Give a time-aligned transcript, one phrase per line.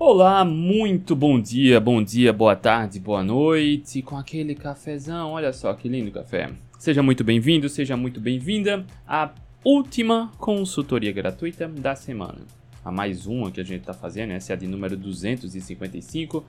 [0.00, 5.74] Olá, muito bom dia, bom dia, boa tarde, boa noite, com aquele cafezão, olha só
[5.74, 6.52] que lindo café.
[6.78, 9.32] Seja muito bem-vindo, seja muito bem-vinda à
[9.64, 12.38] última consultoria gratuita da semana.
[12.84, 16.44] A mais uma que a gente está fazendo, essa é a de número 255.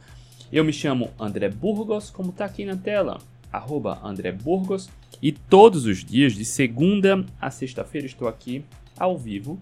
[0.52, 3.18] Eu me chamo André Burgos, como está aqui na tela,
[3.52, 4.91] arroba André Burgos,
[5.23, 8.63] e todos os dias, de segunda a sexta-feira, estou aqui
[8.95, 9.59] ao vivo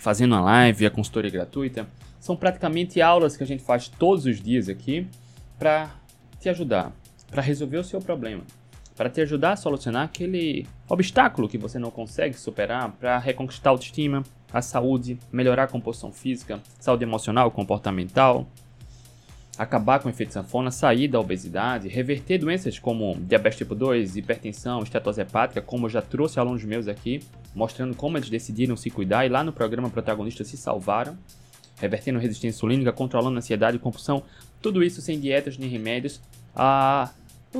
[0.00, 1.86] fazendo a live, a consultoria gratuita,
[2.20, 5.06] são praticamente aulas que a gente faz todos os dias aqui
[5.58, 5.90] para
[6.40, 6.92] te ajudar,
[7.30, 8.42] para resolver o seu problema,
[8.96, 13.72] para te ajudar a solucionar aquele obstáculo que você não consegue superar, para reconquistar a
[13.72, 18.46] autoestima, a saúde, melhorar a composição física, saúde emocional, comportamental,
[19.58, 24.82] acabar com o efeito sanfona, sair da obesidade, reverter doenças como diabetes tipo 2, hipertensão,
[24.82, 27.20] estetose hepática, como eu já trouxe alunos meus aqui,
[27.54, 31.16] mostrando como eles decidiram se cuidar e lá no programa protagonista se salvaram,
[31.80, 34.22] revertendo resistência insulínica, controlando ansiedade e compulsão,
[34.60, 36.20] tudo isso sem dietas nem remédios,
[36.54, 37.10] a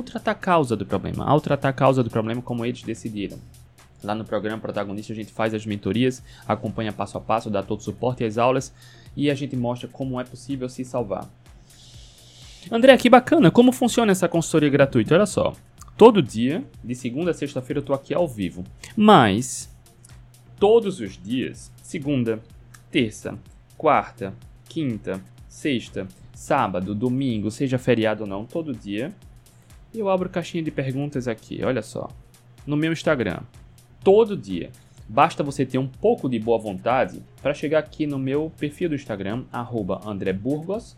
[0.05, 3.37] tratar a causa do problema, ao tratar a causa do problema como eles decidiram.
[4.03, 7.79] Lá no programa protagonista a gente faz as mentorias, acompanha passo a passo, dá todo
[7.79, 8.73] o suporte às aulas
[9.15, 11.29] e a gente mostra como é possível se salvar.
[12.71, 15.15] André, que bacana, como funciona essa consultoria gratuita?
[15.15, 15.53] Olha só,
[15.97, 18.63] todo dia, de segunda a sexta-feira, eu tô aqui ao vivo,
[18.95, 19.69] mas
[20.59, 22.39] todos os dias, segunda,
[22.91, 23.37] terça,
[23.77, 24.33] quarta,
[24.67, 29.13] quinta, sexta, sábado, domingo, seja feriado ou não, todo dia,
[29.93, 32.09] eu abro caixinha de perguntas aqui, olha só,
[32.67, 33.39] no meu Instagram,
[34.03, 34.69] todo dia.
[35.11, 38.95] Basta você ter um pouco de boa vontade para chegar aqui no meu perfil do
[38.95, 40.95] Instagram, arroba André Burgos,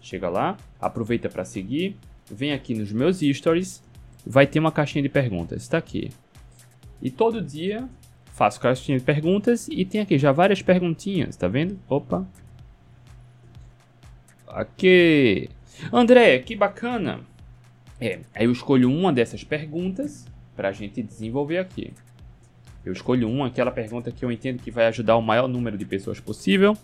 [0.00, 1.96] Chega lá, aproveita para seguir,
[2.30, 3.82] vem aqui nos meus stories,
[4.24, 6.10] vai ter uma caixinha de perguntas, está aqui.
[7.02, 7.86] E todo dia
[8.40, 11.78] faço caixinha de perguntas e tem aqui já várias perguntinhas, tá vendo?
[11.86, 12.26] Opa.
[14.48, 15.50] Aqui.
[15.92, 17.20] André, que bacana.
[18.00, 21.92] É, aí eu escolho uma dessas perguntas para a gente desenvolver aqui.
[22.82, 25.84] Eu escolho uma, aquela pergunta que eu entendo que vai ajudar o maior número de
[25.84, 26.74] pessoas possível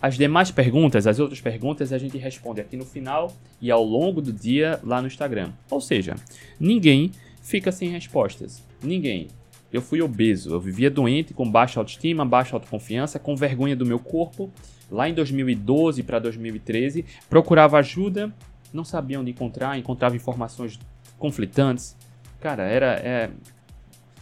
[0.00, 4.22] as demais perguntas, as outras perguntas, a gente responde aqui no final e ao longo
[4.22, 5.50] do dia lá no Instagram.
[5.68, 6.14] Ou seja,
[6.58, 7.10] ninguém
[7.42, 8.64] fica sem respostas.
[8.80, 9.28] Ninguém.
[9.72, 13.98] Eu fui obeso, eu vivia doente, com baixa autoestima, baixa autoconfiança, com vergonha do meu
[13.98, 14.50] corpo.
[14.90, 18.34] Lá em 2012 para 2013, procurava ajuda,
[18.72, 20.78] não sabia onde encontrar, encontrava informações
[21.18, 21.96] conflitantes.
[22.40, 23.30] Cara, era é,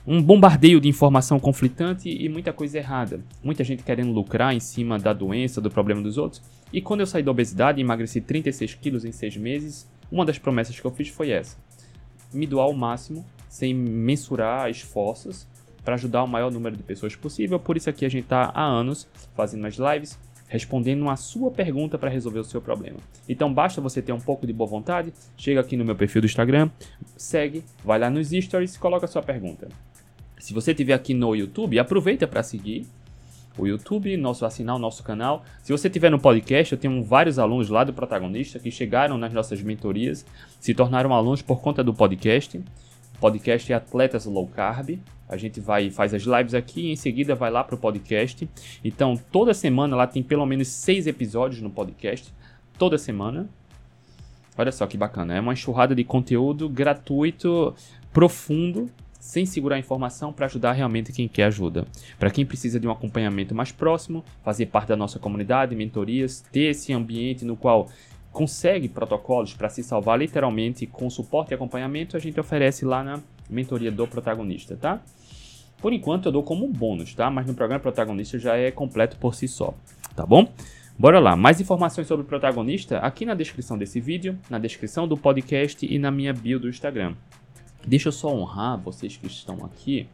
[0.06, 3.20] um bombardeio de informação conflitante e muita coisa errada.
[3.42, 6.42] Muita gente querendo lucrar em cima da doença, do problema dos outros.
[6.72, 10.78] E quando eu saí da obesidade emagreci 36 quilos em 6 meses, uma das promessas
[10.78, 11.56] que eu fiz foi essa:
[12.32, 15.46] me doar ao máximo, sem mensurar esforços,
[15.84, 17.58] para ajudar o maior número de pessoas possível.
[17.58, 21.98] Por isso aqui a gente está há anos fazendo as lives, respondendo a sua pergunta
[21.98, 22.98] para resolver o seu problema.
[23.28, 26.26] Então basta você ter um pouco de boa vontade, chega aqui no meu perfil do
[26.26, 26.70] Instagram,
[27.16, 29.68] segue, vai lá nos stories e coloca a sua pergunta.
[30.38, 32.86] Se você estiver aqui no YouTube, aproveita para seguir
[33.58, 35.44] o YouTube, nosso assinar o nosso canal.
[35.62, 39.32] Se você estiver no podcast, eu tenho vários alunos lá do protagonista que chegaram nas
[39.32, 40.24] nossas mentorias,
[40.60, 42.62] se tornaram alunos por conta do podcast.
[43.20, 44.98] Podcast é Atletas Low Carb.
[45.28, 48.48] A gente vai faz as lives aqui e em seguida vai lá para o podcast.
[48.84, 52.32] Então, toda semana lá tem pelo menos seis episódios no podcast.
[52.78, 53.48] Toda semana.
[54.56, 55.34] Olha só que bacana.
[55.34, 57.74] É uma enxurrada de conteúdo gratuito,
[58.12, 58.90] profundo
[59.20, 61.86] sem segurar a informação para ajudar realmente quem quer ajuda.
[62.18, 66.70] Para quem precisa de um acompanhamento mais próximo, fazer parte da nossa comunidade, mentorias, ter
[66.70, 67.88] esse ambiente no qual
[68.32, 73.20] consegue protocolos para se salvar literalmente com suporte e acompanhamento, a gente oferece lá na
[73.48, 75.00] mentoria do protagonista, tá?
[75.78, 77.30] Por enquanto eu dou como bônus, tá?
[77.30, 79.74] Mas no programa protagonista já é completo por si só,
[80.14, 80.52] tá bom?
[80.98, 85.16] Bora lá, mais informações sobre o protagonista aqui na descrição desse vídeo, na descrição do
[85.16, 87.14] podcast e na minha bio do Instagram.
[87.86, 90.08] Deixa eu só honrar vocês que estão aqui.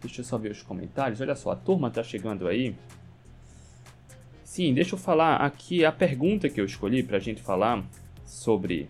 [0.00, 1.20] Deixa eu só ver os comentários.
[1.20, 2.74] Olha só, a turma tá chegando aí.
[4.54, 7.84] Sim, deixa eu falar aqui a pergunta que eu escolhi para a gente falar
[8.24, 8.86] sobre.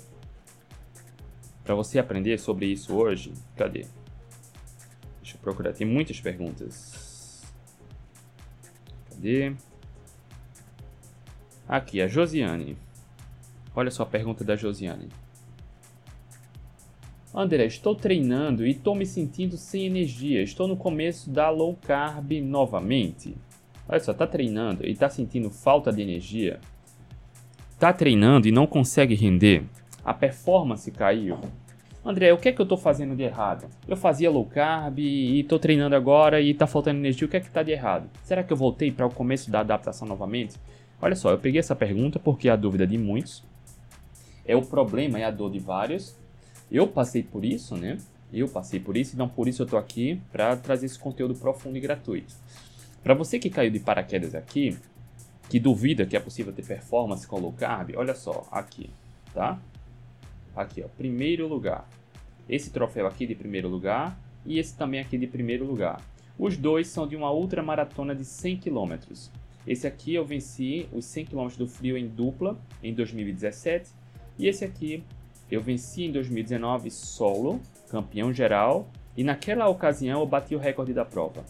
[1.64, 3.32] Para você aprender sobre isso hoje.
[3.56, 3.86] Cadê?
[5.22, 5.72] Deixa eu procurar.
[5.72, 7.42] Tem muitas perguntas.
[9.08, 9.54] Cadê?
[11.66, 12.76] Aqui, a Josiane.
[13.74, 15.08] Olha só a pergunta da Josiane.
[17.34, 20.42] André, estou treinando e estou me sentindo sem energia.
[20.42, 23.34] Estou no começo da low carb novamente.
[23.88, 26.58] Olha só, está treinando e está sentindo falta de energia.
[27.72, 29.64] Está treinando e não consegue render.
[30.04, 31.38] A performance caiu.
[32.04, 33.66] André, o que é que eu estou fazendo de errado?
[33.88, 37.26] Eu fazia low carb e estou treinando agora e está faltando energia.
[37.26, 38.08] O que é que está de errado?
[38.22, 40.56] Será que eu voltei para o começo da adaptação novamente?
[41.00, 43.42] Olha só, eu peguei essa pergunta porque é a dúvida de muitos.
[44.46, 46.16] É o problema, é a dor de vários.
[46.70, 47.98] Eu passei por isso, né?
[48.32, 51.76] Eu passei por isso, então por isso eu tô aqui para trazer esse conteúdo profundo
[51.76, 52.34] e gratuito.
[53.04, 54.78] Para você que caiu de paraquedas aqui,
[55.50, 58.88] que duvida que é possível ter performance com low carb, olha só, aqui,
[59.34, 59.60] tá?
[60.56, 61.86] Aqui, ó, primeiro lugar.
[62.48, 66.00] Esse troféu aqui de primeiro lugar e esse também aqui de primeiro lugar.
[66.38, 68.94] Os dois são de uma ultramaratona de 100 km.
[69.66, 73.90] Esse aqui eu venci os 100 km do frio em dupla em 2017
[74.38, 75.04] e esse aqui
[75.50, 77.60] eu venci em 2019 solo,
[77.90, 81.44] campeão geral, e naquela ocasião eu bati o recorde da prova.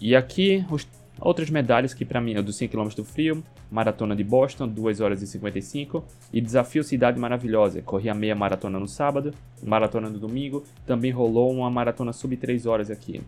[0.00, 0.86] E aqui os
[1.20, 5.00] outras medalhas que para mim é do 100 km do frio, Maratona de Boston, 2
[5.00, 9.32] horas e 55, e Desafio Cidade Maravilhosa, corri a meia maratona no sábado,
[9.62, 13.22] maratona no domingo, também rolou uma maratona sub 3 horas aqui.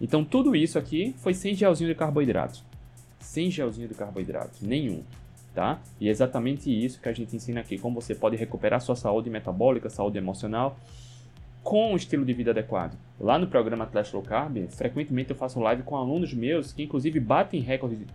[0.00, 2.60] Então tudo isso aqui foi sem gelzinho de carboidrato.
[3.20, 5.02] Sem gelzinho de carboidrato, nenhum.
[5.54, 5.80] Tá?
[5.98, 9.30] E é exatamente isso que a gente ensina aqui, como você pode recuperar sua saúde
[9.30, 10.76] metabólica, saúde emocional,
[11.66, 12.96] com um estilo de vida adequado.
[13.18, 17.18] Lá no programa Atlas Low Carb, frequentemente eu faço live com alunos meus que inclusive
[17.18, 18.06] batem recorde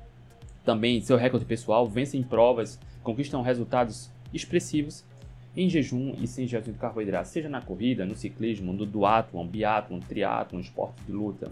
[0.64, 5.04] também, seu recorde pessoal, vencem provas, conquistam resultados expressivos
[5.54, 10.00] em jejum e sem jejum de carboidrato, seja na corrida, no ciclismo, no duatlon, biatlon,
[10.00, 11.52] triatlon, esporte de luta.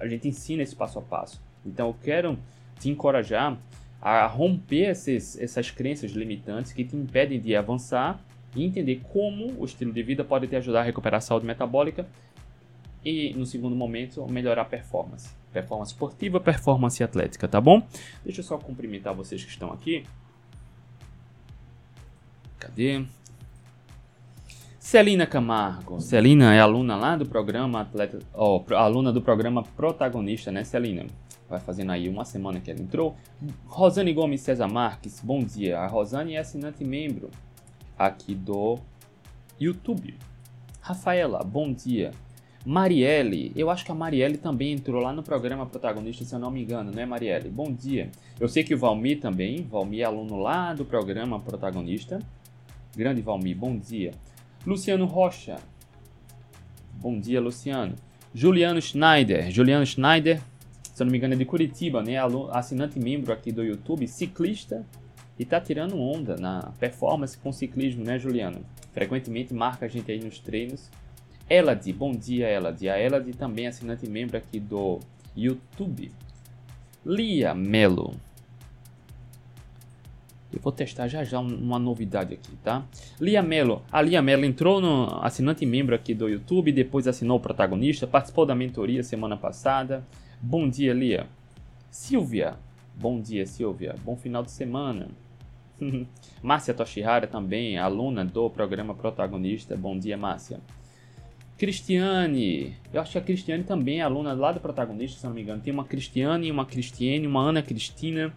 [0.00, 1.40] A gente ensina esse passo a passo.
[1.64, 2.36] Então eu quero
[2.80, 3.56] te encorajar
[4.02, 8.20] a romper esses, essas crenças limitantes que te impedem de avançar
[8.56, 12.06] e entender como o estilo de vida pode te ajudar a recuperar a saúde metabólica
[13.04, 15.30] e, no segundo momento, melhorar a performance.
[15.52, 17.86] Performance esportiva, performance atlética, tá bom?
[18.24, 20.04] Deixa eu só cumprimentar vocês que estão aqui.
[22.58, 23.04] Cadê?
[24.80, 26.00] Celina Camargo.
[26.00, 31.06] Celina é aluna lá do programa atleta, oh, aluna do programa protagonista, né, Celina?
[31.48, 33.16] Vai fazendo aí uma semana que ela entrou.
[33.66, 35.78] Rosane Gomes César Marques, bom dia.
[35.78, 37.30] A Rosane é assinante membro
[37.98, 38.78] aqui do
[39.58, 40.14] YouTube.
[40.80, 42.12] Rafaela, bom dia.
[42.64, 46.50] Marielle, eu acho que a Marielle também entrou lá no programa protagonista, se eu não
[46.50, 47.48] me engano, né, Marielle?
[47.48, 48.10] Bom dia.
[48.40, 52.18] Eu sei que o Valmir também, Valmir é aluno lá do programa protagonista.
[52.96, 54.12] Grande Valmir, bom dia.
[54.66, 55.58] Luciano Rocha,
[56.94, 57.94] bom dia, Luciano.
[58.34, 60.42] Juliano Schneider, Juliano Schneider,
[60.92, 62.16] se eu não me engano é de Curitiba, né,
[62.50, 64.84] assinante membro aqui do YouTube, ciclista
[65.38, 68.60] e tá tirando onda na performance com ciclismo, né, Juliano?
[68.92, 70.90] Frequentemente marca a gente aí nos treinos.
[71.48, 72.88] Elad, bom dia, Elad.
[72.88, 75.00] A Elad também assinante membro aqui do
[75.36, 76.10] YouTube.
[77.04, 78.14] Lia Melo.
[80.52, 82.84] Eu vou testar já já uma novidade aqui, tá?
[83.20, 83.82] Lia Melo.
[83.92, 88.46] A Lia Melo entrou no assinante membro aqui do YouTube, depois assinou o protagonista, participou
[88.46, 90.02] da mentoria semana passada.
[90.40, 91.26] Bom dia, Lia.
[91.90, 92.54] Silvia.
[92.94, 93.94] Bom dia, Silvia.
[94.02, 95.08] Bom final de semana.
[96.42, 99.76] Márcia Toshihara também, aluna do programa protagonista.
[99.76, 100.60] Bom dia, Márcia.
[101.58, 105.42] Cristiane, eu acho que a Cristiane também é aluna lá do protagonista, se não me
[105.42, 105.62] engano.
[105.62, 108.32] Tem uma Cristiane, uma Cristiane, uma Ana Cristina.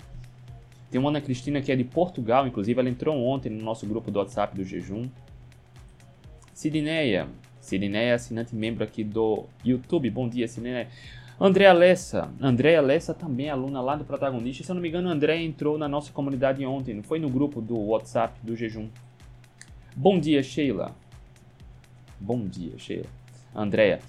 [0.89, 4.09] Tem uma Ana Cristina que é de Portugal, inclusive, ela entrou ontem no nosso grupo
[4.09, 5.09] do WhatsApp do Jejum.
[6.53, 7.27] Sidineia,
[7.59, 10.09] Sidineia é assinante membro aqui do YouTube.
[10.09, 10.87] Bom dia, Sidineia.
[11.41, 12.29] André Alessa.
[12.41, 14.61] André Alessa também é aluna lá do protagonista.
[14.61, 17.29] Se eu não me engano, o André entrou na nossa comunidade ontem, não foi no
[17.29, 18.89] grupo do WhatsApp do Jejum.
[19.95, 20.93] Bom dia, Sheila.
[22.19, 23.05] Bom dia, Sheila.
[23.55, 23.99] Andréa.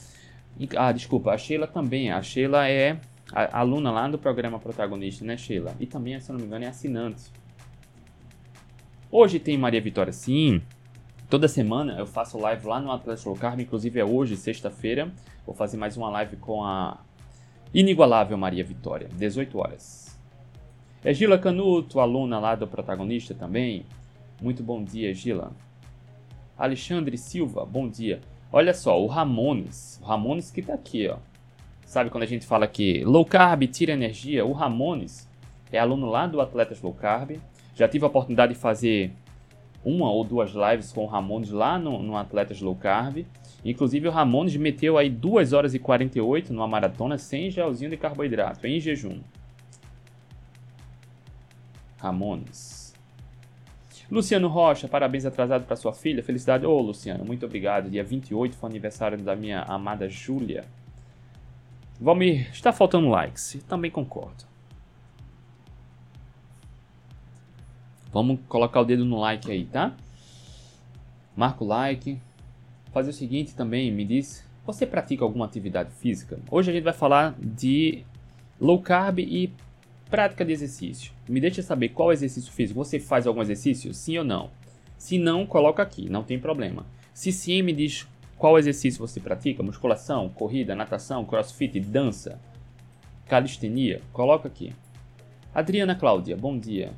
[0.76, 2.10] Ah, desculpa, a Sheila também.
[2.10, 2.98] A Sheila é
[3.32, 5.74] a aluna lá do programa protagonista, né, Sheila?
[5.78, 7.30] E também, se eu não me engano, é assinante.
[9.08, 10.60] Hoje tem Maria Vitória, sim.
[11.28, 15.12] Toda semana eu faço live lá no Atlético Low Carb, inclusive é hoje, sexta-feira.
[15.46, 16.98] Vou fazer mais uma live com a
[17.72, 20.18] Inigualável Maria Vitória, 18 horas.
[21.04, 23.86] É Gila Canuto, aluna lá do protagonista também.
[24.42, 25.52] Muito bom dia, Gila.
[26.58, 28.20] Alexandre Silva, bom dia.
[28.52, 31.18] Olha só, o Ramones, o Ramones que tá aqui, ó.
[31.84, 34.44] Sabe quando a gente fala que low carb tira energia?
[34.44, 35.28] O Ramones
[35.70, 37.38] é aluno lá do Atletas Low Carb.
[37.76, 39.12] Já tive a oportunidade de fazer
[39.84, 43.24] uma ou duas lives com o Ramones lá no, no Atletas Low Carb.
[43.64, 48.66] Inclusive o Ramones meteu aí 2 horas e 48 numa maratona sem gelzinho de carboidrato,
[48.66, 49.20] em jejum.
[51.98, 52.94] Ramones.
[54.10, 56.22] Luciano Rocha, parabéns atrasado para sua filha.
[56.22, 56.66] Felicidade.
[56.66, 57.88] Ô, oh, Luciano, muito obrigado.
[57.88, 60.64] Dia 28 foi aniversário da minha amada Júlia.
[62.00, 63.62] Valmir, está faltando likes.
[63.68, 64.49] Também concordo.
[68.12, 69.94] Vamos colocar o dedo no like aí, tá?
[71.36, 72.18] Marca o like,
[72.92, 76.38] fazer o seguinte também, me diz, você pratica alguma atividade física?
[76.50, 78.04] Hoje a gente vai falar de
[78.60, 79.52] low carb e
[80.10, 81.12] prática de exercício.
[81.28, 82.84] Me deixa saber qual exercício físico.
[82.84, 83.94] Você faz algum exercício?
[83.94, 84.50] Sim ou não?
[84.98, 86.84] Se não, coloca aqui, não tem problema.
[87.14, 92.40] Se sim, me diz qual exercício você pratica: musculação, corrida, natação, crossfit, dança,
[93.26, 94.02] calistenia.
[94.12, 94.72] Coloca aqui.
[95.54, 96.92] Adriana Cláudia, bom dia.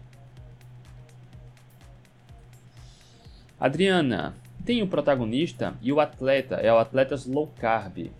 [3.62, 8.10] Adriana, tem o protagonista e o atleta, é o atleta low carb.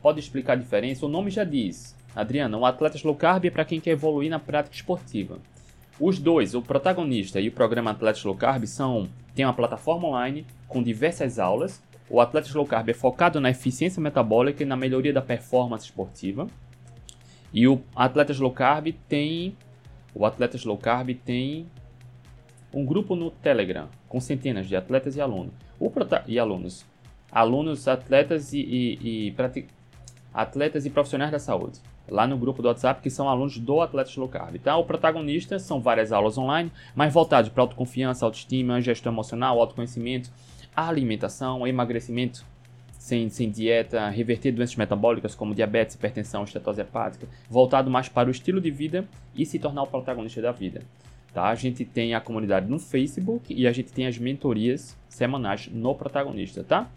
[0.00, 1.04] Pode explicar a diferença?
[1.04, 1.96] O nome já diz.
[2.14, 5.40] Adriana, o atleta low carb é para quem quer evoluir na prática esportiva.
[5.98, 10.46] Os dois, o protagonista e o programa Atletas Low Carb, são tem uma plataforma online
[10.68, 11.82] com diversas aulas.
[12.08, 16.46] O Atletas Low Carb é focado na eficiência metabólica e na melhoria da performance esportiva.
[17.52, 19.56] E o Atletas Low Carb tem
[20.14, 21.66] o Atletas Low Carb tem
[22.72, 25.54] um grupo no Telegram com centenas de atletas e alunos.
[25.78, 25.90] O
[26.26, 26.84] e alunos,
[27.30, 29.34] alunos, atletas e, e, e
[30.34, 31.78] atletas e profissionais da saúde.
[32.08, 34.58] Lá no grupo do WhatsApp, que são alunos do Atletas Low Carb.
[34.58, 34.76] Tá?
[34.76, 40.28] O protagonista são várias aulas online, mas voltadas para autoconfiança, autoestima, gestão emocional, autoconhecimento,
[40.74, 42.44] alimentação, emagrecimento
[42.98, 48.32] sem, sem dieta, reverter doenças metabólicas como diabetes, hipertensão, estetose hepática, voltado mais para o
[48.32, 50.82] estilo de vida e se tornar o protagonista da vida.
[51.32, 51.44] Tá?
[51.44, 55.94] A gente tem a comunidade no Facebook e a gente tem as mentorias semanais no
[55.94, 56.90] protagonista, tá?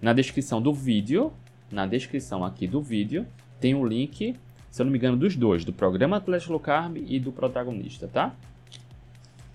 [0.00, 1.32] Na descrição do vídeo,
[1.70, 3.26] na descrição aqui do vídeo,
[3.58, 4.36] tem o um link,
[4.70, 8.06] se eu não me engano, dos dois, do programa Atlético Low Carb e do protagonista,
[8.06, 8.34] tá?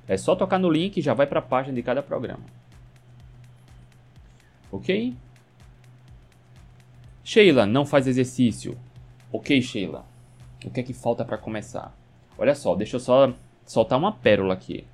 [0.08, 2.44] É só tocar no link e já vai para a página de cada programa.
[4.72, 5.14] Ok?
[7.24, 8.78] Sheila não faz exercício.
[9.32, 10.06] Ok, Sheila.
[10.64, 11.94] O que é que falta para começar?
[12.38, 13.34] Olha só, deixa eu só
[13.68, 14.86] soltar uma pérola aqui.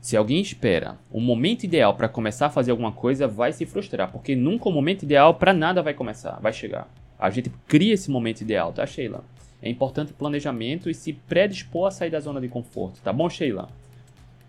[0.00, 4.10] Se alguém espera um momento ideal para começar a fazer alguma coisa, vai se frustrar,
[4.10, 6.88] porque nunca o momento ideal para nada vai começar, vai chegar.
[7.18, 9.24] A gente cria esse momento ideal, tá, Sheila?
[9.62, 13.68] É importante planejamento e se predispor a sair da zona de conforto, tá bom, Sheila?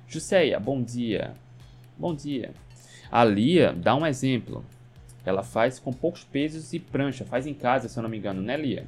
[0.07, 1.33] Juseia, bom dia.
[1.97, 2.51] Bom dia.
[3.09, 4.65] A Lia dá um exemplo.
[5.25, 8.41] Ela faz com poucos pesos e prancha, faz em casa, se eu não me engano,
[8.41, 8.85] né, Lia?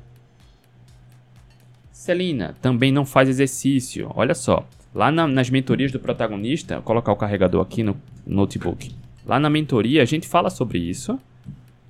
[1.98, 4.12] Celina também não faz exercício.
[4.16, 4.66] Olha só,
[4.98, 8.96] Lá na, nas mentorias do protagonista, vou colocar o carregador aqui no notebook.
[9.25, 11.20] Lá na mentoria a gente fala sobre isso.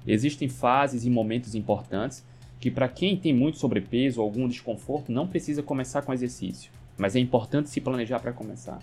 [0.05, 2.25] Existem fases e momentos importantes
[2.59, 7.15] que para quem tem muito sobrepeso ou algum desconforto não precisa começar com exercício, mas
[7.15, 8.79] é importante se planejar para começar,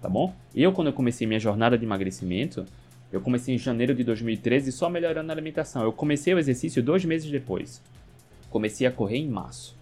[0.00, 0.34] tá bom?
[0.54, 2.66] Eu quando eu comecei minha jornada de emagrecimento,
[3.12, 5.82] eu comecei em janeiro de 2013 só melhorando a alimentação.
[5.82, 7.82] Eu comecei o exercício dois meses depois.
[8.50, 9.80] Comecei a correr em março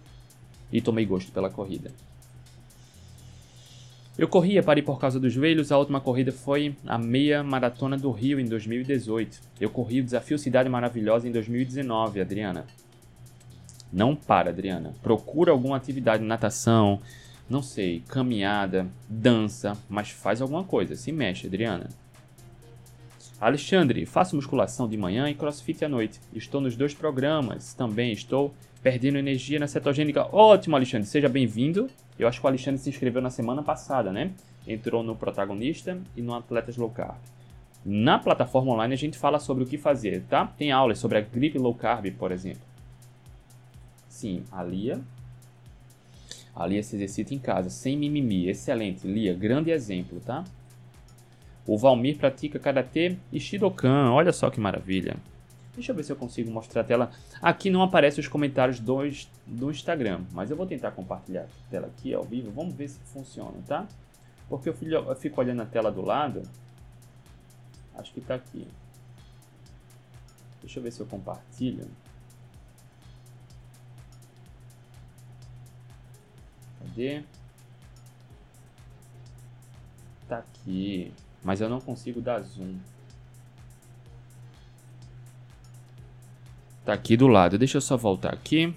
[0.71, 1.91] e tomei gosto pela corrida.
[4.17, 7.97] Eu corria para ir por causa dos joelhos, a última corrida foi a meia maratona
[7.97, 9.41] do Rio em 2018.
[9.59, 12.65] Eu corri o desafio Cidade Maravilhosa em 2019, Adriana.
[13.91, 14.93] Não para, Adriana.
[15.01, 17.01] Procura alguma atividade, natação,
[17.49, 21.89] não sei, caminhada, dança, mas faz alguma coisa, se mexe, Adriana.
[23.41, 26.19] Alexandre, faço musculação de manhã e crossfit à noite.
[26.31, 27.73] Estou nos dois programas.
[27.73, 30.27] Também estou perdendo energia na cetogênica.
[30.35, 31.89] Ótimo, Alexandre, seja bem-vindo.
[32.17, 34.31] Eu acho que o Alexandre se inscreveu na semana passada, né?
[34.67, 37.17] Entrou no protagonista e no Atletas Low Carb.
[37.83, 40.45] Na plataforma online a gente fala sobre o que fazer, tá?
[40.45, 42.61] Tem aulas sobre a gripe low carb, por exemplo.
[44.07, 45.01] Sim, a Lia.
[46.55, 48.47] A Lia se exercita em casa, sem mimimi.
[48.47, 50.43] Excelente, Lia, grande exemplo, tá?
[51.65, 54.11] O Valmir pratica karatê e shidokan.
[54.11, 55.15] Olha só que maravilha.
[55.73, 57.11] Deixa eu ver se eu consigo mostrar a tela.
[57.41, 58.99] Aqui não aparecem os comentários do,
[59.47, 62.51] do Instagram, mas eu vou tentar compartilhar a tela aqui ao vivo.
[62.51, 63.87] Vamos ver se funciona, tá?
[64.49, 66.43] Porque eu, eu fico olhando a tela do lado.
[67.95, 68.67] Acho que está aqui.
[70.61, 71.89] Deixa eu ver se eu compartilho.
[76.79, 77.23] Cadê?
[80.27, 81.13] Tá aqui.
[81.43, 82.77] Mas eu não consigo dar zoom.
[86.85, 87.57] Tá aqui do lado.
[87.57, 88.73] Deixa eu só voltar aqui.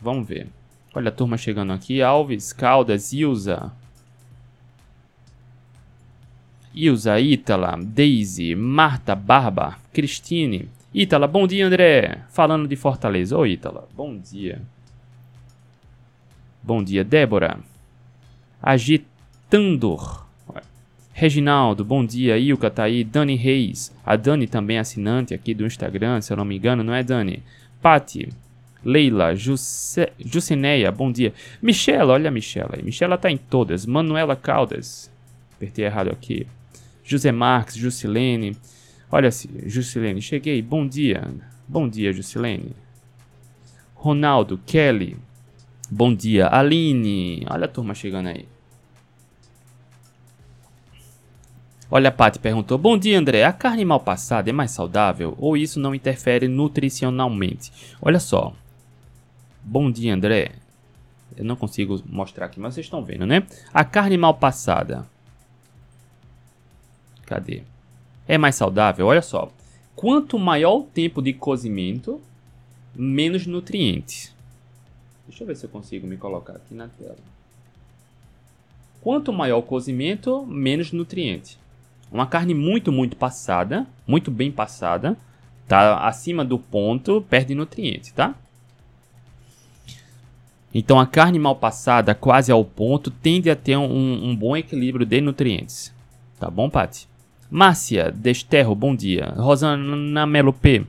[0.00, 0.48] Vamos ver.
[0.94, 2.02] Olha a turma chegando aqui.
[2.02, 3.72] Alves, Caldas, Ilza.
[6.74, 10.68] Ilza, Ítala, Daisy, Marta, Barba, Cristine.
[10.92, 12.22] Ítala, bom dia, André.
[12.28, 13.36] Falando de Fortaleza.
[13.36, 13.88] Oi, Ítala.
[13.94, 14.60] Bom dia.
[16.62, 17.58] Bom dia, Débora.
[18.60, 20.25] Agitandor.
[21.18, 22.36] Reginaldo, bom dia.
[22.36, 23.02] Ilka tá aí.
[23.02, 23.90] Dani Reis.
[24.04, 27.02] A Dani também é assinante aqui do Instagram, se eu não me engano, não é,
[27.02, 27.42] Dani?
[27.80, 28.28] Pati.
[28.84, 30.12] Leila, Juce...
[30.22, 31.32] Jucineia, bom dia.
[31.62, 32.82] Michela, olha a Michela aí.
[32.82, 33.86] Michela tá em todas.
[33.86, 35.10] Manuela Caldas.
[35.56, 36.46] Apertei errado aqui.
[37.02, 38.54] José Marques, Jusilene.
[39.10, 39.30] Olha,
[39.64, 40.60] Jusilene, cheguei.
[40.60, 41.30] Bom dia.
[41.66, 42.72] Bom dia, Jusilene.
[43.94, 45.16] Ronaldo, Kelly.
[45.90, 47.42] Bom dia, Aline.
[47.48, 48.46] Olha a turma chegando aí.
[51.90, 53.44] Olha, a Paty perguntou: Bom dia, André.
[53.44, 57.72] A carne mal passada é mais saudável ou isso não interfere nutricionalmente?
[58.02, 58.54] Olha só.
[59.62, 60.52] Bom dia, André.
[61.36, 63.46] Eu não consigo mostrar aqui, mas vocês estão vendo, né?
[63.72, 65.06] A carne mal passada.
[67.24, 67.62] Cadê?
[68.26, 69.06] É mais saudável?
[69.06, 69.50] Olha só.
[69.94, 72.20] Quanto maior o tempo de cozimento,
[72.94, 74.34] menos nutrientes.
[75.26, 77.16] Deixa eu ver se eu consigo me colocar aqui na tela.
[79.00, 81.58] Quanto maior o cozimento, menos nutriente.
[82.10, 85.16] Uma carne muito, muito passada, muito bem passada,
[85.66, 88.34] tá acima do ponto, perde nutriente, tá?
[90.72, 95.06] Então a carne mal passada, quase ao ponto, tende a ter um, um bom equilíbrio
[95.06, 95.92] de nutrientes.
[96.38, 97.08] Tá bom, Paty?
[97.50, 99.32] Márcia Desterro, bom dia.
[99.36, 100.84] Rosana Melo P.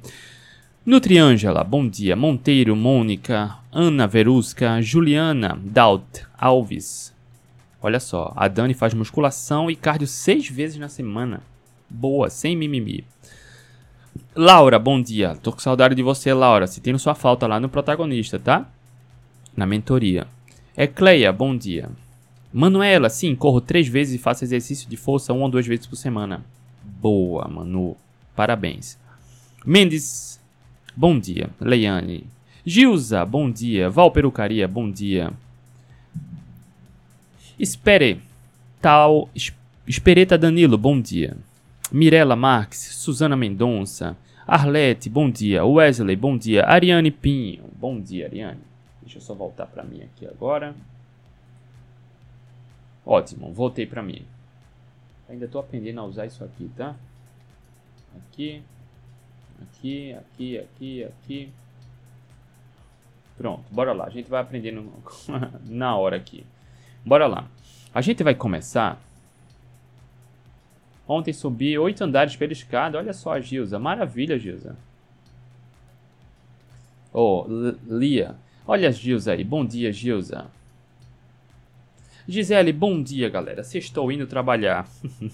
[0.85, 2.15] Nutriângela, bom dia.
[2.15, 7.13] Monteiro, Mônica, Ana Verusca, Juliana Daut Alves.
[7.81, 11.41] Olha só, a Dani faz musculação e cardio seis vezes na semana.
[11.89, 13.05] Boa, sem mimimi.
[14.35, 15.35] Laura, bom dia.
[15.35, 16.67] Tô com saudade de você, Laura.
[16.67, 18.69] Sentindo sua falta lá no protagonista, tá?
[19.55, 20.27] Na mentoria.
[20.75, 21.89] Ecleia, bom dia.
[22.51, 25.95] Manuela, sim, corro três vezes e faço exercício de força uma ou duas vezes por
[25.95, 26.43] semana.
[26.83, 27.95] Boa, Manu.
[28.35, 28.97] Parabéns.
[29.65, 30.39] Mendes,
[30.95, 31.49] bom dia.
[31.59, 32.25] Leiane.
[32.65, 33.89] Gilza, bom dia.
[33.89, 35.31] Valperucaria, bom dia.
[37.59, 38.21] Espere.
[38.81, 39.29] Tal.
[39.87, 41.37] Espereta Danilo, bom dia.
[41.91, 45.65] Mirela Marques, Suzana Mendonça, Arlete, bom dia.
[45.65, 46.65] Wesley, bom dia.
[46.65, 48.59] Ariane Pinho, bom dia, Ariane.
[49.01, 50.75] Deixa eu só voltar para mim aqui agora.
[53.05, 54.25] Ótimo, voltei para mim.
[55.29, 56.95] Ainda estou aprendendo a usar isso aqui, tá?
[58.17, 58.61] Aqui,
[59.61, 61.53] aqui, aqui, aqui, aqui.
[63.37, 64.05] Pronto, bora lá.
[64.05, 64.91] A gente vai aprendendo
[65.65, 66.45] na hora aqui.
[67.07, 67.47] Bora lá.
[67.93, 69.01] A gente vai começar.
[71.07, 72.97] Ontem subi oito andares pela escada.
[72.97, 73.79] Olha só a Gilza.
[73.79, 74.75] Maravilha, Gilza.
[77.13, 77.45] Oh,
[77.87, 78.35] Lia.
[78.67, 79.41] Olha a Gilza aí.
[79.41, 80.47] Bom dia, Gilza.
[82.27, 83.63] Gisele, bom dia, galera.
[83.63, 84.85] Se estou indo trabalhar.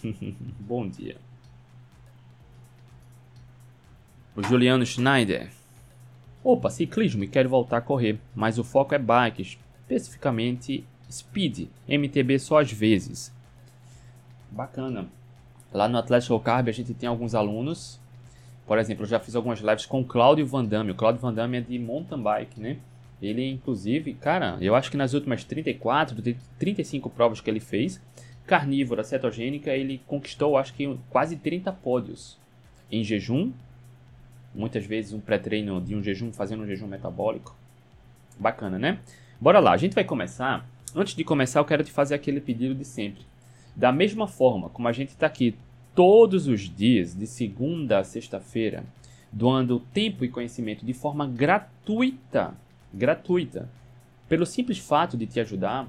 [0.59, 1.17] bom dia.
[4.35, 5.49] O Juliano Schneider.
[6.43, 12.39] Opa, ciclismo e quero voltar a correr, mas o foco é bikes, especificamente speed, MTB
[12.39, 13.33] só às vezes.
[14.51, 15.07] Bacana.
[15.71, 17.99] Lá no Atlético Carb a gente tem alguns alunos.
[18.65, 20.91] Por exemplo, eu já fiz algumas lives com o Cláudio Van Damme.
[20.91, 22.77] O Cláudio Van Damme é de mountain bike, né?
[23.21, 26.17] Ele, inclusive, cara, eu acho que nas últimas 34,
[26.59, 28.01] 35 provas que ele fez,
[28.45, 32.37] carnívora, cetogênica, ele conquistou, acho que quase 30 pódios
[32.91, 33.51] em jejum.
[34.53, 37.55] Muitas vezes um pré-treino de um jejum, fazendo um jejum metabólico.
[38.37, 38.99] Bacana, né?
[39.39, 40.67] Bora lá, a gente vai começar.
[40.95, 43.25] Antes de começar, eu quero te fazer aquele pedido de sempre.
[43.75, 45.55] Da mesma forma como a gente está aqui
[45.95, 48.83] todos os dias, de segunda a sexta-feira,
[49.31, 52.55] doando tempo e conhecimento de forma gratuita
[52.93, 53.67] gratuita,
[54.29, 55.87] pelo simples fato de te ajudar,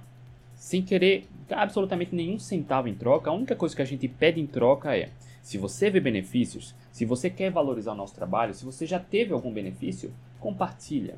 [0.55, 3.29] sem querer absolutamente nenhum centavo em troca.
[3.29, 5.11] A única coisa que a gente pede em troca é:
[5.43, 9.33] se você vê benefícios, se você quer valorizar o nosso trabalho, se você já teve
[9.33, 11.17] algum benefício, compartilha.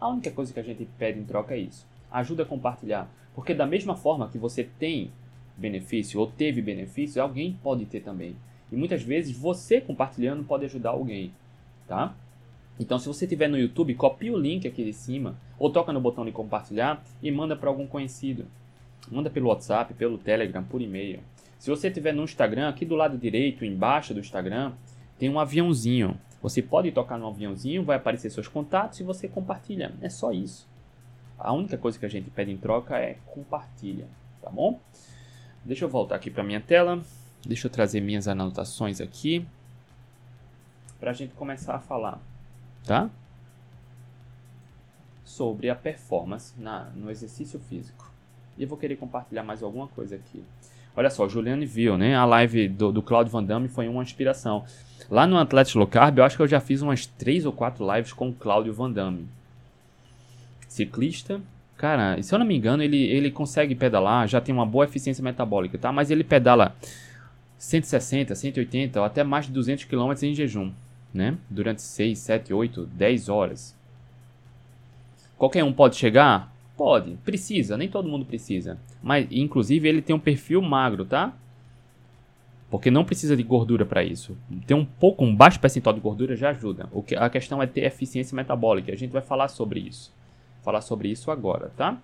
[0.00, 1.86] A única coisa que a gente pede em troca é isso.
[2.10, 5.10] Ajuda a compartilhar, porque da mesma forma que você tem
[5.56, 8.36] benefício ou teve benefício, alguém pode ter também.
[8.72, 11.32] E muitas vezes você compartilhando pode ajudar alguém,
[11.86, 12.14] tá?
[12.78, 16.00] Então, se você estiver no YouTube, copia o link aqui de cima, ou toca no
[16.00, 18.46] botão de compartilhar e manda para algum conhecido.
[19.10, 21.20] Manda pelo WhatsApp, pelo Telegram, por e-mail.
[21.58, 24.72] Se você estiver no Instagram, aqui do lado direito, embaixo do Instagram,
[25.18, 26.18] tem um aviãozinho.
[26.40, 29.92] Você pode tocar no aviãozinho, vai aparecer seus contatos e você compartilha.
[30.00, 30.66] É só isso.
[31.40, 34.06] A única coisa que a gente pede em troca é compartilha,
[34.42, 34.78] tá bom?
[35.64, 37.02] Deixa eu voltar aqui para minha tela.
[37.44, 39.46] Deixa eu trazer minhas anotações aqui
[40.98, 42.20] para a gente começar a falar
[42.84, 43.10] tá?
[45.24, 48.10] Sobre a performance na, no exercício físico.
[48.58, 50.42] E eu vou querer compartilhar mais alguma coisa aqui.
[50.96, 52.16] Olha só, Juliane viu, né?
[52.16, 54.64] A live do, do Claudio Van Damme foi uma inspiração.
[55.08, 57.88] Lá no Atlético Low Carb, eu acho que eu já fiz umas três ou quatro
[57.94, 59.28] lives com o Claudio Van Damme.
[60.70, 61.40] Ciclista.
[61.76, 65.24] Cara, se eu não me engano, ele, ele consegue pedalar, já tem uma boa eficiência
[65.24, 65.90] metabólica, tá?
[65.90, 66.76] Mas ele pedala
[67.58, 70.72] 160, 180 ou até mais de 200 km em jejum
[71.12, 71.36] né?
[71.48, 73.76] Durante 6, 7, 8, 10 horas.
[75.36, 76.54] Qualquer um pode chegar?
[76.76, 78.78] Pode, precisa, nem todo mundo precisa.
[79.02, 81.34] Mas, inclusive, ele tem um perfil magro, tá?
[82.70, 84.36] Porque não precisa de gordura para isso.
[84.66, 86.88] Ter um pouco, um baixo percentual de gordura já ajuda.
[86.92, 88.92] O que, a questão é ter eficiência metabólica.
[88.92, 90.12] A gente vai falar sobre isso,
[90.62, 91.98] falar sobre isso agora, tá?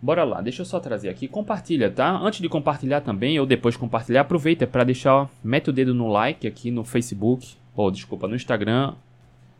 [0.00, 2.10] Bora lá, deixa eu só trazer aqui, compartilha, tá?
[2.18, 6.46] Antes de compartilhar também, ou depois compartilhar, aproveita para deixar, mete o dedo no like
[6.46, 8.94] aqui no Facebook, ou desculpa, no Instagram,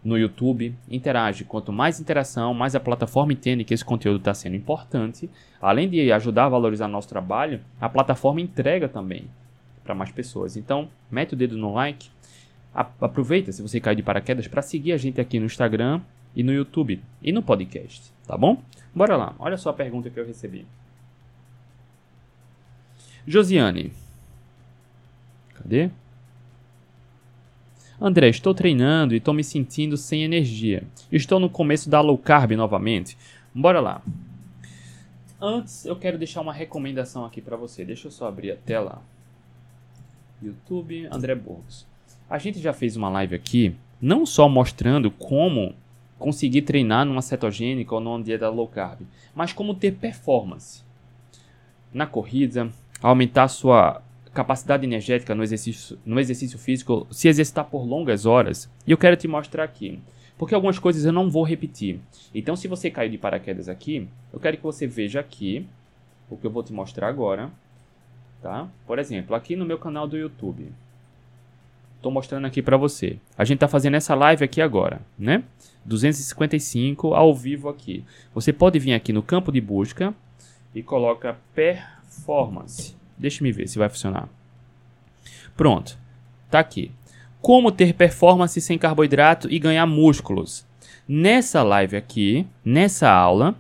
[0.04, 1.44] no YouTube, interage.
[1.44, 5.28] Quanto mais interação, mais a plataforma entende que esse conteúdo está sendo importante.
[5.60, 9.24] Além de ajudar a valorizar nosso trabalho, a plataforma entrega também
[9.82, 10.56] para mais pessoas.
[10.56, 12.08] Então, mete o dedo no like.
[12.72, 16.00] Aproveita, se você cair de paraquedas, para seguir a gente aqui no Instagram
[16.36, 18.62] e no YouTube e no podcast, tá bom?
[18.94, 20.66] Bora lá, olha só a pergunta que eu recebi.
[23.26, 23.92] Josiane.
[25.54, 25.90] Cadê?
[27.98, 30.84] André, estou treinando e estou me sentindo sem energia.
[31.10, 33.16] Estou no começo da low carb novamente.
[33.54, 34.02] Bora lá.
[35.40, 37.84] Antes, eu quero deixar uma recomendação aqui para você.
[37.84, 39.02] Deixa eu só abrir a tela.
[40.42, 41.86] YouTube, André Burgos.
[42.28, 45.74] A gente já fez uma live aqui, não só mostrando como
[46.18, 49.02] conseguir treinar numa cetogênica ou numa dieta low carb,
[49.34, 50.82] mas como ter performance
[51.92, 52.70] na corrida,
[53.02, 54.02] aumentar sua
[54.32, 58.70] capacidade energética no exercício, no exercício físico, se exercitar por longas horas.
[58.86, 59.98] E eu quero te mostrar aqui,
[60.36, 62.00] porque algumas coisas eu não vou repetir.
[62.34, 65.66] Então, se você caiu de paraquedas aqui, eu quero que você veja aqui
[66.28, 67.50] o que eu vou te mostrar agora,
[68.42, 68.68] tá?
[68.86, 70.70] Por exemplo, aqui no meu canal do YouTube.
[71.96, 73.18] Estou mostrando aqui para você.
[73.36, 75.42] A gente está fazendo essa live aqui agora, né?
[75.84, 78.04] 255 ao vivo aqui.
[78.34, 80.14] Você pode vir aqui no campo de busca
[80.74, 82.94] e coloca performance.
[83.16, 84.28] Deixa me ver se vai funcionar.
[85.56, 85.98] Pronto.
[86.50, 86.92] Tá aqui.
[87.40, 90.66] Como ter performance sem carboidrato e ganhar músculos.
[91.08, 93.54] Nessa live aqui, nessa aula,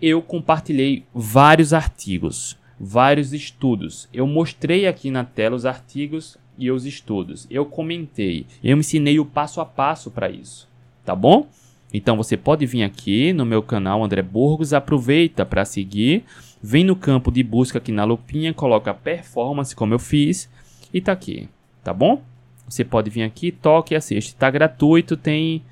[0.00, 4.08] eu compartilhei vários artigos, vários estudos.
[4.12, 7.46] Eu mostrei aqui na tela os artigos e os estudos.
[7.50, 10.68] Eu comentei, eu ensinei o passo a passo para isso
[11.08, 11.48] tá bom?
[11.90, 16.22] Então você pode vir aqui no meu canal André Burgos, aproveita para seguir,
[16.62, 20.50] vem no campo de busca aqui na lupinha, coloca performance como eu fiz
[20.92, 21.48] e tá aqui,
[21.82, 22.20] tá bom?
[22.68, 24.36] Você pode vir aqui, toque e assiste.
[24.36, 25.62] Tá gratuito, tem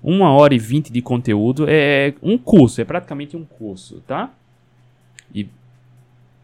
[0.00, 4.32] uma hora e vinte de conteúdo, é um curso, é praticamente um curso, tá?
[5.34, 5.48] E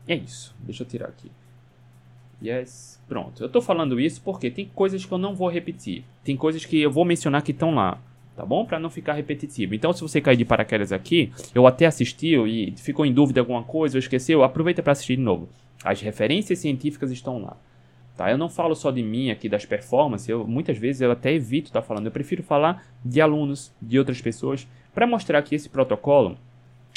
[0.08, 0.52] é isso.
[0.58, 1.30] Deixa eu tirar aqui.
[2.42, 3.00] Yes.
[3.08, 3.42] Pronto.
[3.42, 6.04] Eu tô falando isso porque tem coisas que eu não vou repetir.
[6.24, 8.00] Tem coisas que eu vou mencionar que estão lá
[8.36, 8.64] tá bom?
[8.64, 9.74] Para não ficar repetitivo.
[9.74, 13.62] Então, se você cair de paraquedas aqui, eu até assistiu e ficou em dúvida alguma
[13.62, 15.48] coisa ou esqueceu, aproveita para assistir de novo.
[15.84, 17.56] As referências científicas estão lá.
[18.16, 18.30] Tá?
[18.30, 21.68] Eu não falo só de mim aqui das performances, eu muitas vezes eu até evito
[21.68, 22.06] estar tá falando.
[22.06, 26.36] Eu prefiro falar de alunos, de outras pessoas, para mostrar que esse protocolo,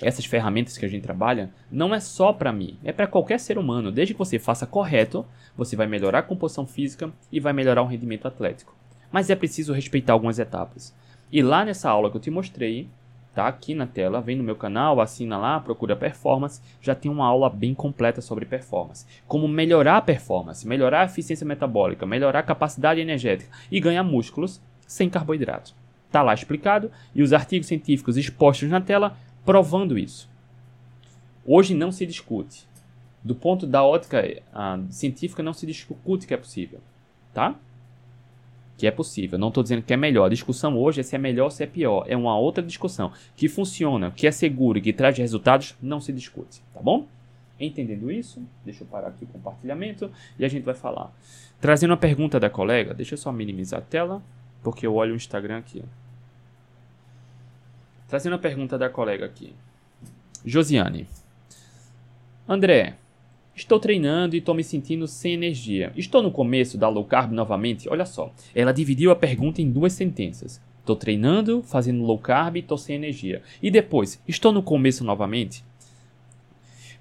[0.02, 3.58] essas ferramentas que a gente trabalha, não é só para mim, é para qualquer ser
[3.58, 3.92] humano.
[3.92, 7.88] Desde que você faça correto, você vai melhorar a composição física e vai melhorar o
[7.88, 8.76] rendimento atlético.
[9.12, 10.94] Mas é preciso respeitar algumas etapas.
[11.32, 12.90] E lá nessa aula que eu te mostrei,
[13.34, 17.26] tá aqui na tela, vem no meu canal, assina lá, procura performance, já tem uma
[17.26, 19.06] aula bem completa sobre performance.
[19.28, 24.62] Como melhorar a performance, melhorar a eficiência metabólica, melhorar a capacidade energética e ganhar músculos
[24.88, 25.74] sem carboidrato.
[26.12, 30.30] Tá lá explicado e os artigos científicos expostos na tela provando isso.
[31.46, 32.68] Hoje não se discute.
[33.24, 34.24] Do ponto da ótica
[34.90, 36.80] científica não se discute que é possível,
[37.34, 37.56] tá?
[38.78, 39.40] que é possível.
[39.40, 40.26] Não estou dizendo que é melhor.
[40.26, 42.06] A discussão hoje é se é melhor ou se é pior.
[42.08, 43.12] É uma outra discussão.
[43.36, 46.62] Que funciona, que é seguro e que traz resultados, não se discute.
[46.74, 47.08] Tá bom?
[47.60, 51.14] Entendendo isso, deixa eu parar aqui o compartilhamento e a gente vai falar.
[51.62, 54.22] Trazendo uma pergunta da colega, deixa eu só minimizar a tela,
[54.62, 55.82] porque eu olho o Instagram aqui.
[58.08, 59.54] Trazendo a pergunta da colega aqui.
[60.46, 61.08] Josiane.
[62.48, 62.96] André,
[63.56, 65.94] Estou treinando e estou me sentindo sem energia.
[65.96, 67.88] Estou no começo da low carb novamente?
[67.88, 70.62] Olha só, ela dividiu a pergunta em duas sentenças.
[70.82, 73.42] Estou treinando, fazendo low carb e estou sem energia.
[73.64, 75.64] E depois, estou no começo novamente?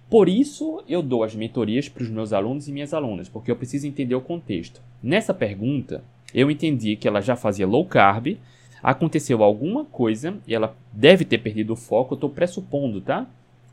[0.08, 3.56] Por isso eu dou as mentorias para os meus alunos e minhas alunas, porque eu
[3.56, 4.80] preciso entender o contexto.
[5.02, 8.38] Nessa pergunta, eu entendi que ela já fazia low carb,
[8.84, 13.26] aconteceu alguma coisa e ela deve ter perdido o foco, eu estou pressupondo, tá?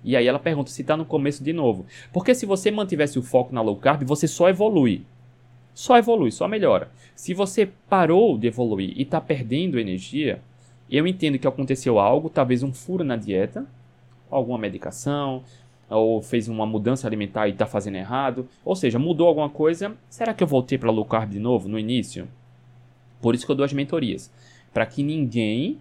[0.05, 1.85] E aí ela pergunta se está no começo de novo.
[2.13, 5.03] Porque se você mantivesse o foco na low carb, você só evolui.
[5.73, 6.89] Só evolui, só melhora.
[7.13, 10.41] Se você parou de evoluir e está perdendo energia,
[10.89, 13.65] eu entendo que aconteceu algo, talvez um furo na dieta,
[14.29, 15.43] alguma medicação,
[15.89, 18.47] ou fez uma mudança alimentar e está fazendo errado.
[18.63, 19.93] Ou seja, mudou alguma coisa.
[20.09, 22.29] Será que eu voltei para low carb de novo no início?
[23.21, 24.31] Por isso que eu dou as mentorias.
[24.73, 25.79] Para que ninguém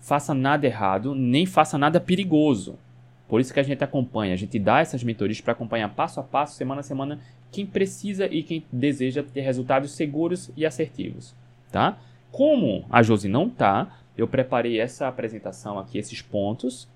[0.00, 2.78] faça nada errado, nem faça nada perigoso.
[3.26, 6.22] Por isso que a gente acompanha, a gente dá essas mentorias para acompanhar passo a
[6.22, 7.18] passo, semana a semana,
[7.50, 11.34] quem precisa e quem deseja ter resultados seguros e assertivos,
[11.72, 11.98] tá?
[12.30, 16.86] Como a Josi não tá, eu preparei essa apresentação aqui, esses pontos,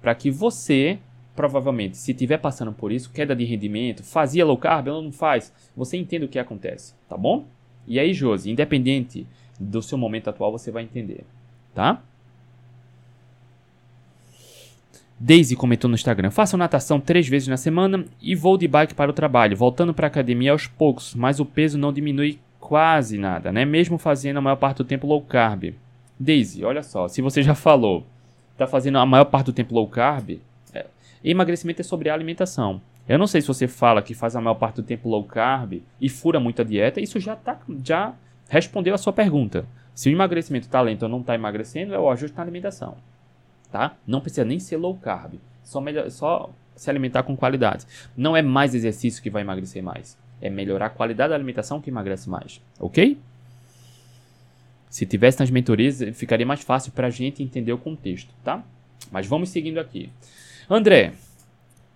[0.00, 0.98] para que você,
[1.34, 5.52] provavelmente, se estiver passando por isso, queda de rendimento, fazia low carb ou não faz,
[5.76, 7.44] você entenda o que acontece, tá bom?
[7.86, 9.26] E aí, Josi, independente
[9.58, 11.24] do seu momento atual, você vai entender,
[11.74, 12.02] tá?
[15.18, 19.10] Daisy comentou no Instagram: Faço natação três vezes na semana e vou de bike para
[19.10, 23.50] o trabalho, voltando para a academia aos poucos, mas o peso não diminui quase nada,
[23.50, 23.64] né?
[23.64, 25.74] Mesmo fazendo a maior parte do tempo low carb.
[26.18, 28.04] Daisy, olha só, se você já falou,
[28.56, 30.40] tá fazendo a maior parte do tempo low carb,
[30.72, 30.86] é,
[31.22, 32.80] emagrecimento é sobre a alimentação.
[33.08, 35.80] Eu não sei se você fala que faz a maior parte do tempo low carb
[36.00, 38.14] e fura muito a dieta, isso já tá, já
[38.48, 39.66] respondeu a sua pergunta.
[39.94, 42.96] Se o emagrecimento está lento ou não está emagrecendo, é o ajuste na alimentação
[43.70, 43.96] tá?
[44.06, 47.86] Não precisa nem ser low carb, só, melhor, só se alimentar com qualidade.
[48.16, 51.90] Não é mais exercício que vai emagrecer mais, é melhorar a qualidade da alimentação que
[51.90, 53.18] emagrece mais, ok?
[54.88, 58.62] Se tivesse nas mentorias, ficaria mais fácil para a gente entender o contexto, tá?
[59.10, 60.10] Mas vamos seguindo aqui.
[60.70, 61.12] André,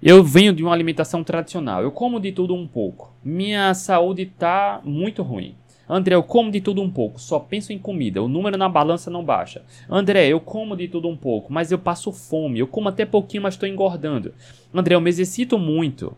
[0.03, 3.13] eu venho de uma alimentação tradicional, eu como de tudo um pouco.
[3.25, 5.55] Minha saúde está muito ruim.
[5.91, 9.11] André, eu como de tudo um pouco, só penso em comida, o número na balança
[9.11, 9.63] não baixa.
[9.89, 13.43] André, eu como de tudo um pouco, mas eu passo fome, eu como até pouquinho,
[13.43, 14.33] mas estou engordando.
[14.73, 16.17] André, eu me exercito muito.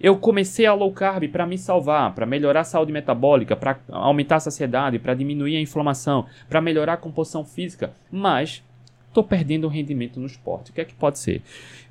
[0.00, 4.36] Eu comecei a low carb para me salvar, para melhorar a saúde metabólica, para aumentar
[4.36, 8.62] a saciedade, para diminuir a inflamação, para melhorar a composição física, mas
[9.08, 10.70] estou perdendo o rendimento no esporte.
[10.70, 11.42] O que é que pode ser?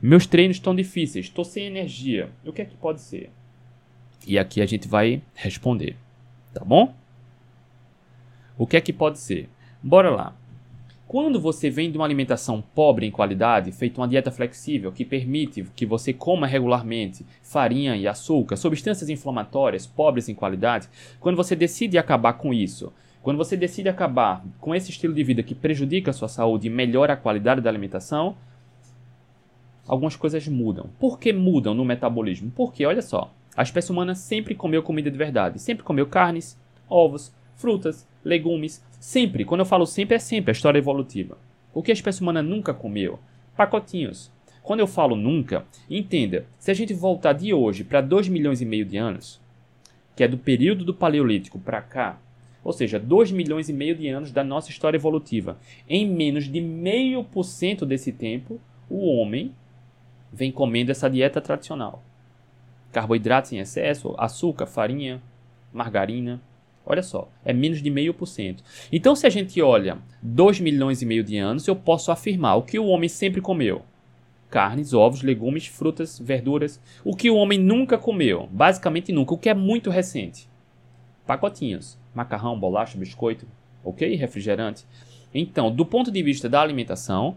[0.01, 2.29] Meus treinos estão difíceis, estou sem energia.
[2.43, 3.29] O que é que pode ser?
[4.25, 5.95] E aqui a gente vai responder
[6.55, 6.93] tá bom?
[8.57, 9.49] O que é que pode ser?
[9.83, 10.33] Bora lá.
[11.05, 15.63] Quando você vem de uma alimentação pobre em qualidade, feita uma dieta flexível que permite
[15.75, 20.89] que você coma regularmente farinha e açúcar, substâncias inflamatórias pobres em qualidade,
[21.19, 22.91] quando você decide acabar com isso,
[23.21, 26.71] quando você decide acabar com esse estilo de vida que prejudica a sua saúde e
[26.71, 28.35] melhora a qualidade da alimentação,
[29.87, 30.89] algumas coisas mudam.
[30.99, 32.51] Por que mudam no metabolismo?
[32.55, 37.33] Porque, olha só, a espécie humana sempre comeu comida de verdade, sempre comeu carnes, ovos,
[37.55, 39.45] frutas, legumes, sempre.
[39.45, 41.37] Quando eu falo sempre, é sempre a história evolutiva.
[41.73, 43.19] O que a espécie humana nunca comeu?
[43.55, 44.31] Pacotinhos.
[44.61, 48.65] Quando eu falo nunca, entenda, se a gente voltar de hoje para 2 milhões e
[48.65, 49.39] meio de anos,
[50.15, 52.19] que é do período do Paleolítico para cá,
[52.63, 56.59] ou seja, 2 milhões e meio de anos da nossa história evolutiva, em menos de
[56.59, 59.53] meio por cento desse tempo, o homem
[60.33, 62.03] vem comendo essa dieta tradicional
[62.95, 65.21] carboidratos em excesso, açúcar, farinha,
[65.73, 66.41] margarina.
[66.85, 68.63] Olha só, é menos de meio por cento.
[68.89, 72.61] Então, se a gente olha 2 milhões e meio de anos, eu posso afirmar o
[72.61, 73.81] que o homem sempre comeu:
[74.49, 76.79] carnes, ovos, legumes, frutas, verduras.
[77.03, 80.47] O que o homem nunca comeu, basicamente nunca, o que é muito recente:
[81.27, 83.45] pacotinhos, macarrão, bolacha, biscoito,
[83.83, 84.15] ok?
[84.15, 84.85] Refrigerante.
[85.33, 87.35] Então, do ponto de vista da alimentação,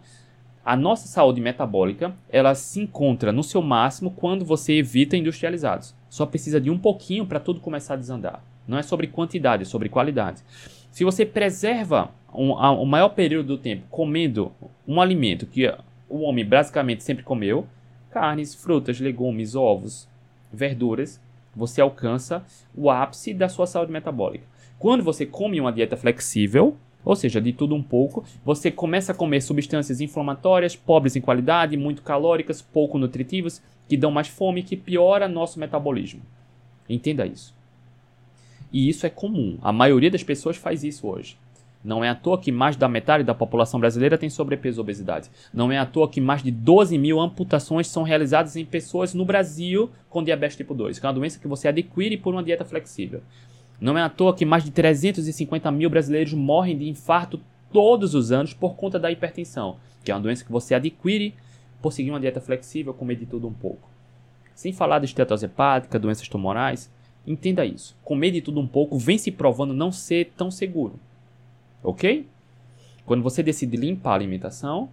[0.68, 5.94] a nossa saúde metabólica, ela se encontra no seu máximo quando você evita industrializados.
[6.10, 8.44] Só precisa de um pouquinho para tudo começar a desandar.
[8.66, 10.42] Não é sobre quantidade, é sobre qualidade.
[10.90, 14.52] Se você preserva um, um, maior período do tempo comendo
[14.86, 15.74] um alimento que
[16.06, 17.66] o homem basicamente sempre comeu,
[18.10, 20.06] carnes, frutas, legumes, ovos,
[20.52, 21.18] verduras,
[21.56, 22.44] você alcança
[22.76, 24.44] o ápice da sua saúde metabólica.
[24.78, 29.14] Quando você come uma dieta flexível, ou seja, de tudo um pouco, você começa a
[29.14, 34.76] comer substâncias inflamatórias, pobres em qualidade, muito calóricas, pouco nutritivas, que dão mais fome, que
[34.76, 36.20] piora nosso metabolismo.
[36.88, 37.54] Entenda isso.
[38.72, 39.58] E isso é comum.
[39.62, 41.38] A maioria das pessoas faz isso hoje.
[41.82, 45.30] Não é à toa que mais da metade da população brasileira tem sobrepeso e obesidade.
[45.54, 49.24] Não é à toa que mais de 12 mil amputações são realizadas em pessoas no
[49.24, 52.64] Brasil com diabetes tipo 2, que é uma doença que você adquire por uma dieta
[52.64, 53.22] flexível.
[53.80, 57.40] Não é à toa que mais de 350 mil brasileiros morrem de infarto
[57.72, 61.34] todos os anos por conta da hipertensão, que é uma doença que você adquire
[61.80, 63.88] por seguir uma dieta flexível, comer de tudo um pouco.
[64.54, 66.90] Sem falar de estetose hepática, doenças tumorais,
[67.24, 67.96] entenda isso.
[68.02, 70.98] Comer de tudo um pouco vem se provando não ser tão seguro.
[71.82, 72.26] Ok?
[73.06, 74.88] Quando você decide limpar a alimentação,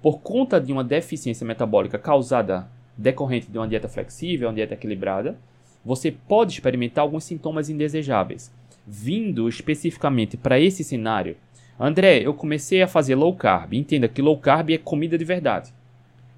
[0.00, 2.66] por conta de uma deficiência metabólica causada
[2.96, 5.36] decorrente de uma dieta flexível, uma dieta equilibrada,
[5.84, 8.52] você pode experimentar alguns sintomas indesejáveis.
[8.86, 11.36] Vindo especificamente para esse cenário,
[11.78, 13.74] André, eu comecei a fazer low carb.
[13.74, 15.72] Entenda que low carb é comida de verdade.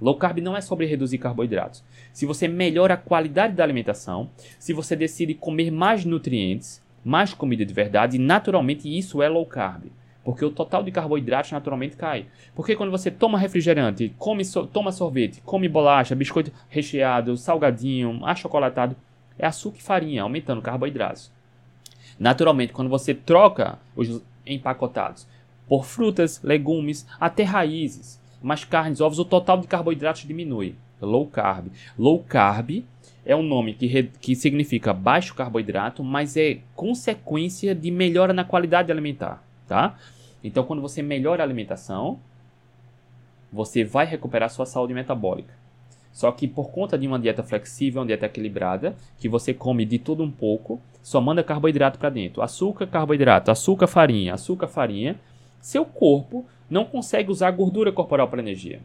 [0.00, 1.84] Low carb não é sobre reduzir carboidratos.
[2.12, 7.64] Se você melhora a qualidade da alimentação, se você decide comer mais nutrientes, mais comida
[7.64, 9.84] de verdade, naturalmente isso é low carb.
[10.24, 12.26] Porque o total de carboidratos naturalmente cai.
[12.54, 18.96] Porque quando você toma refrigerante, come so toma sorvete, come bolacha, biscoito recheado, salgadinho, achocolatado,
[19.38, 21.30] é açúcar e farinha, aumentando carboidratos.
[22.18, 25.26] Naturalmente, quando você troca os empacotados
[25.68, 28.20] por frutas, legumes, até raízes.
[28.42, 30.74] Mas carnes, ovos, o total de carboidratos diminui.
[31.00, 31.68] Low carb.
[31.98, 32.84] Low carb
[33.24, 38.92] é um nome que, que significa baixo carboidrato, mas é consequência de melhora na qualidade
[38.92, 39.98] alimentar, tá?
[40.42, 42.20] Então, quando você melhora a alimentação,
[43.50, 45.54] você vai recuperar sua saúde metabólica.
[46.14, 49.98] Só que por conta de uma dieta flexível, uma dieta equilibrada, que você come de
[49.98, 52.40] tudo um pouco, só manda carboidrato para dentro.
[52.40, 55.20] Açúcar, carboidrato, açúcar, farinha, açúcar, farinha.
[55.60, 58.80] Seu corpo não consegue usar a gordura corporal para energia.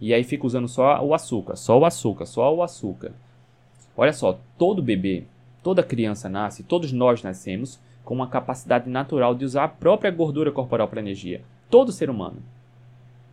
[0.00, 3.12] E aí fica usando só o açúcar, só o açúcar, só o açúcar.
[3.96, 5.24] Olha só, todo bebê,
[5.62, 10.50] toda criança nasce, todos nós nascemos com uma capacidade natural de usar a própria gordura
[10.50, 11.40] corporal para energia.
[11.70, 12.42] Todo ser humano.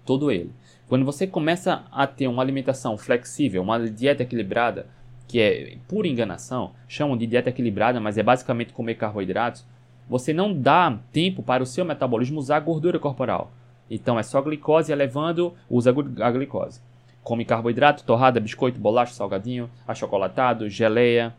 [0.06, 0.52] Todo ele.
[0.92, 4.88] Quando você começa a ter uma alimentação flexível, uma dieta equilibrada,
[5.26, 9.66] que é pura enganação, chamam de dieta equilibrada, mas é basicamente comer carboidratos,
[10.10, 13.54] você não dá tempo para o seu metabolismo usar gordura corporal.
[13.90, 16.82] Então é só glicose elevando, usa a glicose.
[17.24, 21.34] Come carboidrato, torrada, biscoito, bolacha, salgadinho, achocolatado, geleia,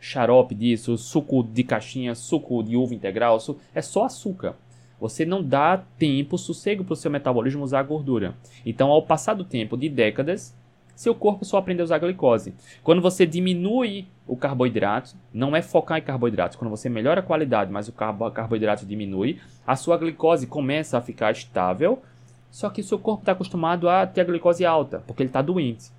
[0.00, 3.36] xarope disso, suco de caixinha, suco de uva integral,
[3.74, 4.56] é só açúcar
[5.00, 8.34] você não dá tempo, sossego para o seu metabolismo usar gordura.
[8.64, 10.56] Então, ao passar do tempo de décadas,
[10.94, 12.52] seu corpo só aprende a usar a glicose.
[12.82, 16.56] Quando você diminui o carboidrato, não é focar em carboidratos.
[16.56, 21.30] Quando você melhora a qualidade, mas o carboidrato diminui, a sua glicose começa a ficar
[21.30, 22.02] estável,
[22.50, 25.40] só que o seu corpo está acostumado a ter a glicose alta, porque ele está
[25.40, 25.90] doente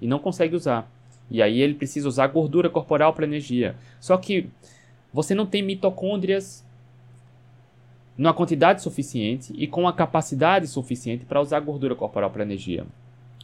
[0.00, 0.90] e não consegue usar.
[1.30, 3.76] E aí ele precisa usar gordura corporal para energia.
[4.00, 4.48] Só que
[5.12, 6.66] você não tem mitocôndrias
[8.18, 12.84] numa quantidade suficiente e com a capacidade suficiente para usar gordura corporal para energia.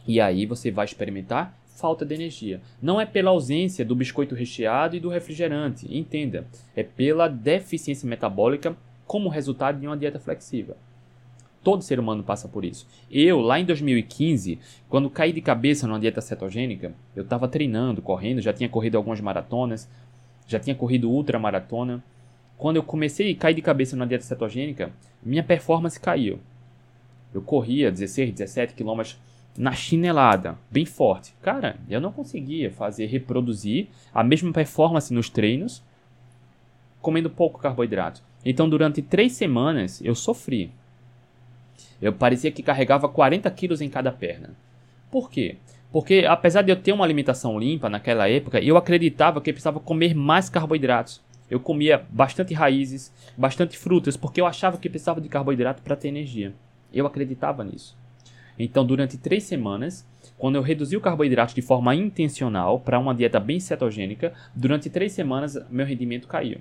[0.05, 2.61] E aí você vai experimentar falta de energia.
[2.81, 8.75] Não é pela ausência do biscoito recheado e do refrigerante, entenda, é pela deficiência metabólica
[9.07, 10.75] como resultado de uma dieta flexível.
[11.63, 12.87] Todo ser humano passa por isso.
[13.09, 18.39] Eu, lá em 2015, quando caí de cabeça numa dieta cetogênica, eu estava treinando, correndo,
[18.39, 19.89] já tinha corrido algumas maratonas,
[20.47, 22.03] já tinha corrido ultramaratona,
[22.57, 24.91] quando eu comecei a cair de cabeça na dieta cetogênica,
[25.23, 26.39] minha performance caiu.
[27.33, 29.17] Eu corria 16, 17 quilômetros
[29.57, 31.33] na chinelada, bem forte.
[31.41, 35.83] Cara, eu não conseguia fazer reproduzir a mesma performance nos treinos
[37.01, 38.23] comendo pouco carboidrato.
[38.43, 40.71] Então, durante três semanas, eu sofri.
[42.01, 44.51] Eu parecia que carregava 40 quilos em cada perna.
[45.11, 45.57] Por quê?
[45.91, 49.79] Porque, apesar de eu ter uma alimentação limpa naquela época, eu acreditava que eu precisava
[49.79, 51.21] comer mais carboidratos.
[51.49, 56.07] Eu comia bastante raízes, bastante frutas, porque eu achava que precisava de carboidrato para ter
[56.07, 56.53] energia.
[56.91, 57.95] Eu acreditava nisso.
[58.57, 63.39] Então, durante três semanas, quando eu reduzi o carboidrato de forma intencional para uma dieta
[63.39, 66.59] bem cetogênica, durante três semanas meu rendimento caiu.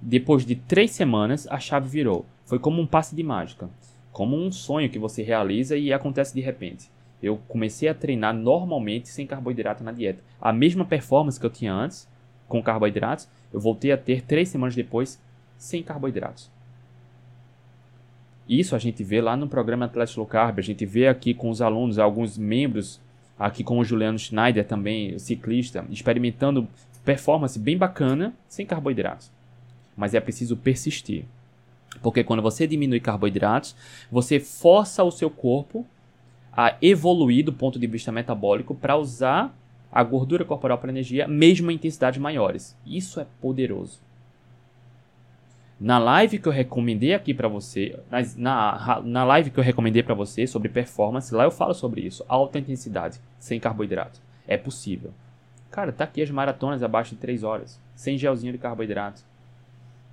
[0.00, 2.26] Depois de três semanas, a chave virou.
[2.44, 3.70] Foi como um passe de mágica,
[4.12, 6.90] como um sonho que você realiza e acontece de repente.
[7.22, 10.22] Eu comecei a treinar normalmente sem carboidrato na dieta.
[10.38, 12.06] A mesma performance que eu tinha antes,
[12.48, 15.20] com carboidratos, eu voltei a ter três semanas depois
[15.56, 16.50] sem carboidratos.
[18.48, 21.48] Isso a gente vê lá no programa Atlético Low Carb, a gente vê aqui com
[21.48, 23.00] os alunos, alguns membros,
[23.38, 26.68] aqui com o Juliano Schneider também, ciclista, experimentando
[27.04, 29.30] performance bem bacana sem carboidratos.
[29.96, 31.24] Mas é preciso persistir.
[32.02, 33.74] Porque quando você diminui carboidratos,
[34.10, 35.86] você força o seu corpo
[36.52, 39.56] a evoluir do ponto de vista metabólico para usar
[39.94, 42.76] a gordura corporal para energia, mesmo em intensidades maiores.
[42.84, 44.00] Isso é poderoso.
[45.78, 47.96] Na live que eu recomendei aqui para você,
[48.36, 52.24] na, na live que eu recomendei para você sobre performance, lá eu falo sobre isso,
[52.26, 54.20] alta intensidade, sem carboidrato.
[54.48, 55.12] É possível.
[55.70, 59.22] Cara, tá aqui as maratonas abaixo de 3 horas, sem gelzinho de carboidrato.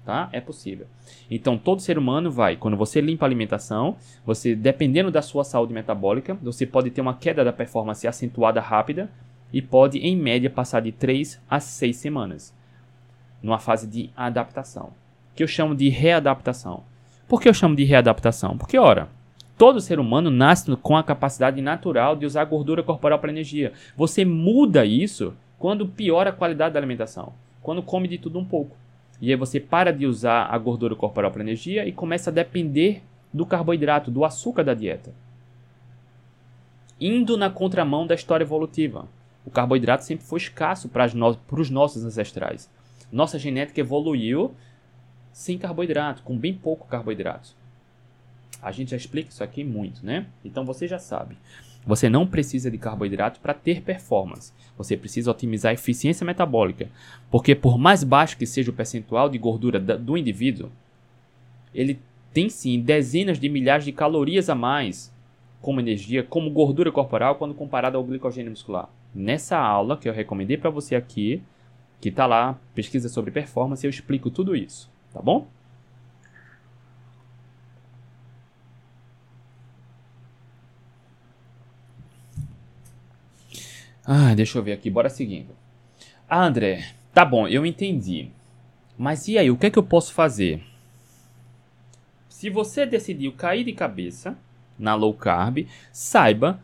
[0.05, 0.29] Tá?
[0.31, 0.85] É possível.
[1.29, 5.73] Então, todo ser humano vai, quando você limpa a alimentação, você, dependendo da sua saúde
[5.73, 9.09] metabólica, você pode ter uma queda da performance acentuada rápida,
[9.51, 12.55] e pode, em média, passar de 3 a 6 semanas,
[13.41, 14.91] numa fase de adaptação,
[15.35, 16.83] que eu chamo de readaptação.
[17.27, 18.57] Por que eu chamo de readaptação?
[18.57, 19.09] Porque, ora,
[19.57, 23.73] todo ser humano nasce com a capacidade natural de usar gordura corporal para energia.
[23.95, 28.75] Você muda isso quando piora a qualidade da alimentação, quando come de tudo um pouco.
[29.21, 33.03] E aí você para de usar a gordura corporal para energia e começa a depender
[33.31, 35.13] do carboidrato, do açúcar da dieta.
[36.99, 39.07] Indo na contramão da história evolutiva.
[39.45, 42.69] O carboidrato sempre foi escasso para no os nossos ancestrais.
[43.11, 44.53] Nossa genética evoluiu
[45.33, 47.55] sem carboidrato, com bem pouco carboidrato.
[48.61, 50.27] A gente já explica isso aqui muito, né?
[50.45, 51.35] Então você já sabe.
[51.85, 54.53] Você não precisa de carboidrato para ter performance.
[54.77, 56.87] Você precisa otimizar a eficiência metabólica.
[57.31, 60.69] Porque por mais baixo que seja o percentual de gordura do indivíduo,
[61.73, 61.99] ele
[62.31, 65.11] tem sim dezenas de milhares de calorias a mais
[65.59, 68.89] como energia, como gordura corporal quando comparado ao glicogênio muscular.
[69.13, 71.43] Nessa aula que eu recomendei para você aqui,
[71.99, 75.47] que está lá, pesquisa sobre performance, eu explico tudo isso, tá bom?
[84.03, 85.55] Ah, deixa eu ver aqui, bora seguindo.
[86.27, 88.31] Ah, André, tá bom, eu entendi.
[88.97, 90.63] Mas e aí, o que é que eu posso fazer?
[92.27, 94.35] Se você decidiu cair de cabeça
[94.77, 96.59] na low carb, saiba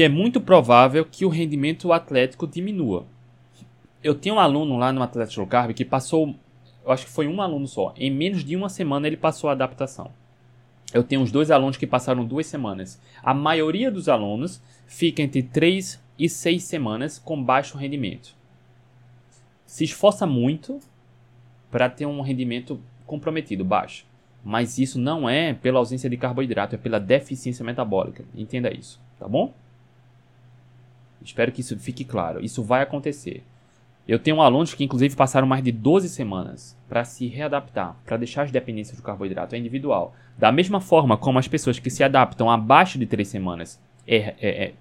[0.00, 3.04] que é muito provável que o rendimento atlético diminua.
[4.02, 6.34] Eu tenho um aluno lá no Atlético Carb que passou,
[6.82, 9.52] eu acho que foi um aluno só, em menos de uma semana ele passou a
[9.52, 10.10] adaptação.
[10.90, 12.98] Eu tenho uns dois alunos que passaram duas semanas.
[13.22, 18.34] A maioria dos alunos fica entre três e seis semanas com baixo rendimento.
[19.66, 20.80] Se esforça muito
[21.70, 24.06] para ter um rendimento comprometido, baixo.
[24.42, 28.24] Mas isso não é pela ausência de carboidrato, é pela deficiência metabólica.
[28.34, 29.52] Entenda isso, tá bom?
[31.24, 32.44] Espero que isso fique claro.
[32.44, 33.42] Isso vai acontecer.
[34.08, 38.42] Eu tenho alunos que, inclusive, passaram mais de 12 semanas para se readaptar, para deixar
[38.42, 39.54] as dependências do carboidrato.
[39.54, 40.14] É individual.
[40.36, 44.34] Da mesma forma como as pessoas que se adaptam abaixo de 3 semanas é, é,
[44.40, 44.72] é,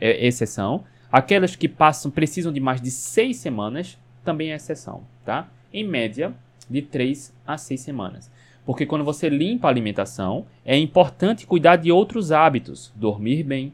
[0.00, 5.48] é exceção, aquelas que passam precisam de mais de 6 semanas também é exceção, tá?
[5.72, 6.34] Em média,
[6.68, 8.30] de 3 a 6 semanas.
[8.64, 13.72] Porque quando você limpa a alimentação, é importante cuidar de outros hábitos, dormir bem.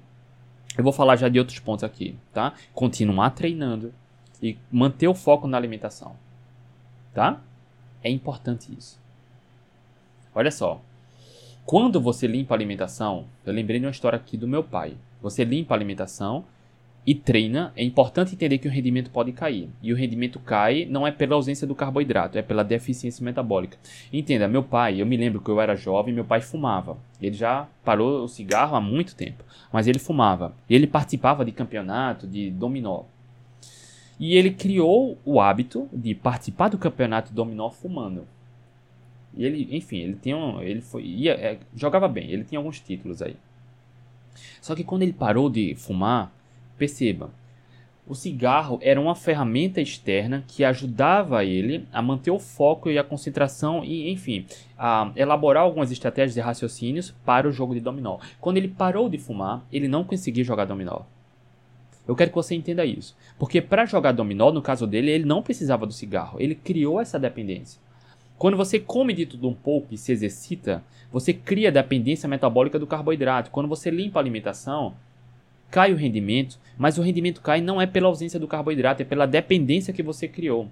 [0.77, 2.55] Eu vou falar já de outros pontos aqui, tá?
[2.75, 3.93] Continuar treinando
[4.43, 6.17] e manter o foco na alimentação,
[7.13, 7.41] tá?
[8.03, 8.99] É importante isso.
[10.35, 10.81] Olha só,
[11.65, 14.97] quando você limpa a alimentação, eu lembrei de uma história aqui do meu pai.
[15.21, 16.45] Você limpa a alimentação
[17.05, 19.69] e treina, é importante entender que o rendimento pode cair.
[19.83, 23.77] E o rendimento cai não é pela ausência do carboidrato, é pela deficiência metabólica.
[24.13, 26.97] Entenda, meu pai, eu me lembro que eu era jovem, meu pai fumava.
[27.21, 30.55] Ele já parou o cigarro há muito tempo, mas ele fumava.
[30.71, 33.03] Ele participava de campeonato, de dominó.
[34.21, 38.29] E ele criou o hábito de participar do campeonato dominó fumando.
[39.35, 42.79] E ele, enfim, ele tinha um, ele foi, ia, é, jogava bem, ele tinha alguns
[42.79, 43.35] títulos aí.
[44.61, 46.33] Só que quando ele parou de fumar,
[46.77, 47.31] Perceba,
[48.07, 53.05] o cigarro era uma ferramenta externa que ajudava ele a manter o foco e a
[53.05, 54.45] concentração e, enfim,
[54.77, 58.19] a elaborar algumas estratégias e raciocínios para o jogo de dominó.
[58.41, 61.03] Quando ele parou de fumar, ele não conseguia jogar dominó.
[62.07, 63.17] Eu quero que você entenda isso.
[63.39, 66.41] Porque para jogar dominó, no caso dele, ele não precisava do cigarro.
[66.41, 67.81] Ele criou essa dependência.
[68.37, 72.89] Quando você come de tudo um pouco e se exercita, você cria dependência metabólica do
[72.89, 73.53] carboidrato.
[73.53, 74.95] Quando você limpa a alimentação,
[75.73, 79.27] cai o rendimento, mas o rendimento cai não é pela ausência do carboidrato, é pela
[79.27, 80.69] dependência que você criou.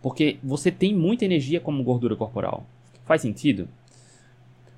[0.00, 2.66] Porque você tem muita energia como gordura corporal.
[3.04, 3.68] Faz sentido?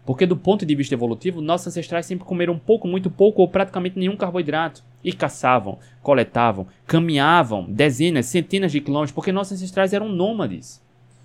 [0.05, 3.99] Porque do ponto de vista evolutivo, nossos ancestrais sempre comeram pouco, muito pouco ou praticamente
[3.99, 4.83] nenhum carboidrato.
[5.03, 10.83] E caçavam, coletavam, caminhavam dezenas, centenas de quilômetros, porque nossos ancestrais eram nômades.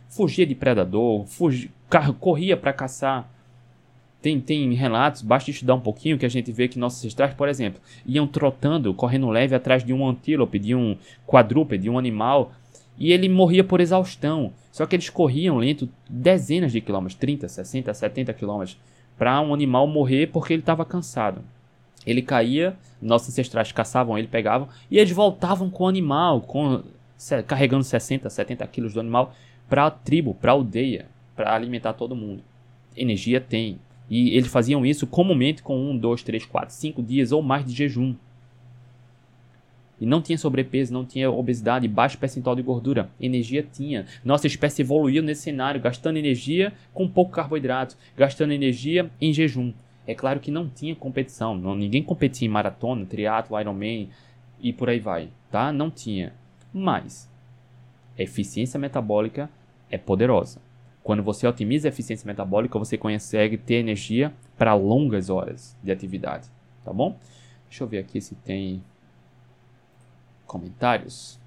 [0.10, 1.72] Fugia de predador, fugia,
[2.20, 3.32] corria para caçar.
[4.22, 7.50] Tem, tem relatos, basta estudar um pouquinho, que a gente vê que nossos ancestrais, por
[7.50, 10.96] exemplo, iam trotando, correndo leve atrás de um antílope, de um
[11.26, 12.52] quadrúpede, de um animal,
[12.98, 14.54] e ele morria por exaustão.
[14.72, 18.78] Só que eles corriam lento dezenas de quilômetros, 30, 60, 70 quilômetros,
[19.18, 21.42] para um animal morrer porque ele estava cansado.
[22.06, 26.84] Ele caía, nossos ancestrais caçavam ele, pegavam, e eles voltavam com o animal, com,
[27.48, 29.34] carregando 60, 70 quilos do animal,
[29.68, 32.44] para a tribo, para a aldeia, para alimentar todo mundo.
[32.96, 33.80] Energia tem,
[34.12, 37.72] e eles faziam isso comumente com um, dois, três, quatro, cinco dias ou mais de
[37.74, 38.14] jejum.
[40.02, 43.10] E não tinha sobrepeso, não tinha obesidade, baixo percentual de gordura.
[43.22, 44.06] Energia tinha.
[44.26, 49.72] Nossa espécie evoluiu nesse cenário, gastando energia com pouco carboidrato, gastando energia em jejum.
[50.06, 54.10] É claro que não tinha competição, não, ninguém competia em maratona, triatlo, Ironman
[54.60, 55.72] e por aí vai, tá?
[55.72, 56.34] Não tinha.
[56.74, 57.30] Mas
[58.20, 59.50] a eficiência metabólica
[59.90, 60.60] é poderosa.
[61.04, 66.48] Quando você otimiza a eficiência metabólica, você consegue ter energia para longas horas de atividade,
[66.84, 67.18] tá bom?
[67.68, 68.84] Deixa eu ver aqui se tem
[70.46, 71.40] comentários.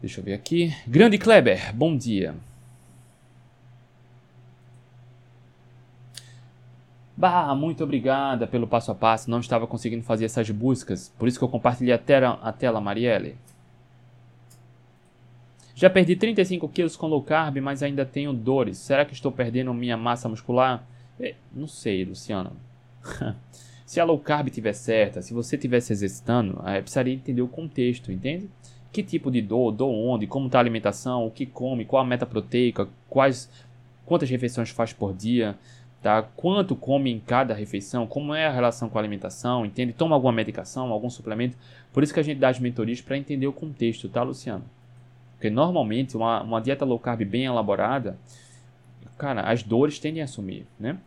[0.00, 0.74] Deixa eu ver aqui.
[0.86, 2.34] Grande Kleber, bom dia.
[7.16, 9.30] Bah, muito obrigada pelo passo a passo.
[9.30, 12.78] Não estava conseguindo fazer essas buscas, por isso que eu compartilhei a tela, a tela
[12.78, 13.38] Marielle.
[15.76, 18.78] Já perdi 35 quilos com low carb, mas ainda tenho dores.
[18.78, 20.82] Será que estou perdendo minha massa muscular?
[21.20, 22.52] É, não sei, Luciano.
[23.84, 27.48] se a low carb estiver certa, se você estiver se exercitando, é, precisaria entender o
[27.48, 28.48] contexto, entende?
[28.90, 32.06] Que tipo de dor, dor onde, como está a alimentação, o que come, qual a
[32.06, 33.50] meta proteica, quais
[34.06, 35.58] quantas refeições faz por dia,
[36.00, 36.22] tá?
[36.22, 39.92] Quanto come em cada refeição, como é a relação com a alimentação, entende?
[39.92, 41.54] Toma alguma medicação, algum suplemento.
[41.92, 44.64] Por isso que a gente dá as mentorias para entender o contexto, tá, Luciano?
[45.36, 48.18] Porque normalmente uma, uma dieta low carb bem elaborada,
[49.18, 50.98] cara, as dores tendem a sumir, né?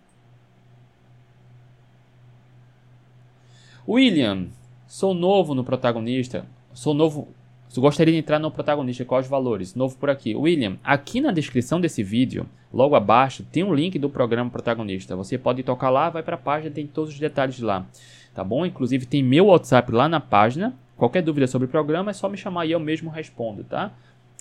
[3.88, 4.48] William,
[4.88, 6.46] sou novo no protagonista.
[6.74, 7.28] Sou novo.
[7.76, 9.04] Gostaria de entrar no protagonista.
[9.04, 9.74] Quais valores?
[9.74, 10.36] Novo por aqui.
[10.36, 15.16] William, aqui na descrição desse vídeo, logo abaixo, tem um link do programa protagonista.
[15.16, 17.88] Você pode tocar lá, vai para a página, tem todos os detalhes lá.
[18.36, 18.64] Tá bom?
[18.64, 20.76] Inclusive tem meu WhatsApp lá na página.
[20.96, 23.92] Qualquer dúvida sobre o programa é só me chamar e eu mesmo respondo, tá?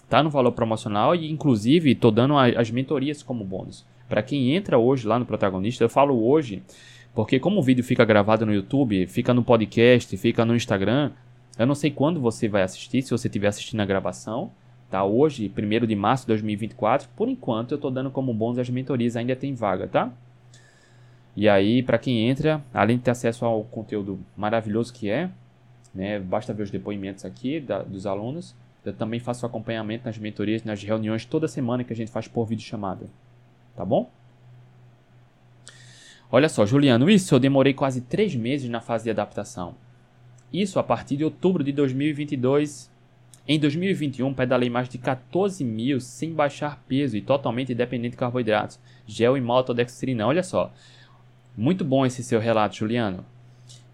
[0.08, 3.84] Tá no valor promocional e inclusive estou dando as mentorias como bônus.
[4.08, 6.62] Para quem entra hoje lá no protagonista, eu falo hoje
[7.14, 11.10] porque como o vídeo fica gravado no YouTube, fica no podcast, fica no Instagram,
[11.58, 14.52] eu não sei quando você vai assistir, se você estiver assistindo a gravação,
[14.88, 15.02] tá?
[15.04, 19.16] Hoje, 1 de março de 2024, por enquanto eu estou dando como bônus as mentorias,
[19.16, 20.12] ainda tem vaga, tá?
[21.34, 25.28] E aí, para quem entra, além de ter acesso ao conteúdo maravilhoso que é,
[25.92, 28.54] né, basta ver os depoimentos aqui da, dos alunos,
[28.84, 32.46] eu também faço acompanhamento nas mentorias, nas reuniões toda semana que a gente faz por
[32.46, 33.06] vídeo chamada,
[33.76, 34.10] tá bom?
[36.30, 39.74] Olha só, Juliano, isso eu demorei quase três meses na fase de adaptação.
[40.52, 42.90] Isso a partir de outubro de 2022.
[43.46, 48.78] Em 2021, pedalei mais de 14 mil sem baixar peso e totalmente dependente de carboidratos,
[49.06, 50.26] gel e maltodextrina.
[50.26, 50.70] Olha só,
[51.56, 53.24] muito bom esse seu relato, Juliano.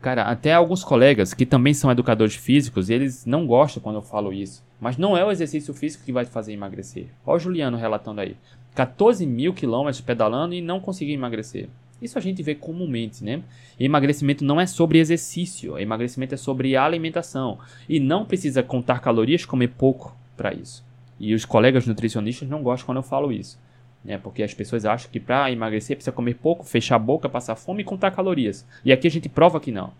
[0.05, 4.35] Cara, até alguns colegas que também são educadores físicos, eles não gostam quando eu falo
[4.35, 4.63] isso.
[4.79, 7.07] Mas não é o exercício físico que vai te fazer emagrecer.
[7.25, 8.37] Olha o Juliano relatando aí.
[8.75, 11.71] 14 mil quilômetros pedalando e não consegui emagrecer.
[12.03, 13.43] Isso a gente vê comumente, né?
[13.81, 17.59] Emagrecimento não é sobre exercício, emagrecimento é sobre alimentação.
[17.89, 20.85] E não precisa contar calorias, comer pouco para isso.
[21.19, 23.59] E os colegas nutricionistas não gostam quando eu falo isso.
[24.05, 24.19] Né?
[24.19, 27.83] Porque as pessoas acham que para emagrecer precisa comer pouco, fechar a boca, passar fome
[27.83, 28.67] e contar calorias.
[28.85, 29.93] E aqui a gente prova que não.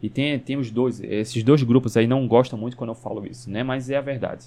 [0.00, 3.26] E tem, tem os dois, esses dois grupos aí não gostam muito quando eu falo
[3.26, 3.64] isso, né?
[3.64, 4.46] Mas é a verdade.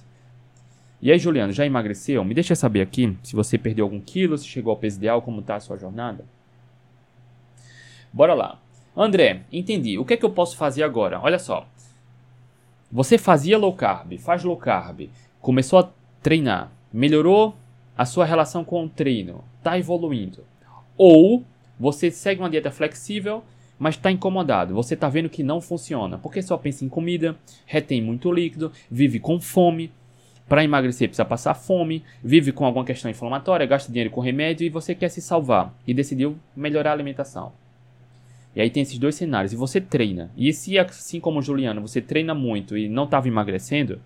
[1.01, 2.23] E aí, Juliano, já emagreceu?
[2.23, 5.41] Me deixa saber aqui se você perdeu algum quilo, se chegou ao peso ideal, como
[5.41, 6.23] está a sua jornada.
[8.13, 8.59] Bora lá.
[8.95, 9.97] André, entendi.
[9.97, 11.19] O que é que eu posso fazer agora?
[11.19, 11.67] Olha só.
[12.91, 15.09] Você fazia low carb, faz low carb,
[15.39, 15.89] começou a
[16.21, 17.55] treinar, melhorou
[17.97, 20.43] a sua relação com o treino, está evoluindo.
[20.97, 21.43] Ou
[21.79, 23.43] você segue uma dieta flexível,
[23.77, 27.35] mas está incomodado, você está vendo que não funciona, porque só pensa em comida,
[27.65, 29.91] retém muito líquido, vive com fome.
[30.47, 34.69] Para emagrecer precisa passar fome, vive com alguma questão inflamatória, gasta dinheiro com remédio e
[34.69, 37.53] você quer se salvar e decidiu melhorar a alimentação.
[38.55, 39.53] E aí tem esses dois cenários.
[39.53, 40.29] E você treina.
[40.35, 44.01] E se, assim como o Juliano, você treina muito e não estava emagrecendo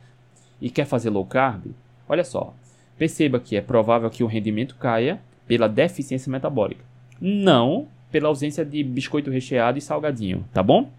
[0.62, 1.66] e quer fazer low carb,
[2.08, 2.54] olha só.
[2.98, 6.84] Perceba que é provável que o rendimento caia pela deficiência metabólica.
[7.20, 10.90] Não pela ausência de biscoito recheado e salgadinho, tá bom?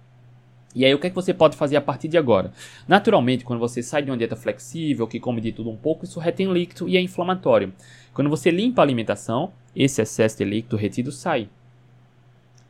[0.75, 2.53] E aí, o que, é que você pode fazer a partir de agora?
[2.87, 6.21] Naturalmente, quando você sai de uma dieta flexível, que come de tudo um pouco, isso
[6.21, 7.73] retém líquido e é inflamatório.
[8.13, 11.49] Quando você limpa a alimentação, esse excesso de líquido retido sai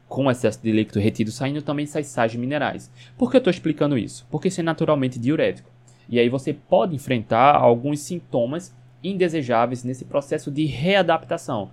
[0.09, 2.91] com excesso de líquido retido saindo, também sai sais minerais.
[3.19, 4.27] Por que eu estou explicando isso?
[4.31, 5.69] Porque isso é naturalmente diurético.
[6.09, 8.75] E aí você pode enfrentar alguns sintomas
[9.11, 11.71] indesejáveis nesse processo de readaptação.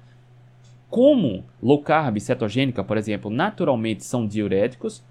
[0.89, 5.03] Como low carb e cetogênica, por exemplo, naturalmente são diuréticos,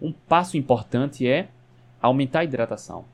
[0.00, 1.48] um passo importante é
[2.00, 3.04] aumentar a hidratação.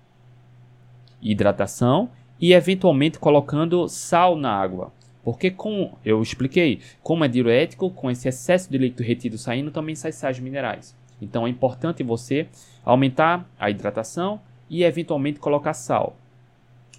[1.21, 2.11] Hidratação
[2.41, 4.93] e eventualmente colocando sal na água.
[5.23, 9.95] Porque com, eu expliquei, como é diurético, com esse excesso de líquido retido saindo, também
[9.95, 10.95] sai sais minerais.
[11.21, 12.47] Então é importante você
[12.85, 16.17] aumentar a hidratação e eventualmente colocar sal.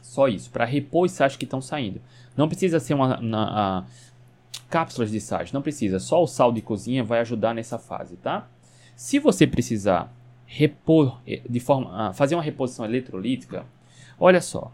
[0.05, 2.01] Só isso, para repor os sais que estão saindo.
[2.37, 3.87] Não precisa ser uma, uma, uma,
[4.69, 5.99] cápsulas de sais, não precisa.
[5.99, 8.47] Só o sal de cozinha vai ajudar nessa fase, tá?
[8.95, 10.11] Se você precisar
[10.45, 13.65] repor eh, de forma, fazer uma reposição eletrolítica,
[14.19, 14.71] olha só,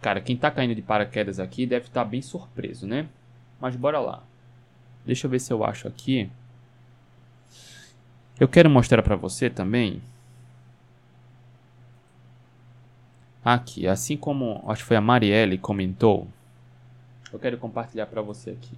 [0.00, 3.06] Cara, quem tá caindo de paraquedas aqui deve estar tá bem surpreso, né?
[3.60, 4.22] Mas bora lá.
[5.04, 6.30] Deixa eu ver se eu acho aqui.
[8.38, 10.00] Eu quero mostrar para você também.
[13.44, 16.26] Aqui, assim como acho que foi a Marielle comentou,
[17.32, 18.76] eu quero compartilhar para você aqui.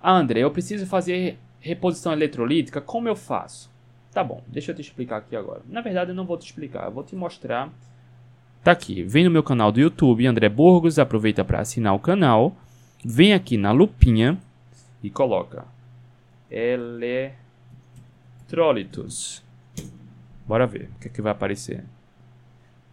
[0.00, 3.70] Ah, André, eu preciso fazer reposição eletrolítica, como eu faço?
[4.10, 5.62] Tá bom, deixa eu te explicar aqui agora.
[5.68, 7.70] Na verdade, eu não vou te explicar, eu vou te mostrar
[8.62, 12.54] Tá aqui, vem no meu canal do YouTube, André Burgos, aproveita para assinar o canal,
[13.04, 14.38] vem aqui na lupinha
[15.02, 15.64] e coloca
[16.48, 19.42] eletrólitos.
[20.46, 21.82] Bora ver o que, é que vai aparecer.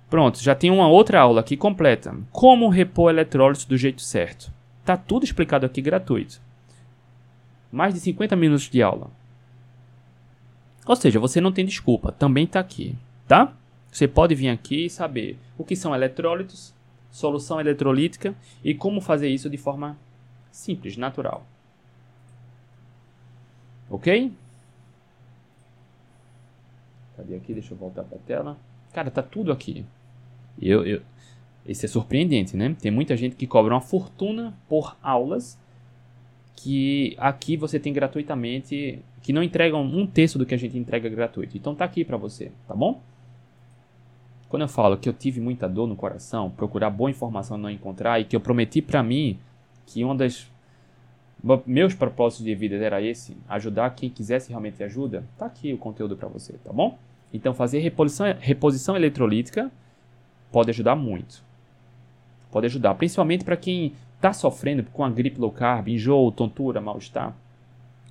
[0.10, 2.16] Pronto, já tem uma outra aula aqui completa.
[2.32, 4.52] Como repor eletrólitos do jeito certo.
[4.84, 6.42] Tá tudo explicado aqui gratuito.
[7.72, 9.12] Mais de 50 minutos de aula.
[10.86, 12.98] Ou seja, você não tem desculpa, também está aqui,
[13.28, 13.54] tá?
[13.92, 16.74] Você pode vir aqui e saber o que são eletrólitos,
[17.12, 18.34] solução eletrolítica
[18.64, 19.96] e como fazer isso de forma
[20.52, 21.46] simples, natural.
[23.88, 24.32] Ok?
[27.16, 27.54] Cadê aqui?
[27.54, 28.58] Deixa eu voltar para a tela.
[28.92, 29.86] Cara, tá tudo aqui.
[30.62, 31.02] Eu, eu,
[31.66, 32.76] isso é surpreendente, né?
[32.82, 35.58] Tem muita gente que cobra uma fortuna por aulas
[36.56, 41.08] que aqui você tem gratuitamente, que não entregam um terço do que a gente entrega
[41.08, 41.56] gratuito.
[41.56, 43.02] Então tá aqui para você, tá bom?
[44.50, 47.70] Quando eu falo que eu tive muita dor no coração, procurar boa informação e não
[47.70, 49.40] encontrar, e que eu prometi para mim
[49.86, 50.52] que um dos
[51.66, 56.18] meus propósitos de vida era esse, ajudar quem quisesse realmente ajuda, tá aqui o conteúdo
[56.18, 56.98] para você, tá bom?
[57.34, 59.72] Então fazer reposição, reposição eletrolítica
[60.52, 61.44] pode ajudar muito.
[62.52, 67.36] Pode ajudar, principalmente para quem está sofrendo com a gripe low carb, enjoo, tontura, mal-estar.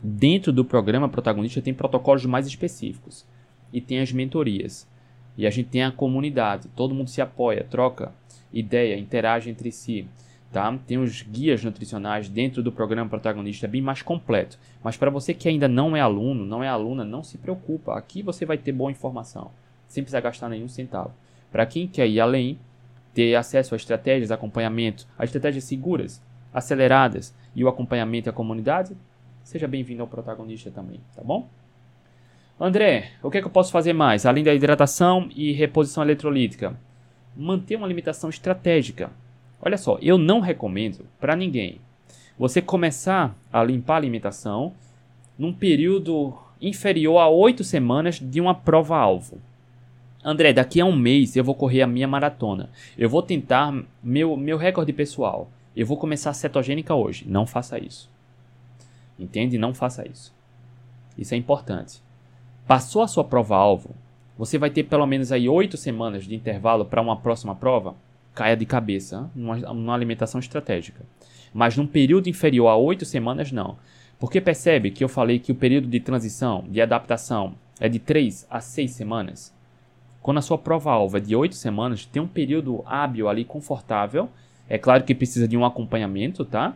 [0.03, 3.26] Dentro do programa protagonista tem protocolos mais específicos
[3.72, 4.89] e tem as mentorias.
[5.36, 8.12] E a gente tem a comunidade, todo mundo se apoia, troca
[8.53, 10.07] ideia, interage entre si.
[10.51, 10.76] Tá?
[10.86, 14.59] Tem os guias nutricionais dentro do programa protagonista, é bem mais completo.
[14.82, 17.99] Mas para você que ainda não é aluno, não é aluna, não se preocupa.
[17.99, 19.51] Aqui você vai ter boa informação,
[19.86, 21.12] sem precisar gastar nenhum centavo.
[21.51, 22.59] Para quem quer ir além,
[23.15, 26.23] ter acesso a estratégias, acompanhamento, a estratégias seguras,
[26.53, 28.97] aceleradas e o acompanhamento à comunidade,
[29.43, 31.49] seja bem-vindo ao protagonista também, tá bom?
[32.61, 36.77] André, o que, é que eu posso fazer mais, além da hidratação e reposição eletrolítica?
[37.37, 39.11] Manter uma alimentação estratégica.
[39.63, 41.81] Olha só, eu não recomendo para ninguém
[42.39, 44.73] você começar a limpar a alimentação
[45.39, 49.39] num período inferior a oito semanas de uma prova-alvo.
[50.25, 52.71] André, daqui a um mês eu vou correr a minha maratona.
[52.97, 55.51] Eu vou tentar meu, meu recorde pessoal.
[55.77, 57.25] Eu vou começar a cetogênica hoje.
[57.29, 58.11] Não faça isso.
[59.19, 59.59] Entende?
[59.59, 60.35] Não faça isso.
[61.16, 62.03] Isso é importante.
[62.66, 63.95] Passou a sua prova-alvo,
[64.39, 67.97] você vai ter pelo menos aí oito semanas de intervalo para uma próxima prova?
[68.35, 71.05] Caia de cabeça, numa, numa alimentação estratégica.
[71.53, 73.77] Mas num período inferior a oito semanas, não.
[74.16, 78.47] Porque percebe que eu falei que o período de transição, de adaptação, é de três
[78.49, 79.53] a seis semanas?
[80.23, 84.29] Quando a sua prova-alvo é de oito semanas, tem um período hábil ali confortável.
[84.69, 86.75] É claro que precisa de um acompanhamento, tá?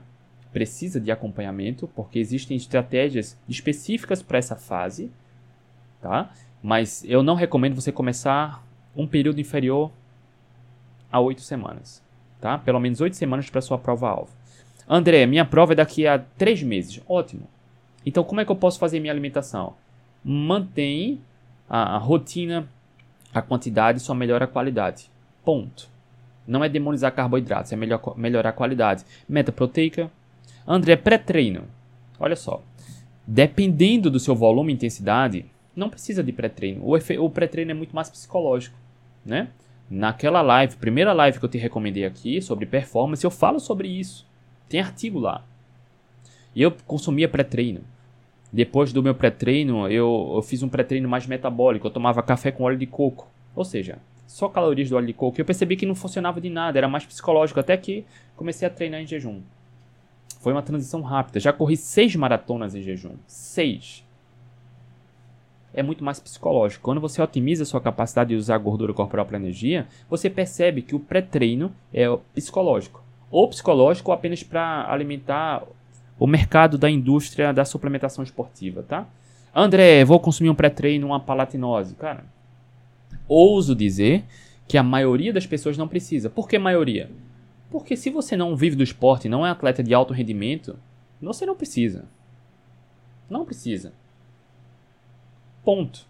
[0.53, 5.11] Precisa de acompanhamento, porque existem estratégias específicas para essa fase
[6.03, 6.30] tá?
[6.62, 8.62] Mas eu não recomendo você começar
[8.95, 9.90] um período inferior
[11.11, 12.03] a oito semanas,
[12.40, 12.59] tá?
[12.59, 14.30] Pelo menos oito semanas para sua prova-alvo.
[14.86, 17.01] André, minha prova é daqui a três meses.
[17.09, 17.49] Ótimo.
[18.05, 19.74] Então, como é que eu posso fazer minha alimentação?
[20.24, 21.20] Mantém
[21.70, 22.68] a, a rotina,
[23.33, 25.11] a quantidade, só melhora a qualidade.
[25.45, 25.89] Ponto.
[26.47, 29.05] Não é demonizar carboidratos, é melhor, melhorar a qualidade.
[29.28, 30.11] Meta proteica.
[30.66, 31.64] André, pré-treino.
[32.18, 32.62] Olha só.
[33.26, 36.83] Dependendo do seu volume e intensidade, não precisa de pré-treino.
[36.85, 38.76] O, pré-treino é muito mais psicológico,
[39.24, 39.49] né?
[39.89, 44.26] Naquela live, primeira live que eu te recomendei aqui sobre performance, eu falo sobre isso.
[44.68, 45.45] Tem artigo lá.
[46.55, 47.83] E eu consumia pré-treino.
[48.53, 51.86] Depois do meu pré-treino, eu, eu fiz um pré-treino mais metabólico.
[51.86, 53.26] Eu tomava café com óleo de coco.
[53.57, 55.40] Ou seja, só calorias do óleo de coco.
[55.40, 57.59] Eu percebi que não funcionava de nada, era mais psicológico.
[57.59, 58.05] Até que
[58.36, 59.40] comecei a treinar em jejum.
[60.40, 61.40] Foi uma transição rápida.
[61.40, 63.14] Já corri seis maratonas em jejum.
[63.26, 64.05] Seis
[65.74, 66.82] é muito mais psicológico.
[66.82, 70.94] Quando você otimiza a sua capacidade de usar gordura corporal para energia, você percebe que
[70.94, 73.03] o pré-treino é psicológico.
[73.30, 75.62] Ou psicológico ou apenas para alimentar
[76.23, 79.09] o mercado da indústria da suplementação esportiva, tá?
[79.53, 81.97] André, vou consumir um pré-treino, uma palatinose.
[81.97, 82.25] Cara,
[83.27, 84.23] ouso dizer
[84.68, 86.31] que a maioria das pessoas não precisa.
[86.31, 87.11] Por que maioria?
[87.68, 90.79] Porque se você não vive do esporte, não é atleta de alto rendimento,
[91.20, 92.05] você não precisa.
[93.29, 93.93] Não precisa.
[95.64, 96.07] Ponto.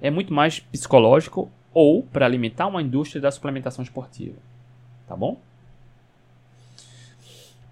[0.00, 4.36] É muito mais psicológico ou para alimentar uma indústria da suplementação esportiva.
[5.08, 5.36] Tá bom?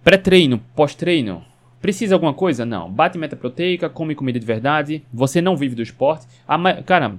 [0.03, 1.45] Pré-treino, pós-treino.
[1.81, 2.65] Precisa alguma coisa?
[2.65, 2.91] Não.
[2.91, 5.03] Bate meta proteica, come comida de verdade.
[5.13, 6.27] Você não vive do esporte.
[6.47, 7.17] A, cara,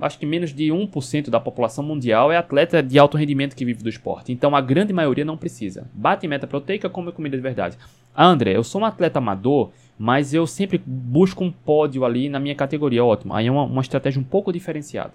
[0.00, 3.82] acho que menos de 1% da população mundial é atleta de alto rendimento que vive
[3.82, 4.32] do esporte.
[4.32, 5.88] Então a grande maioria não precisa.
[5.92, 7.76] Bate meta proteica, come comida de verdade.
[8.16, 12.54] André, eu sou um atleta amador mas eu sempre busco um pódio ali na minha
[12.54, 13.34] categoria, ótimo.
[13.34, 15.14] Aí é uma, uma estratégia um pouco diferenciada.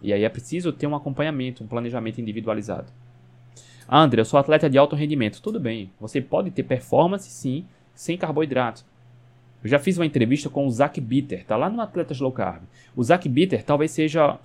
[0.00, 2.86] E aí é preciso ter um acompanhamento, um planejamento individualizado.
[3.88, 5.40] André, eu sou atleta de alto rendimento.
[5.40, 7.64] Tudo bem, você pode ter performance sim,
[7.94, 8.84] sem carboidrato.
[9.62, 12.62] Eu já fiz uma entrevista com o Zach Bitter, tá lá no Atletas Low Carb.
[12.96, 14.38] O Zach Bitter talvez seja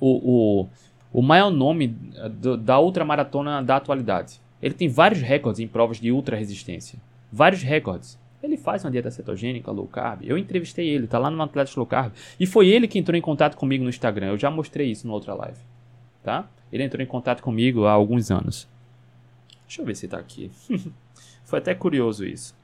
[0.00, 0.68] o, o,
[1.12, 4.40] o maior nome do, da ultramaratona da atualidade.
[4.62, 6.98] Ele tem vários recordes em provas de ultra resistência.
[7.30, 8.18] Vários recordes.
[8.42, 10.22] Ele faz uma dieta cetogênica, low carb.
[10.24, 12.12] Eu entrevistei ele, tá lá no Atlético Low Carb.
[12.40, 14.28] E foi ele que entrou em contato comigo no Instagram.
[14.28, 15.58] Eu já mostrei isso na outra live.
[16.24, 16.48] Tá?
[16.72, 18.68] Ele entrou em contato comigo há alguns anos.
[19.66, 20.50] Deixa eu ver se tá aqui.
[21.52, 22.56] foi até curioso isso.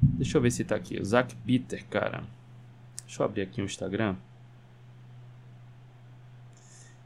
[0.00, 0.98] Deixa eu ver se tá aqui.
[0.98, 2.24] O Zach Bitter, cara.
[3.04, 4.16] Deixa eu abrir aqui o Instagram.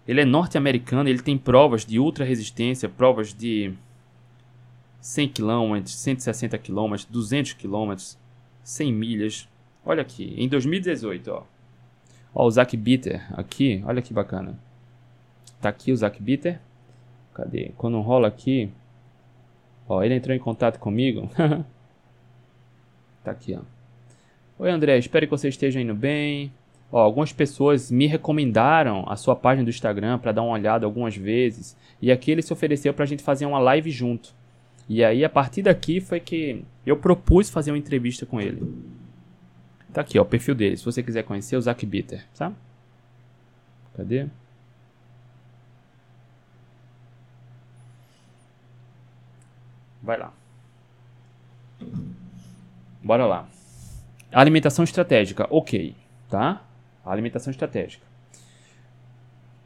[0.06, 3.74] Ele é norte-americano, ele tem provas de ultra resistência, provas de
[5.00, 7.96] 100 km, 160 km, 200 km,
[8.62, 9.48] 100 milhas.
[9.84, 11.42] Olha aqui, em 2018, ó.
[12.32, 14.56] Ó, o Zach Bitter aqui, olha que bacana.
[15.60, 16.60] Tá aqui o Zach Bitter.
[17.34, 17.72] Cadê?
[17.76, 18.70] Quando rola aqui,
[19.90, 21.28] ó, ele entrou em contato comigo.
[23.24, 23.62] tá aqui, ó.
[24.58, 26.52] Oi, André, espero que você esteja indo bem.
[26.92, 31.16] Ó, algumas pessoas me recomendaram a sua página do Instagram para dar uma olhada algumas
[31.16, 31.76] vezes.
[32.00, 34.32] E aqui ele se ofereceu para a gente fazer uma live junto.
[34.88, 38.62] E aí, a partir daqui, foi que eu propus fazer uma entrevista com ele.
[39.92, 40.76] Tá aqui, ó, o perfil dele.
[40.76, 42.52] Se você quiser conhecer, o Zack Bitter, tá?
[43.96, 44.26] Cadê?
[50.02, 50.32] Vai lá.
[53.02, 53.48] Bora lá.
[54.32, 55.94] Alimentação estratégica, ok,
[56.28, 56.62] tá?
[57.04, 58.06] Alimentação estratégica.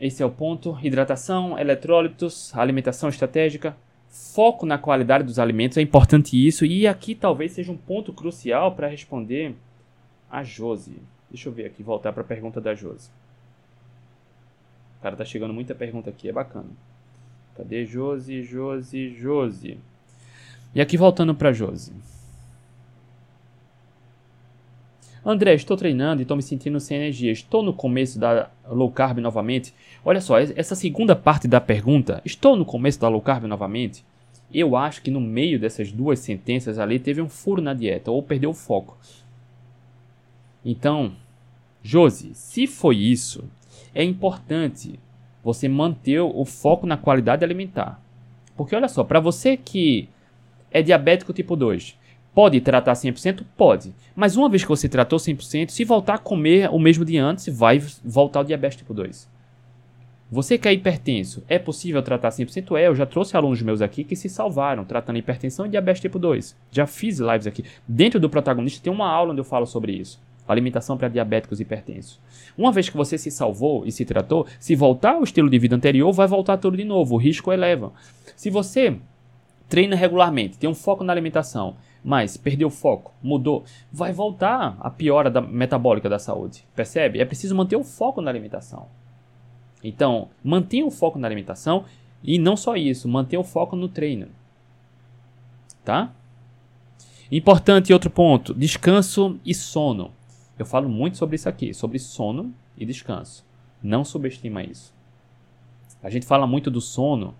[0.00, 0.78] Esse é o ponto.
[0.82, 3.76] Hidratação, eletrólitos, alimentação estratégica
[4.14, 8.72] foco na qualidade dos alimentos é importante isso e aqui talvez seja um ponto crucial
[8.72, 9.56] para responder
[10.30, 10.98] a Josi.
[11.28, 13.10] Deixa eu ver aqui, voltar para a pergunta da Josi.
[15.02, 16.70] Cara, tá chegando muita pergunta aqui, é bacana.
[17.56, 19.78] Cadê Josi, Josi, Josi?
[20.74, 21.92] E aqui voltando para Josi.
[25.24, 27.32] André, estou treinando e estou me sentindo sem energia.
[27.32, 29.72] Estou no começo da low carb novamente.
[30.04, 34.04] Olha só, essa segunda parte da pergunta, estou no começo da low carb novamente?
[34.52, 38.22] Eu acho que no meio dessas duas sentenças ali teve um furo na dieta ou
[38.22, 38.98] perdeu o foco.
[40.62, 41.12] Então,
[41.82, 43.44] Josi, se foi isso,
[43.94, 44.98] é importante
[45.42, 48.00] você manter o foco na qualidade alimentar.
[48.56, 50.08] Porque olha só, para você que
[50.74, 51.96] é diabético tipo 2,
[52.34, 53.44] Pode tratar 100%?
[53.56, 53.94] Pode.
[54.14, 57.46] Mas uma vez que você tratou 100%, se voltar a comer o mesmo de antes,
[57.48, 59.32] vai voltar ao diabetes tipo 2.
[60.32, 62.76] Você que é hipertenso, é possível tratar 100%?
[62.76, 66.18] É, eu já trouxe alunos meus aqui que se salvaram tratando hipertensão e diabetes tipo
[66.18, 66.56] 2.
[66.72, 67.64] Já fiz lives aqui.
[67.86, 70.20] Dentro do protagonista tem uma aula onde eu falo sobre isso.
[70.48, 72.20] Alimentação para diabéticos e hipertensos.
[72.58, 75.76] Uma vez que você se salvou e se tratou, se voltar ao estilo de vida
[75.76, 77.14] anterior, vai voltar tudo de novo.
[77.14, 77.92] O risco eleva.
[78.34, 78.98] Se você
[79.68, 84.90] treina regularmente, tem um foco na alimentação, mas perdeu o foco, mudou, vai voltar a
[84.90, 86.66] piora da metabólica da saúde.
[86.74, 87.20] Percebe?
[87.20, 88.86] É preciso manter o foco na alimentação.
[89.82, 91.84] Então, mantenha o foco na alimentação
[92.22, 94.28] e não só isso, mantenha o foco no treino.
[95.84, 96.12] Tá?
[97.30, 100.10] Importante outro ponto, descanso e sono.
[100.58, 103.44] Eu falo muito sobre isso aqui, sobre sono e descanso.
[103.82, 104.94] Não subestima isso.
[106.02, 107.34] A gente fala muito do sono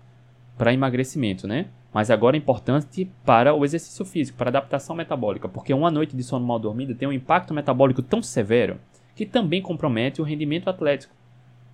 [0.57, 1.67] para emagrecimento, né?
[1.95, 6.23] Mas agora é importante para o exercício físico, para adaptação metabólica, porque uma noite de
[6.23, 8.77] sono mal dormida tem um impacto metabólico tão severo
[9.15, 11.15] que também compromete o rendimento atlético,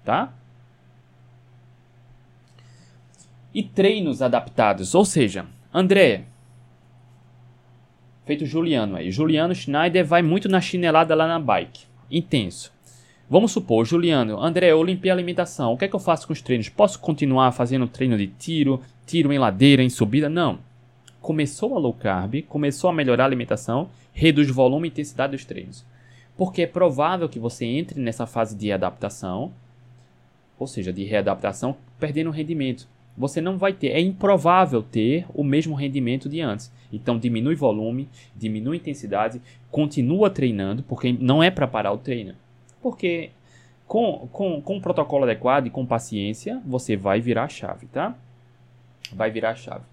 [0.05, 0.31] tá?
[3.51, 6.25] E treinos adaptados, ou seja, André,
[8.23, 12.71] feito Juliano aí, Juliano Schneider vai muito na chinelada lá na bike, intenso.
[13.31, 15.71] Vamos supor, Juliano, André, eu limpei a alimentação.
[15.71, 16.67] O que é que eu faço com os treinos?
[16.67, 20.27] Posso continuar fazendo treino de tiro, tiro em ladeira, em subida?
[20.27, 20.59] Não.
[21.21, 25.85] Começou a low carb, começou a melhorar a alimentação, reduz volume e intensidade dos treinos.
[26.35, 29.53] Porque é provável que você entre nessa fase de adaptação,
[30.59, 32.85] ou seja, de readaptação, perdendo rendimento.
[33.17, 36.69] Você não vai ter, é improvável ter o mesmo rendimento de antes.
[36.91, 42.33] Então diminui volume, diminui intensidade, continua treinando, porque não é para parar o treino.
[42.81, 43.31] Porque
[43.87, 48.15] com, com, com um protocolo adequado e com paciência, você vai virar a chave, tá?
[49.13, 49.83] Vai virar a chave.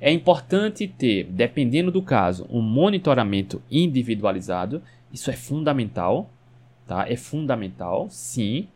[0.00, 4.82] É importante ter, dependendo do caso, um monitoramento individualizado.
[5.12, 6.28] Isso é fundamental,
[6.86, 7.08] tá?
[7.08, 8.68] É fundamental, sim.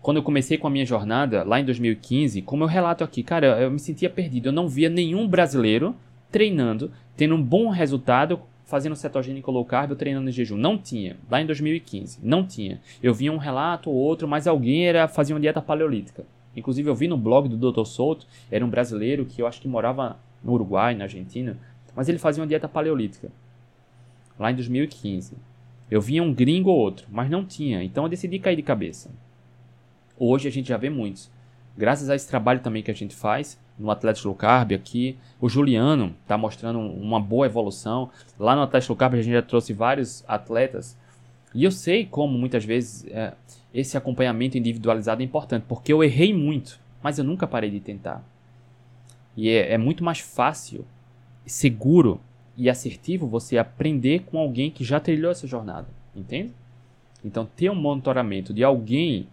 [0.00, 3.60] Quando eu comecei com a minha jornada, lá em 2015, como eu relato aqui, cara,
[3.60, 4.46] eu me sentia perdido.
[4.48, 5.94] Eu não via nenhum brasileiro
[6.30, 10.56] treinando, tendo um bom resultado fazendo cetogênico low carb ou treinando em jejum.
[10.56, 11.16] Não tinha.
[11.30, 12.18] Lá em 2015.
[12.22, 12.80] Não tinha.
[13.02, 16.24] Eu via um relato ou outro, mas alguém era fazia uma dieta paleolítica.
[16.54, 17.84] Inclusive eu vi no blog do Dr.
[17.84, 21.56] Souto, era um brasileiro que eu acho que morava no Uruguai, na Argentina,
[21.94, 23.30] mas ele fazia uma dieta paleolítica.
[24.38, 25.36] Lá em 2015.
[25.90, 27.82] Eu via um gringo ou outro, mas não tinha.
[27.84, 29.10] Então eu decidi cair de cabeça.
[30.18, 31.30] Hoje a gente já vê muitos.
[31.76, 35.48] Graças a esse trabalho também que a gente faz no Atlético Low Carb aqui, o
[35.48, 38.10] Juliano está mostrando uma boa evolução.
[38.38, 40.96] Lá no Atlético Low Carb a gente já trouxe vários atletas.
[41.54, 43.34] E eu sei como muitas vezes é,
[43.74, 48.24] esse acompanhamento individualizado é importante, porque eu errei muito, mas eu nunca parei de tentar.
[49.36, 50.84] E é, é muito mais fácil,
[51.44, 52.20] seguro
[52.56, 56.52] e assertivo você aprender com alguém que já trilhou essa jornada, entende?
[57.22, 59.28] Então, ter um monitoramento de alguém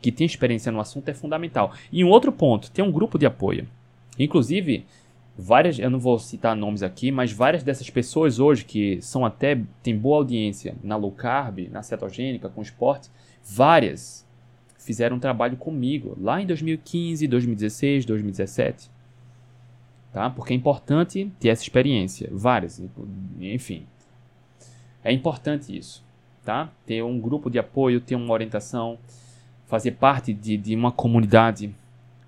[0.00, 1.72] que tem experiência no assunto é fundamental.
[1.92, 3.66] E um outro ponto, ter um grupo de apoio.
[4.18, 4.84] Inclusive,
[5.36, 9.60] várias, eu não vou citar nomes aqui, mas várias dessas pessoas hoje que são até
[9.82, 13.10] têm boa audiência na low carb, na cetogênica, com esporte,
[13.44, 14.28] várias
[14.78, 18.90] fizeram um trabalho comigo lá em 2015, 2016, 2017.
[20.12, 20.28] Tá?
[20.28, 22.82] Porque é importante ter essa experiência, várias,
[23.38, 23.86] enfim.
[25.04, 26.04] É importante isso,
[26.44, 26.70] tá?
[26.84, 28.98] Ter um grupo de apoio, ter uma orientação,
[29.70, 31.72] fazer parte de, de uma comunidade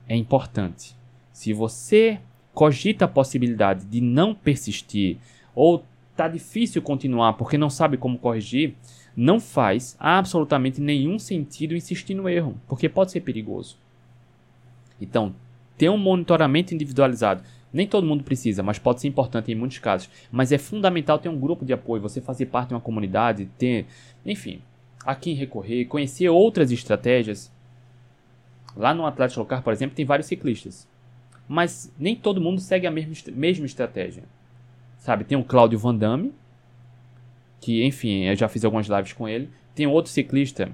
[0.09, 0.95] é importante.
[1.33, 2.21] Se você
[2.55, 5.17] cogita a possibilidade de não persistir
[5.53, 5.85] ou
[6.17, 8.75] tá difícil continuar porque não sabe como corrigir,
[9.17, 13.77] não faz absolutamente nenhum sentido insistir no erro, porque pode ser perigoso.
[15.01, 15.35] Então,
[15.77, 20.09] ter um monitoramento individualizado, nem todo mundo precisa, mas pode ser importante em muitos casos.
[20.31, 23.87] Mas é fundamental ter um grupo de apoio, você fazer parte de uma comunidade, ter,
[24.25, 24.63] enfim,
[25.05, 27.53] a quem recorrer, conhecer outras estratégias.
[28.77, 30.89] Lá no Atlético Local, por exemplo, tem vários ciclistas.
[31.49, 34.25] Mas nem todo mundo segue a mesma, mesma estratégia.
[34.99, 36.33] Sabe, tem o Cláudio Van Damme,
[37.61, 39.51] que, enfim, eu já fiz algumas lives com ele.
[39.75, 40.71] Tem outro ciclista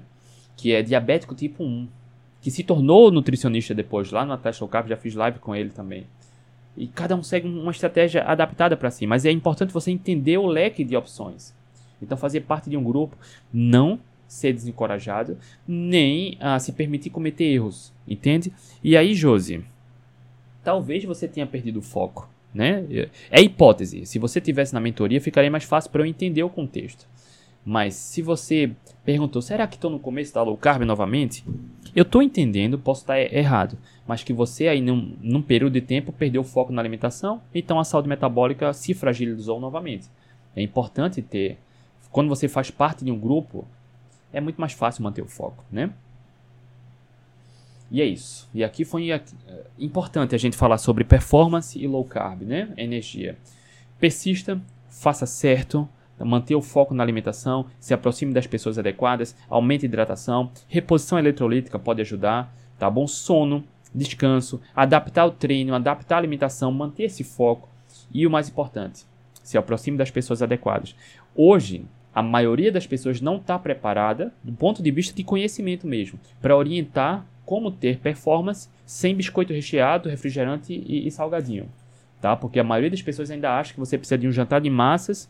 [0.55, 1.87] que é diabético tipo 1,
[2.41, 6.05] que se tornou nutricionista depois, lá no Atlético Local, já fiz live com ele também.
[6.75, 10.45] E cada um segue uma estratégia adaptada para si, mas é importante você entender o
[10.45, 11.53] leque de opções.
[12.01, 13.17] Então, fazer parte de um grupo,
[13.51, 13.99] não
[14.29, 18.53] ser desencorajado, nem ah, se permitir cometer erros, entende?
[18.83, 19.65] E aí, Josi,
[20.63, 22.85] talvez você tenha perdido o foco, né?
[23.31, 24.05] É hipótese.
[24.05, 27.07] Se você tivesse na mentoria, ficaria mais fácil para eu entender o contexto.
[27.65, 28.71] Mas se você
[29.03, 31.43] perguntou, será que estou no começo da low carb novamente?
[31.95, 33.77] Eu estou entendendo, posso estar errado,
[34.07, 37.79] mas que você aí num, num período de tempo perdeu o foco na alimentação, então
[37.79, 40.07] a saúde metabólica se fragilizou novamente.
[40.55, 41.57] É importante ter,
[42.11, 43.67] quando você faz parte de um grupo,
[44.31, 45.91] é muito mais fácil manter o foco, né?
[47.91, 48.47] E é isso.
[48.53, 49.21] E aqui foi é,
[49.77, 52.71] importante a gente falar sobre performance e low carb, né?
[52.77, 53.37] Energia.
[53.99, 59.87] Persista, faça certo, manter o foco na alimentação, se aproxime das pessoas adequadas, aumente a
[59.87, 63.07] hidratação, reposição eletrolítica pode ajudar, tá bom?
[63.07, 63.63] Sono,
[63.93, 67.69] descanso, adaptar o treino, adaptar a alimentação, manter esse foco
[68.11, 69.05] e o mais importante,
[69.43, 70.95] se aproxime das pessoas adequadas.
[71.35, 76.19] Hoje, a maioria das pessoas não está preparada, do ponto de vista de conhecimento mesmo,
[76.41, 81.69] para orientar como ter performance sem biscoito recheado, refrigerante e, e, salgadinho.
[82.21, 82.35] Tá?
[82.35, 85.29] Porque a maioria das pessoas ainda acha que você precisa de um jantar de massas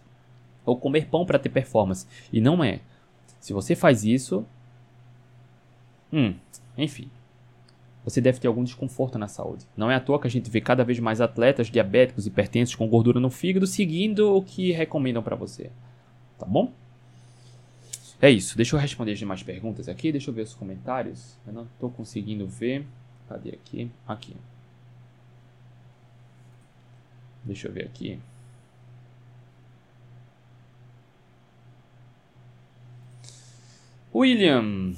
[0.65, 2.07] ou comer pão para ter performance.
[2.32, 2.80] E não é.
[3.39, 4.45] Se você faz isso.
[6.11, 6.34] Hum,
[6.77, 7.09] enfim.
[8.03, 9.65] Você deve ter algum desconforto na saúde.
[9.77, 12.88] Não é à toa que a gente vê cada vez mais atletas diabéticos, hipertensos com
[12.88, 15.69] gordura no fígado seguindo o que recomendam para você.
[16.39, 16.71] Tá bom?
[18.21, 18.57] É isso.
[18.57, 20.11] Deixa eu responder as demais perguntas aqui.
[20.11, 21.37] Deixa eu ver os comentários.
[21.45, 22.85] Eu não estou conseguindo ver.
[23.27, 23.91] Cadê aqui?
[24.07, 24.35] Aqui.
[27.43, 28.19] Deixa eu ver aqui.
[34.13, 34.93] William,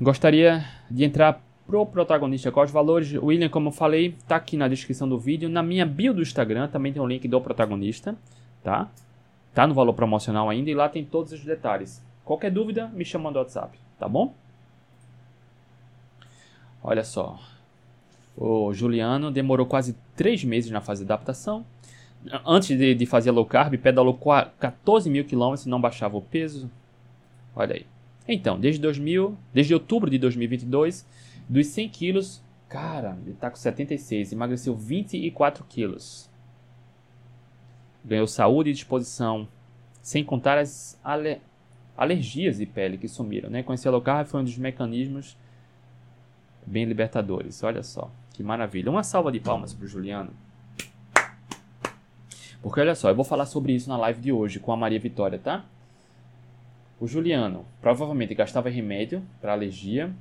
[0.00, 3.12] gostaria de entrar pro protagonista os valores.
[3.14, 5.48] William, como eu falei, tá aqui na descrição do vídeo.
[5.48, 8.16] Na minha bio do Instagram também tem um link do protagonista,
[8.62, 8.90] tá?
[9.58, 12.00] Tá no valor promocional ainda e lá tem todos os detalhes.
[12.24, 14.32] Qualquer dúvida, me chama no WhatsApp, tá bom?
[16.80, 17.40] Olha só.
[18.36, 21.66] O Juliano demorou quase 3 meses na fase de adaptação.
[22.46, 24.16] Antes de, de fazer low carb, pedalou
[24.60, 26.70] 14 mil quilômetros e não baixava o peso.
[27.56, 27.86] Olha aí.
[28.28, 31.04] Então, desde 2000, desde outubro de 2022,
[31.48, 36.27] dos 100 quilos, cara, ele tá com 76, emagreceu 24 quilos
[38.04, 39.48] ganhou saúde e disposição,
[40.00, 41.40] sem contar as ale
[41.96, 43.50] alergias de pele que sumiram.
[43.50, 43.62] Né?
[43.62, 45.36] Conhecer low carb foi um dos mecanismos
[46.64, 47.62] bem libertadores.
[47.64, 48.88] Olha só, que maravilha.
[48.90, 50.30] Uma salva de palmas para o Juliano.
[52.62, 55.00] Porque olha só, eu vou falar sobre isso na live de hoje com a Maria
[55.00, 55.64] Vitória, tá?
[57.00, 60.12] O Juliano provavelmente gastava remédio para alergia,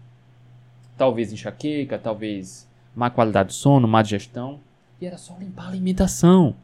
[0.96, 4.60] talvez enxaqueca, talvez má qualidade de sono, má digestão,
[5.00, 6.56] e era só limpar a alimentação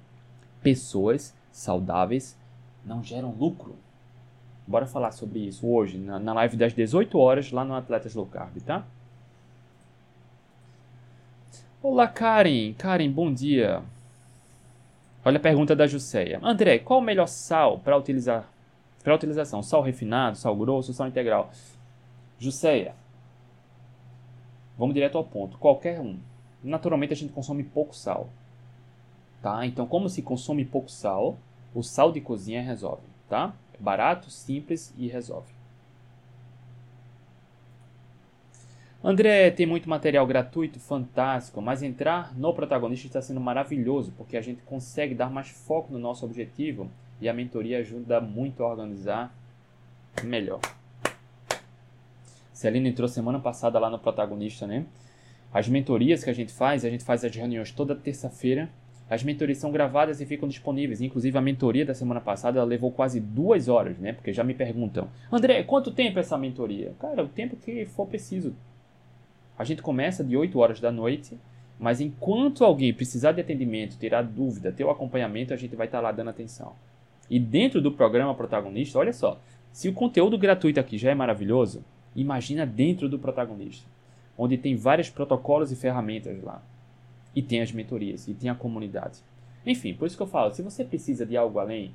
[0.63, 2.37] pessoas saudáveis
[2.85, 3.75] não geram lucro.
[4.65, 8.25] Bora falar sobre isso hoje, na, na live das 18 horas, lá no Atletas Low
[8.25, 8.85] Carb, tá?
[11.81, 12.73] Olá, Karen.
[12.77, 13.83] Karen, bom dia.
[15.25, 16.39] Olha a pergunta da Jusceia.
[16.41, 18.49] André, qual o melhor sal para utilizar
[19.03, 19.61] para utilização?
[19.61, 21.51] Sal refinado, sal grosso, sal integral?
[22.39, 22.95] Jusceia.
[24.77, 25.57] Vamos direto ao ponto.
[25.57, 26.17] Qualquer um.
[26.63, 28.29] Naturalmente a gente consome pouco sal.
[29.43, 29.65] Tá?
[29.65, 31.37] Então, como se consome pouco sal,
[31.75, 33.53] o sal de cozinha resolve, tá?
[33.73, 35.51] É barato, simples e resolve.
[39.03, 44.41] André tem muito material gratuito, fantástico, mas entrar no protagonista está sendo maravilhoso, porque a
[44.41, 46.89] gente consegue dar mais foco no nosso objetivo
[47.19, 49.35] e a mentoria ajuda muito a organizar
[50.23, 50.61] melhor.
[52.53, 54.85] Celina entrou semana passada lá no protagonista, né?
[55.53, 58.69] As mentorias que a gente faz, a gente faz as reuniões toda terça-feira.
[59.09, 61.01] As mentorias são gravadas e ficam disponíveis.
[61.01, 64.13] Inclusive a mentoria da semana passada levou quase duas horas, né?
[64.13, 66.93] Porque já me perguntam, André, quanto tempo é essa mentoria?
[66.99, 68.55] Cara, o tempo que for preciso.
[69.57, 71.37] A gente começa de 8 horas da noite,
[71.79, 75.99] mas enquanto alguém precisar de atendimento, tirar dúvida, ter o acompanhamento, a gente vai estar
[75.99, 76.73] lá dando atenção.
[77.29, 79.39] E dentro do programa protagonista, olha só,
[79.71, 81.83] se o conteúdo gratuito aqui já é maravilhoso,
[82.15, 83.87] imagina dentro do protagonista,
[84.37, 86.61] onde tem vários protocolos e ferramentas lá.
[87.35, 89.19] E tem as mentorias, e tem a comunidade.
[89.65, 91.93] Enfim, por isso que eu falo, se você precisa de algo além,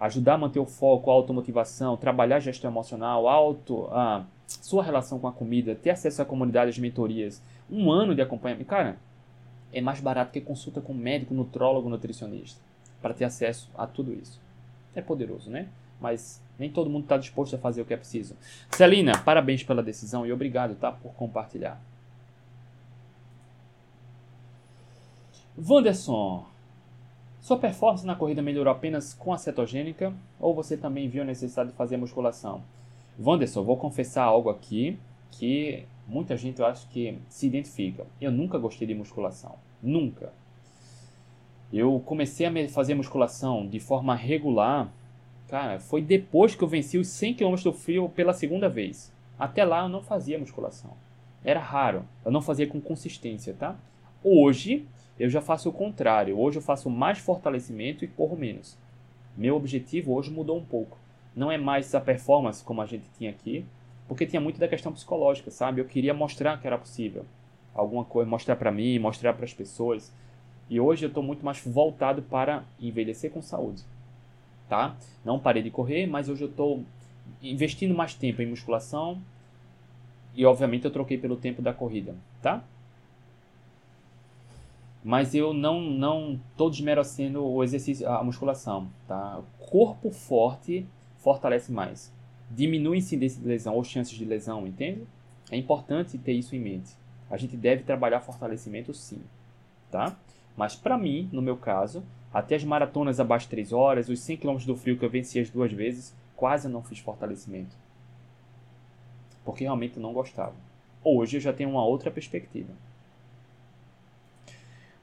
[0.00, 5.18] ajudar a manter o foco, a automotivação, trabalhar a gestão emocional, auto, ah, sua relação
[5.18, 8.96] com a comida, ter acesso à comunidade de mentorias, um ano de acompanhamento, cara,
[9.72, 12.60] é mais barato que consulta com médico, nutrólogo, nutricionista,
[13.00, 14.40] para ter acesso a tudo isso.
[14.94, 15.68] É poderoso, né?
[16.00, 18.34] Mas nem todo mundo está disposto a fazer o que é preciso.
[18.70, 21.80] Celina, parabéns pela decisão e obrigado, tá, por compartilhar.
[25.58, 26.46] Wanderson,
[27.40, 31.70] sua performance na corrida melhorou apenas com a cetogênica ou você também viu a necessidade
[31.70, 32.62] de fazer musculação?
[33.18, 34.98] Wanderson, vou confessar algo aqui
[35.30, 38.06] que muita gente eu acho que se identifica.
[38.20, 39.56] Eu nunca gostei de musculação.
[39.82, 40.32] Nunca.
[41.72, 44.92] Eu comecei a fazer musculação de forma regular,
[45.48, 49.12] cara, foi depois que eu venci os 100 km do frio pela segunda vez.
[49.38, 50.92] Até lá eu não fazia musculação.
[51.44, 52.04] Era raro.
[52.24, 53.76] Eu não fazia com consistência, tá?
[54.22, 54.86] Hoje
[55.20, 56.38] eu já faço o contrário.
[56.38, 58.76] Hoje eu faço mais fortalecimento e corro menos.
[59.36, 60.98] Meu objetivo hoje mudou um pouco
[61.34, 63.64] não é mais a performance como a gente tinha aqui,
[64.08, 65.80] porque tinha muito da questão psicológica, sabe?
[65.80, 67.24] Eu queria mostrar que era possível.
[67.74, 70.12] Alguma coisa, mostrar para mim, mostrar para as pessoas.
[70.68, 73.82] E hoje eu estou muito mais voltado para envelhecer com saúde,
[74.68, 74.96] tá?
[75.24, 76.84] Não parei de correr, mas hoje eu estou
[77.42, 79.20] investindo mais tempo em musculação
[80.34, 82.62] e obviamente eu troquei pelo tempo da corrida, tá?
[85.02, 89.40] Mas eu não não tô desmerecendo o exercício, a musculação, tá?
[89.58, 90.86] Corpo forte
[91.18, 92.12] fortalece mais.
[92.50, 95.06] Diminui a incidência de lesão ou chances de lesão, entende?
[95.50, 96.94] É importante ter isso em mente.
[97.30, 99.22] A gente deve trabalhar fortalecimento sim,
[99.90, 100.16] tá?
[100.56, 104.36] Mas para mim, no meu caso, até as maratonas abaixo de 3 horas, os 100
[104.36, 107.74] km do frio que eu venci as duas vezes, quase não fiz fortalecimento.
[109.44, 110.54] Porque realmente eu não gostava.
[111.02, 112.72] Hoje eu já tenho uma outra perspectiva.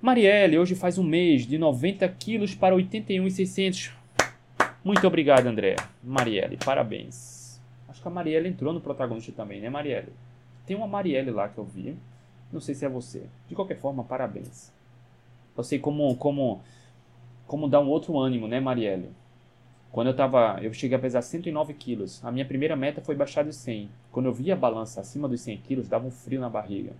[0.07, 3.91] Marielle, hoje faz um mês, de 90 quilos para 81,600.
[4.81, 5.75] Muito obrigado, André.
[6.01, 7.59] Marielle, parabéns.
[7.89, 10.13] Acho que a Marielle entrou no protagonista também, né, Marielle?
[10.65, 11.97] Tem uma Marielle lá que eu vi.
[12.53, 13.23] Não sei se é você.
[13.49, 14.71] De qualquer forma, parabéns.
[15.57, 16.61] Eu sei como, como,
[17.45, 19.09] como dar um outro ânimo, né, Marielle?
[19.91, 22.23] Quando eu tava, eu cheguei a pesar 109 quilos.
[22.23, 23.89] A minha primeira meta foi baixar dos 100.
[24.09, 26.93] Quando eu vi a balança acima dos 100 quilos, dava um frio na barriga.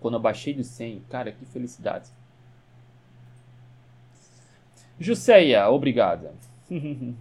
[0.00, 2.10] Quando eu baixei dos 100, cara, que felicidade.
[5.02, 6.32] Jusceia, obrigada.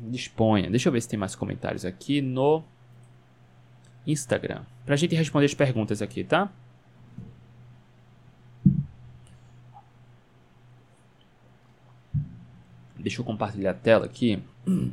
[0.09, 0.69] Disponha.
[0.69, 2.63] Deixa eu ver se tem mais comentários aqui no
[4.05, 4.63] Instagram.
[4.85, 6.51] Pra gente responder as perguntas aqui, tá?
[12.97, 14.41] Deixa eu compartilhar a tela aqui.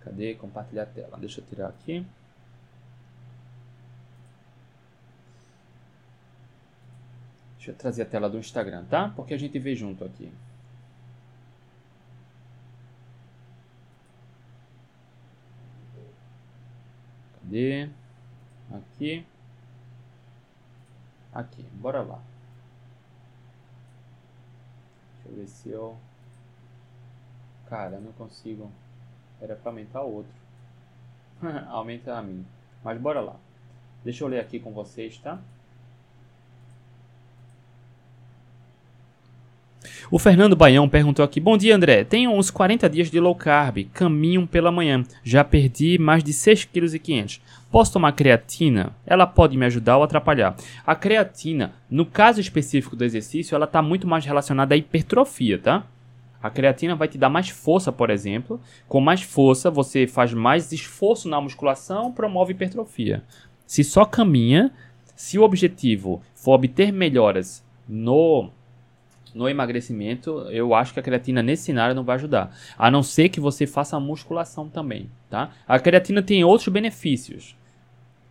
[0.00, 1.18] Cadê compartilhar a tela?
[1.18, 2.06] Deixa eu tirar aqui.
[7.56, 9.12] Deixa eu trazer a tela do Instagram, tá?
[9.14, 10.32] Porque a gente vê junto aqui.
[18.70, 19.24] Aqui.
[21.32, 22.20] Aqui, bora lá.
[25.24, 25.96] Deixa eu ver se eu...
[27.68, 28.70] Cara, não consigo.
[29.40, 30.32] Era para aumentar outro.
[31.68, 32.46] Aumenta a mim.
[32.82, 33.36] Mas bora lá.
[34.04, 35.40] Deixa eu ler aqui com vocês, tá?
[40.08, 42.04] O Fernando Baião perguntou aqui: Bom dia, André.
[42.04, 45.02] Tenho uns 40 dias de low carb, caminho pela manhã.
[45.24, 47.40] Já perdi mais de 6,5 kg.
[47.72, 48.94] Posso tomar creatina?
[49.04, 50.54] Ela pode me ajudar ou atrapalhar.
[50.86, 55.84] A creatina, no caso específico do exercício, ela está muito mais relacionada à hipertrofia, tá?
[56.40, 58.60] A creatina vai te dar mais força, por exemplo.
[58.86, 63.24] Com mais força, você faz mais esforço na musculação, promove hipertrofia.
[63.66, 64.70] Se só caminha,
[65.16, 68.50] se o objetivo for obter melhoras no
[69.36, 72.56] no emagrecimento, eu acho que a creatina nesse cenário não vai ajudar.
[72.78, 75.50] A não ser que você faça musculação também, tá?
[75.68, 77.54] A creatina tem outros benefícios.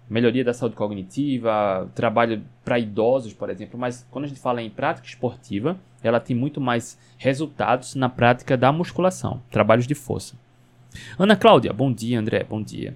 [0.10, 4.70] Melhoria da saúde cognitiva, trabalho para idosos, por exemplo, mas quando a gente fala em
[4.70, 10.36] prática esportiva, ela tem muito mais resultados na prática da musculação, trabalhos de força.
[11.20, 12.95] Ana Cláudia, bom dia, André, bom dia.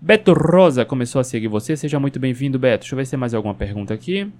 [0.00, 2.80] Beto Rosa começou a seguir você, seja muito bem-vindo, Beto.
[2.80, 4.32] Deixa eu ver se tem mais alguma pergunta aqui.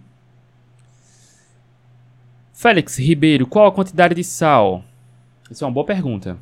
[2.61, 4.83] Félix Ribeiro, qual a quantidade de sal?
[5.49, 6.37] Isso é uma boa pergunta.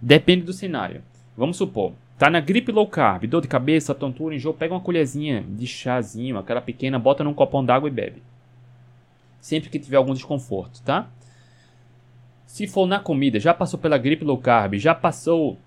[0.00, 1.02] Depende do cenário.
[1.36, 5.44] Vamos supor, tá na gripe low carb, dor de cabeça, tontura, enjoo, pega uma colherzinha
[5.46, 8.22] de chazinho, aquela pequena, bota num copão d'água e bebe.
[9.42, 11.06] Sempre que tiver algum desconforto, tá?
[12.46, 15.58] Se for na comida, já passou pela gripe low carb, já passou,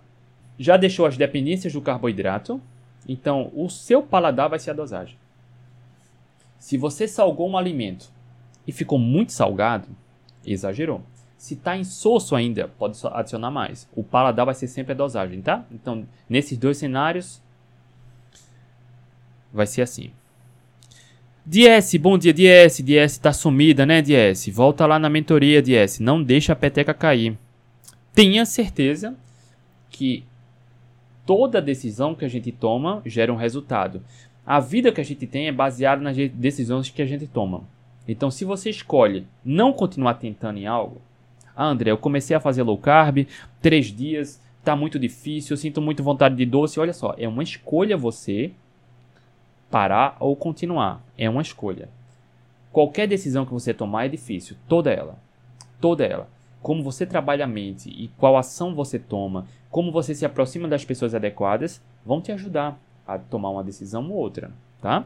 [0.57, 2.59] já deixou as dependências do carboidrato,
[3.07, 5.15] então o seu paladar vai ser a dosagem.
[6.57, 8.16] Se você salgou um alimento
[8.67, 9.87] e ficou muito salgado,
[10.45, 11.01] exagerou.
[11.37, 13.87] Se está insosso ainda, pode adicionar mais.
[13.95, 15.65] O paladar vai ser sempre a dosagem, tá?
[15.71, 17.41] Então, nesses dois cenários,
[19.53, 20.11] vai ser assim.
[21.45, 22.81] DS, bom dia, DS.
[22.81, 24.49] DS tá sumida, né, DS?
[24.49, 25.99] Volta lá na mentoria, DS.
[25.99, 27.37] Não deixa a peteca cair.
[28.13, 29.15] Tenha certeza
[29.89, 30.25] que
[31.25, 34.01] toda decisão que a gente toma gera um resultado.
[34.45, 37.63] A vida que a gente tem é baseada nas decisões que a gente toma.
[38.07, 41.01] Então, se você escolhe não continuar tentando em algo,
[41.55, 43.27] ah, André, eu comecei a fazer low carb,
[43.61, 46.79] três dias, tá muito difícil, eu sinto muito vontade de doce.
[46.79, 48.51] Olha só, é uma escolha você
[49.69, 51.01] parar ou continuar.
[51.17, 51.89] É uma escolha.
[52.71, 55.17] Qualquer decisão que você tomar é difícil, toda ela.
[55.81, 56.29] Toda ela.
[56.61, 60.85] Como você trabalha a mente e qual ação você toma, como você se aproxima das
[60.85, 64.51] pessoas adequadas, vão te ajudar a tomar uma decisão ou outra,
[64.81, 65.05] tá?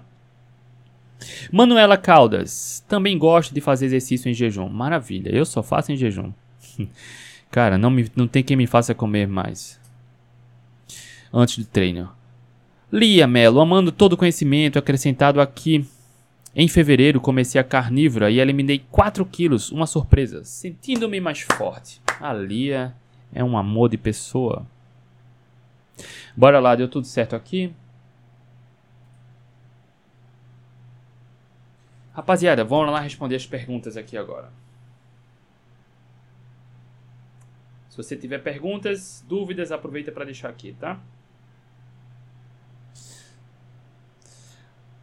[1.52, 4.70] Manuela Caldas, também gosto de fazer exercício em jejum.
[4.70, 6.32] Maravilha, eu só faço em jejum.
[7.52, 9.80] Cara, não, me, não tem quem me faça comer mais.
[11.34, 12.10] Antes do treino.
[12.92, 15.86] Lia Melo, amando todo o conhecimento acrescentado aqui.
[16.54, 22.02] Em fevereiro comecei a carnívora e eliminei 4 quilos, uma surpresa, sentindo-me mais forte.
[22.20, 22.94] A Lia
[23.34, 24.66] é um amor de pessoa.
[26.36, 27.74] Bora lá, deu tudo certo aqui?
[32.14, 34.52] Rapaziada, vamos lá responder as perguntas aqui agora.
[37.90, 41.00] Se você tiver perguntas, dúvidas, aproveita para deixar aqui, tá?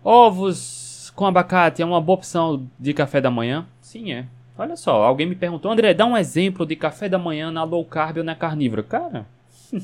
[0.03, 3.67] Ovos com abacate é uma boa opção de café da manhã?
[3.81, 4.27] Sim, é.
[4.57, 7.85] Olha só, alguém me perguntou, André, dá um exemplo de café da manhã na low
[7.85, 8.83] carb ou na carnívora.
[8.83, 9.27] Cara,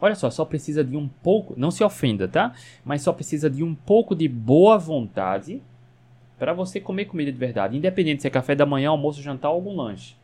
[0.00, 2.52] olha só, só precisa de um pouco, não se ofenda, tá?
[2.84, 5.62] Mas só precisa de um pouco de boa vontade
[6.38, 9.56] para você comer comida de verdade, independente se é café da manhã, almoço, jantar ou
[9.56, 10.14] algum lanche.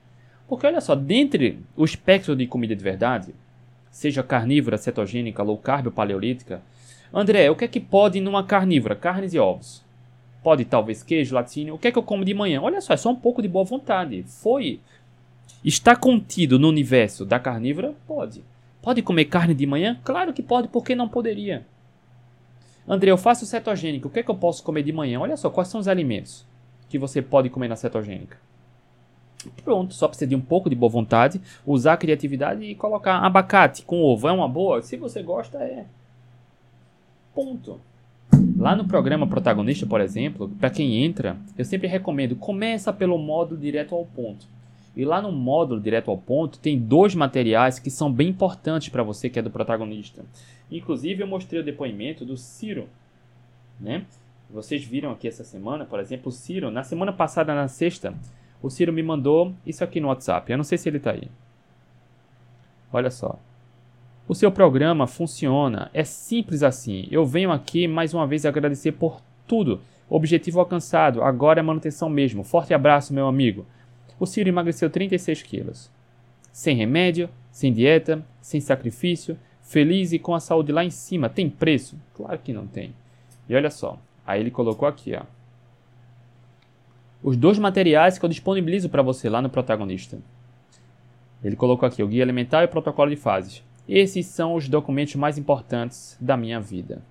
[0.46, 3.34] Porque olha só, dentre o espectro de comida de verdade,
[3.90, 6.60] seja carnívora, cetogênica, low carb ou paleolítica,
[7.14, 8.96] André, o que é que pode numa carnívora?
[8.96, 9.82] Carnes e ovos.
[10.42, 11.74] Pode talvez queijo, laticínio.
[11.74, 12.60] O que é que eu como de manhã?
[12.62, 14.24] Olha só, é só um pouco de boa vontade.
[14.26, 14.80] Foi.
[15.62, 17.94] Está contido no universo da carnívora?
[18.06, 18.42] Pode.
[18.80, 20.00] Pode comer carne de manhã?
[20.02, 21.64] Claro que pode, porque não poderia?
[22.86, 25.20] André, eu faço cetogênica, o que é que eu posso comer de manhã?
[25.20, 26.44] Olha só, quais são os alimentos
[26.88, 28.36] que você pode comer na cetogênica?
[29.64, 33.82] Pronto, só precisa de um pouco de boa vontade, usar a criatividade e colocar abacate
[33.82, 34.28] com ovo.
[34.28, 34.82] É uma boa?
[34.82, 35.84] Se você gosta, é.
[37.34, 37.80] Ponto.
[38.56, 43.60] Lá no programa Protagonista, por exemplo, para quem entra, eu sempre recomendo começa pelo módulo
[43.60, 44.46] direto ao ponto.
[44.94, 49.02] E lá no módulo direto ao ponto tem dois materiais que são bem importantes para
[49.02, 50.22] você que é do protagonista.
[50.76, 52.88] Inclusive eu mostrei o depoimento do Ciro,
[53.78, 54.06] né?
[54.50, 58.14] Vocês viram aqui essa semana, por exemplo, o Ciro, na semana passada, na sexta,
[58.62, 60.50] o Ciro me mandou isso aqui no WhatsApp.
[60.50, 61.28] Eu não sei se ele está aí.
[62.92, 63.38] Olha só.
[64.28, 65.90] O seu programa funciona.
[65.92, 67.08] É simples assim.
[67.10, 69.80] Eu venho aqui mais uma vez agradecer por tudo.
[70.08, 71.22] Objetivo alcançado.
[71.22, 72.44] Agora é manutenção mesmo.
[72.44, 73.66] Forte abraço, meu amigo.
[74.20, 75.90] O Ciro emagreceu 36 quilos.
[76.52, 79.36] Sem remédio, sem dieta, sem sacrifício,
[79.72, 81.30] feliz e com a saúde lá em cima.
[81.30, 81.98] Tem preço?
[82.14, 82.94] Claro que não tem.
[83.48, 85.22] E olha só, aí ele colocou aqui, ó.
[87.22, 90.18] Os dois materiais que eu disponibilizo para você lá no protagonista.
[91.42, 93.64] Ele colocou aqui o guia alimentar e o protocolo de fases.
[93.88, 97.02] Esses são os documentos mais importantes da minha vida.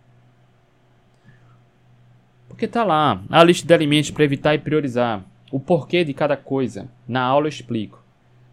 [2.48, 6.38] Porque tá lá a lista de alimentos para evitar e priorizar, o porquê de cada
[6.38, 6.90] coisa.
[7.08, 8.04] Na aula eu explico.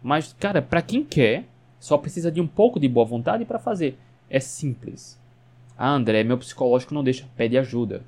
[0.01, 1.45] Mas, cara, para quem quer,
[1.79, 3.97] só precisa de um pouco de boa vontade para fazer.
[4.29, 5.19] É simples.
[5.77, 8.03] Ah, André, meu psicológico não deixa, pede ajuda.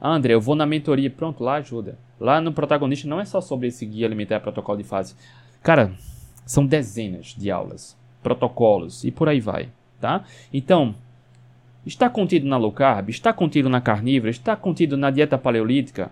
[0.00, 1.98] Ah, André, eu vou na mentoria, pronto, lá ajuda.
[2.18, 5.14] Lá no protagonista não é só sobre esse guia alimentar protocolo de fase.
[5.62, 5.92] Cara,
[6.44, 9.68] são dezenas de aulas, protocolos e por aí vai,
[10.00, 10.24] tá?
[10.52, 10.94] Então,
[11.86, 16.10] está contido na low carb, está contido na carnívora, está contido na dieta paleolítica,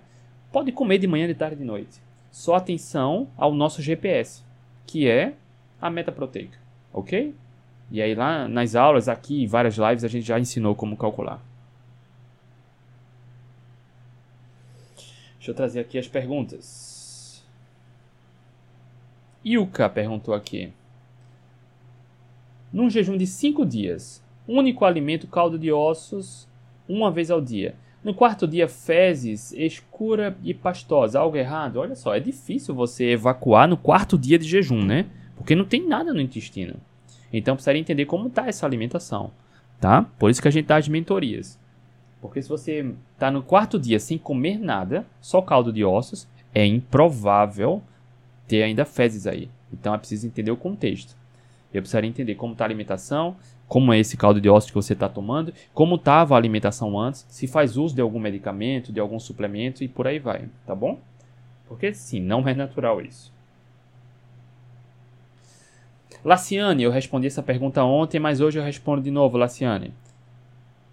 [0.53, 2.01] pode comer de manhã, de tarde e de noite.
[2.31, 4.45] Só atenção ao nosso GPS,
[4.87, 5.35] que é
[5.81, 6.59] a meta proteica,
[6.93, 7.35] ok?
[7.91, 11.43] E aí lá nas aulas, aqui, várias lives, a gente já ensinou como calcular.
[15.37, 17.43] Deixa eu trazer aqui as perguntas.
[19.45, 20.73] Ilka perguntou aqui.
[22.73, 26.47] Num jejum de 5 dias, único alimento caldo de ossos,
[26.89, 27.75] uma vez ao dia.
[28.05, 31.19] No quarto dia, fezes escura e pastosa.
[31.19, 31.77] Algo errado?
[31.77, 35.07] Olha só, é difícil você evacuar no quarto dia de jejum, né?
[35.41, 36.77] Porque não tem nada no intestino.
[37.33, 39.31] Então precisaria entender como está essa alimentação,
[39.81, 40.03] tá?
[40.19, 41.59] Por isso que a gente dá as mentorias.
[42.21, 46.67] Porque se você está no quarto dia sem comer nada, só caldo de ossos, é
[46.67, 47.83] improvável
[48.47, 49.49] ter ainda fezes aí.
[49.73, 51.17] Então é preciso entender o contexto.
[51.73, 53.35] Eu precisaria entender como está a alimentação,
[53.67, 57.25] como é esse caldo de ossos que você está tomando, como estava a alimentação antes,
[57.31, 60.99] se faz uso de algum medicamento, de algum suplemento e por aí vai, tá bom?
[61.67, 63.33] Porque sim, não é natural isso.
[66.25, 69.95] Laciane, eu respondi essa pergunta ontem, mas hoje eu respondo de novo, Laciane.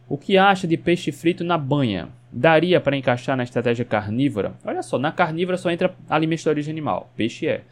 [0.07, 2.09] O que acha de peixe frito na banha?
[2.31, 4.53] Daria para encaixar na estratégia carnívora?
[4.63, 7.09] Olha só, na carnívora só entra alimentos de origem animal.
[7.15, 7.63] Peixe é.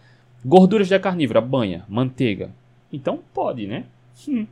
[0.44, 2.50] Gorduras da carnívora, banha, manteiga.
[2.92, 3.86] Então pode, né?
[4.28, 4.46] Hum.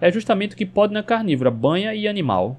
[0.00, 2.56] É justamente o que pode na carnívora, banha e animal.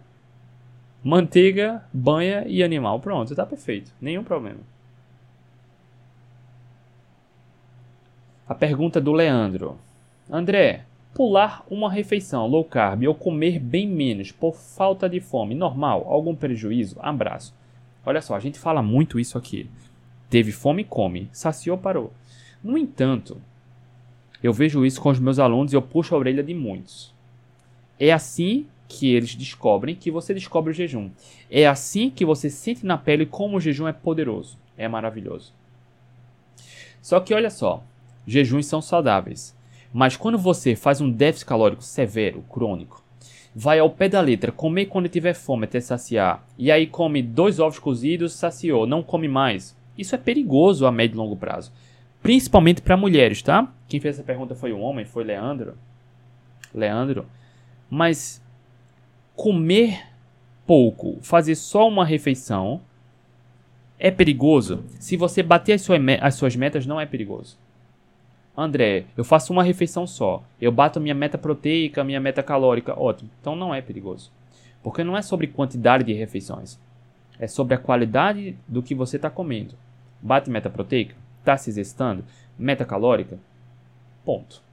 [1.04, 3.00] Manteiga, banha e animal.
[3.00, 3.94] Pronto, tá perfeito.
[4.02, 4.60] Nenhum problema.
[8.48, 9.78] A pergunta do Leandro.
[10.30, 16.06] André, pular uma refeição low carb ou comer bem menos por falta de fome, normal?
[16.08, 16.96] Algum prejuízo?
[17.02, 17.54] Abraço.
[18.06, 19.70] Olha só, a gente fala muito isso aqui.
[20.30, 21.28] Teve fome, come.
[21.34, 22.14] Saciou, parou.
[22.64, 23.42] No entanto,
[24.42, 27.14] eu vejo isso com os meus alunos e eu puxo a orelha de muitos.
[28.00, 31.10] É assim que eles descobrem que você descobre o jejum.
[31.52, 34.58] É assim que você sente na pele como o jejum é poderoso.
[34.78, 35.52] É maravilhoso.
[37.02, 37.84] Só que olha só,
[38.28, 39.56] jejuns são saudáveis.
[39.92, 43.04] Mas quando você faz um déficit calórico severo, crônico,
[43.56, 47.60] vai ao pé da letra, comer quando tiver fome até saciar, e aí come dois
[47.60, 49.76] ovos cozidos, saciou, não come mais.
[49.98, 51.72] Isso é perigoso a médio e longo prazo.
[52.22, 53.74] Principalmente para mulheres, tá?
[53.88, 55.76] Quem fez essa pergunta foi um homem, foi Leandro.
[56.74, 57.26] Leandro.
[57.90, 58.44] Mas
[59.36, 60.02] comer
[60.66, 62.82] pouco, fazer só uma refeição,
[63.98, 64.84] é perigoso.
[65.00, 67.58] Se você bater as suas, as suas metas, não é perigoso.
[68.60, 70.44] André, eu faço uma refeição só.
[70.60, 73.00] Eu bato minha meta proteica, minha meta calórica.
[73.00, 73.30] Ótimo.
[73.40, 74.32] Então não é perigoso.
[74.82, 76.80] Porque não é sobre quantidade de refeições.
[77.40, 79.76] É sobre a qualidade do que você está comendo.
[80.20, 81.16] Bate meta proteica?
[81.40, 82.26] Está se exercitando?
[82.58, 83.38] Meta calórica?
[84.26, 84.64] Ponto.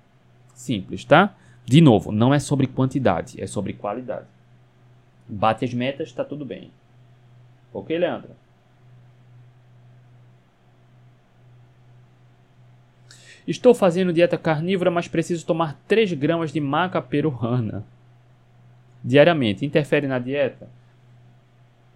[0.54, 1.34] Simples, tá?
[1.66, 4.26] De novo, não é sobre quantidade, é sobre qualidade.
[5.28, 6.70] Bate as metas, está tudo bem.
[7.72, 8.30] Ok, Leandro?
[13.46, 17.84] Estou fazendo dieta carnívora, mas preciso tomar 3 gramas de maca peruana
[19.04, 19.66] diariamente.
[19.66, 20.68] Interfere na dieta?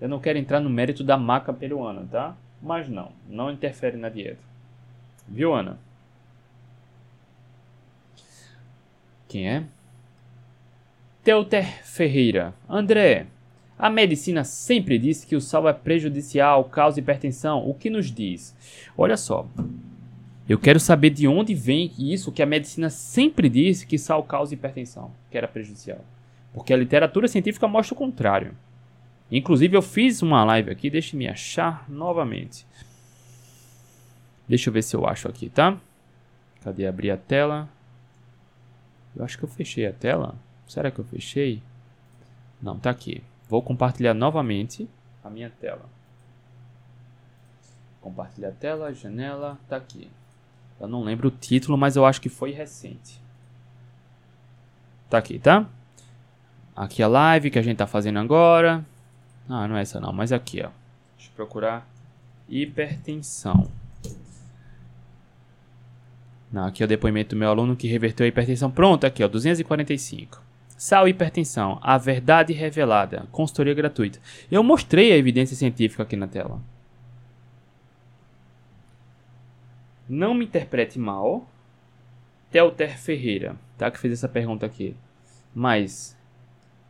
[0.01, 2.37] Eu não quero entrar no mérito da maca peruana, tá?
[2.63, 4.43] Mas não, não interfere na dieta.
[5.27, 5.79] Viu, Ana?
[9.27, 9.65] Quem é?
[11.23, 12.55] Teuter Ferreira.
[12.69, 13.27] André,
[13.79, 17.69] a medicina sempre disse que o sal é prejudicial, causa hipertensão.
[17.69, 18.57] O que nos diz?
[18.97, 19.47] Olha só,
[20.49, 24.55] eu quero saber de onde vem isso que a medicina sempre disse que sal causa
[24.55, 26.03] hipertensão, que era prejudicial.
[26.55, 28.57] Porque a literatura científica mostra o contrário.
[29.31, 32.67] Inclusive eu fiz uma live aqui, deixe me achar novamente.
[34.49, 35.79] Deixa eu ver se eu acho aqui, tá?
[36.63, 37.69] Cadê abrir a tela?
[39.15, 40.35] Eu acho que eu fechei a tela.
[40.67, 41.63] Será que eu fechei?
[42.61, 43.23] Não, tá aqui.
[43.51, 44.89] Vou compartilhar novamente
[45.23, 45.85] a minha tela.
[48.01, 50.09] Compartilhar a tela, janela, tá aqui.
[50.81, 53.21] Eu não lembro o título, mas eu acho que foi recente.
[55.11, 55.67] Tá aqui, tá?
[56.77, 58.85] Aqui a live que a gente tá fazendo agora.
[59.49, 60.71] Ah, não é essa não, mas aqui, ó.
[61.17, 61.89] Deixa eu procurar
[62.49, 63.69] hipertensão.
[66.53, 68.71] Não, aqui é o depoimento do meu aluno que reverteu a hipertensão.
[68.71, 70.43] Pronto, aqui, ó, 245.
[70.77, 74.21] Sal hipertensão, a verdade revelada, consultoria gratuita.
[74.49, 76.61] Eu mostrei a evidência científica aqui na tela.
[80.09, 81.47] Não me interprete mal,
[82.51, 83.91] Telter Ferreira, tá?
[83.91, 84.97] Que fez essa pergunta aqui.
[85.55, 86.17] Mas,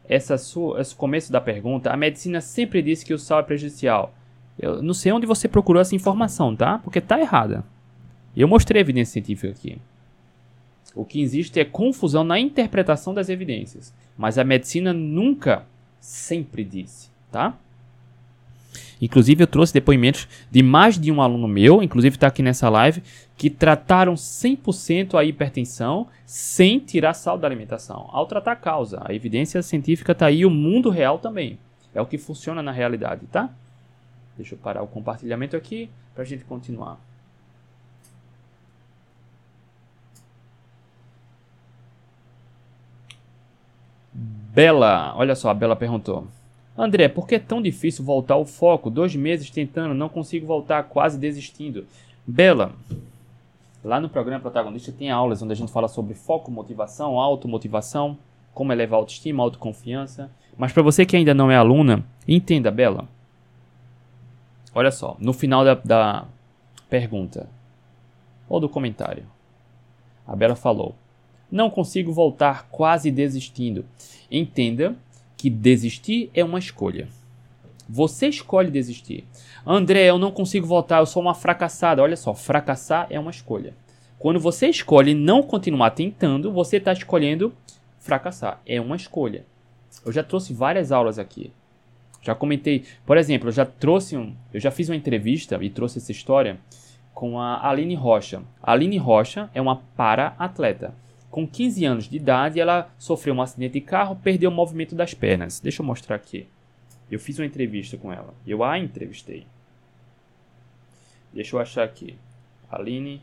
[0.09, 4.15] essa sua, esse começo da pergunta, a medicina sempre disse que o sal é prejudicial.
[4.59, 6.79] Eu não sei onde você procurou essa informação, tá?
[6.79, 7.65] Porque tá errada.
[8.37, 9.79] Eu mostrei a evidência científica aqui.
[10.95, 13.95] O que existe é confusão na interpretação das evidências.
[14.17, 15.65] Mas a medicina nunca,
[16.01, 17.57] sempre disse, tá?
[19.01, 23.03] Inclusive, eu trouxe depoimentos de mais de um aluno meu, inclusive está aqui nessa live,
[23.37, 29.01] que trataram 100% a hipertensão sem tirar sal da alimentação, ao tratar a causa.
[29.05, 31.59] A evidência científica está aí, o mundo real também.
[31.95, 33.51] É o que funciona na realidade, tá?
[34.37, 36.99] Deixa eu parar o compartilhamento aqui para a gente continuar.
[44.13, 46.27] Bela, olha só, a Bela perguntou.
[46.79, 48.89] André, por que é tão difícil voltar ao foco?
[48.89, 51.85] Dois meses tentando, não consigo voltar, quase desistindo.
[52.25, 52.73] Bela,
[53.83, 58.17] lá no programa Protagonista tem aulas onde a gente fala sobre foco, motivação, automotivação,
[58.55, 60.31] como elevar a autoestima, autoconfiança.
[60.57, 63.09] Mas para você que ainda não é aluna, entenda, Bela.
[64.73, 66.27] Olha só, no final da, da
[66.89, 67.49] pergunta
[68.49, 69.27] ou do comentário,
[70.25, 70.95] a Bela falou:
[71.51, 73.85] Não consigo voltar, quase desistindo.
[74.31, 74.95] Entenda
[75.39, 77.09] que desistir é uma escolha.
[77.89, 79.25] Você escolhe desistir.
[79.65, 82.03] André, eu não consigo voltar, eu sou uma fracassada.
[82.03, 83.73] Olha só, fracassar é uma escolha.
[84.19, 87.55] Quando você escolhe não continuar tentando, você está escolhendo
[88.01, 88.61] fracassar.
[88.67, 89.47] É uma escolha.
[90.05, 91.53] Eu já trouxe várias aulas aqui.
[92.21, 95.99] Já comentei, por exemplo, eu já trouxe um, eu já fiz uma entrevista e trouxe
[95.99, 96.59] essa história
[97.15, 98.43] com a Aline Rocha.
[98.61, 100.95] A Aline Rocha é uma para-atleta.
[101.31, 105.13] Com 15 anos de idade, ela sofreu um acidente de carro, perdeu o movimento das
[105.13, 105.61] pernas.
[105.61, 106.47] Deixa eu mostrar aqui.
[107.11, 108.35] Eu fiz uma entrevista com ela.
[108.47, 109.47] Eu a entrevistei.
[111.33, 112.17] Deixa eu achar aqui.
[112.71, 113.23] Aline.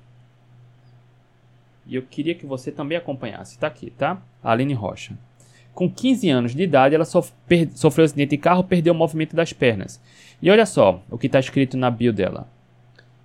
[1.86, 3.58] E eu queria que você também acompanhasse.
[3.58, 4.22] Tá aqui, tá?
[4.44, 5.18] Aline Rocha.
[5.74, 9.52] Com 15 anos de idade, ela sofreu um acidente de carro, perdeu o movimento das
[9.52, 10.02] pernas.
[10.42, 12.48] E olha só o que está escrito na bio dela.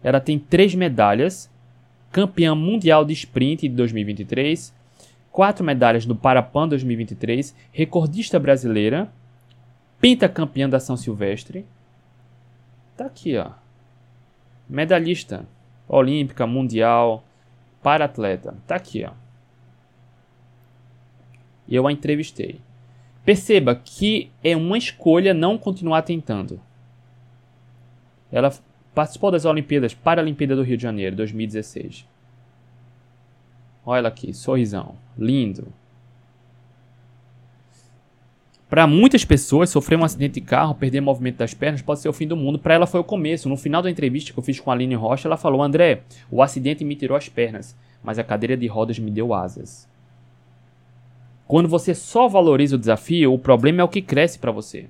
[0.03, 1.51] Ela tem três medalhas
[2.11, 4.75] campeã mundial de sprint de 2023,
[5.31, 9.11] quatro medalhas no Parapan 2023, recordista brasileira,
[10.01, 11.65] pentacampeã da São Silvestre.
[12.97, 13.51] Tá aqui, ó.
[14.69, 15.47] Medalhista
[15.89, 17.25] olímpica, mundial,
[17.83, 18.57] para atleta.
[18.67, 19.13] Tá aqui, ó.
[21.69, 22.61] Eu a entrevistei.
[23.25, 26.61] Perceba que é uma escolha não continuar tentando.
[28.33, 28.53] Ela
[28.95, 32.07] Participou das Olimpíadas Paralimpíada do Rio de Janeiro, 2016.
[33.85, 34.97] Olha aqui, sorrisão.
[35.17, 35.69] Lindo.
[38.69, 42.13] Para muitas pessoas, sofrer um acidente de carro, perder movimento das pernas, pode ser o
[42.13, 42.57] fim do mundo.
[42.57, 43.49] Para ela foi o começo.
[43.49, 46.41] No final da entrevista que eu fiz com a Aline Rocha, ela falou: André, o
[46.41, 49.89] acidente me tirou as pernas, mas a cadeira de rodas me deu asas.
[51.49, 54.89] Quando você só valoriza o desafio, o problema é o que cresce para você.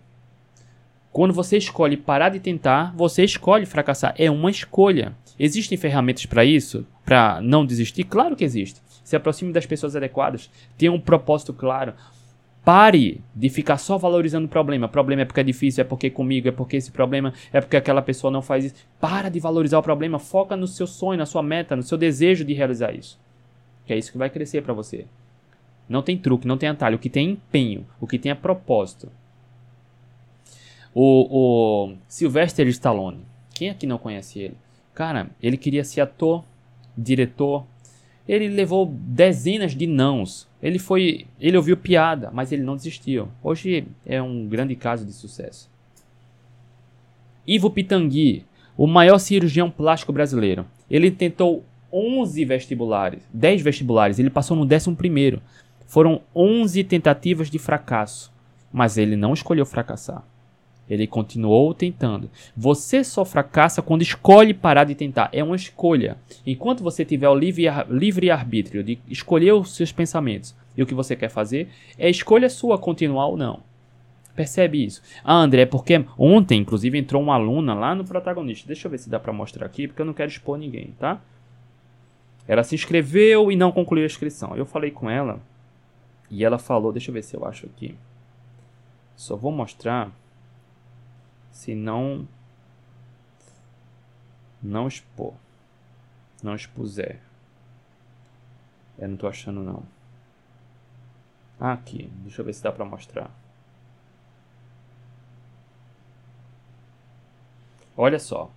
[1.12, 4.14] Quando você escolhe parar de tentar, você escolhe fracassar.
[4.16, 5.12] É uma escolha.
[5.38, 6.86] Existem ferramentas para isso?
[7.04, 8.04] Para não desistir?
[8.04, 8.80] Claro que existe.
[9.02, 10.48] Se aproxime das pessoas adequadas.
[10.78, 11.94] Tenha um propósito claro.
[12.64, 14.86] Pare de ficar só valorizando o problema.
[14.86, 18.02] Problema é porque é difícil, é porque comigo, é porque esse problema, é porque aquela
[18.02, 18.74] pessoa não faz isso.
[19.00, 20.18] Para de valorizar o problema.
[20.18, 23.18] Foca no seu sonho, na sua meta, no seu desejo de realizar isso.
[23.84, 25.06] Que é isso que vai crescer para você.
[25.88, 26.94] Não tem truque, não tem atalho.
[26.94, 29.10] O que tem é empenho, o que tem é propósito.
[30.94, 33.24] O, o Sylvester Stallone.
[33.54, 34.56] Quem aqui não conhece ele?
[34.94, 36.44] Cara, ele queria ser ator,
[36.96, 37.64] diretor.
[38.28, 40.48] Ele levou dezenas de nãos.
[40.62, 43.28] Ele foi, ele ouviu piada, mas ele não desistiu.
[43.42, 45.70] Hoje é um grande caso de sucesso.
[47.46, 48.44] Ivo Pitangui,
[48.76, 50.66] o maior cirurgião plástico brasileiro.
[50.90, 55.42] Ele tentou 11 vestibulares, 10 vestibulares, ele passou no 11 primeiro.
[55.86, 58.32] Foram 11 tentativas de fracasso,
[58.72, 60.24] mas ele não escolheu fracassar.
[60.90, 62.28] Ele continuou tentando.
[62.56, 65.30] Você só fracassa quando escolhe parar de tentar.
[65.32, 66.18] É uma escolha.
[66.44, 70.94] Enquanto você tiver o livre, livre arbítrio de escolher os seus pensamentos e o que
[70.94, 73.62] você quer fazer, é escolha sua continuar ou não.
[74.34, 75.02] Percebe isso?
[75.22, 78.66] Ah, André, porque ontem, inclusive, entrou uma aluna lá no protagonista.
[78.66, 81.20] Deixa eu ver se dá para mostrar aqui, porque eu não quero expor ninguém, tá?
[82.48, 84.56] Ela se inscreveu e não concluiu a inscrição.
[84.56, 85.40] Eu falei com ela
[86.30, 87.94] e ela falou, deixa eu ver se eu acho aqui.
[89.14, 90.10] Só vou mostrar
[91.50, 92.26] se não
[94.62, 95.34] não expor,
[96.42, 97.20] não expuser.
[98.98, 99.82] Eu não tô achando não.
[101.58, 103.30] Aqui, deixa eu ver se dá pra mostrar.
[107.96, 108.50] Olha só.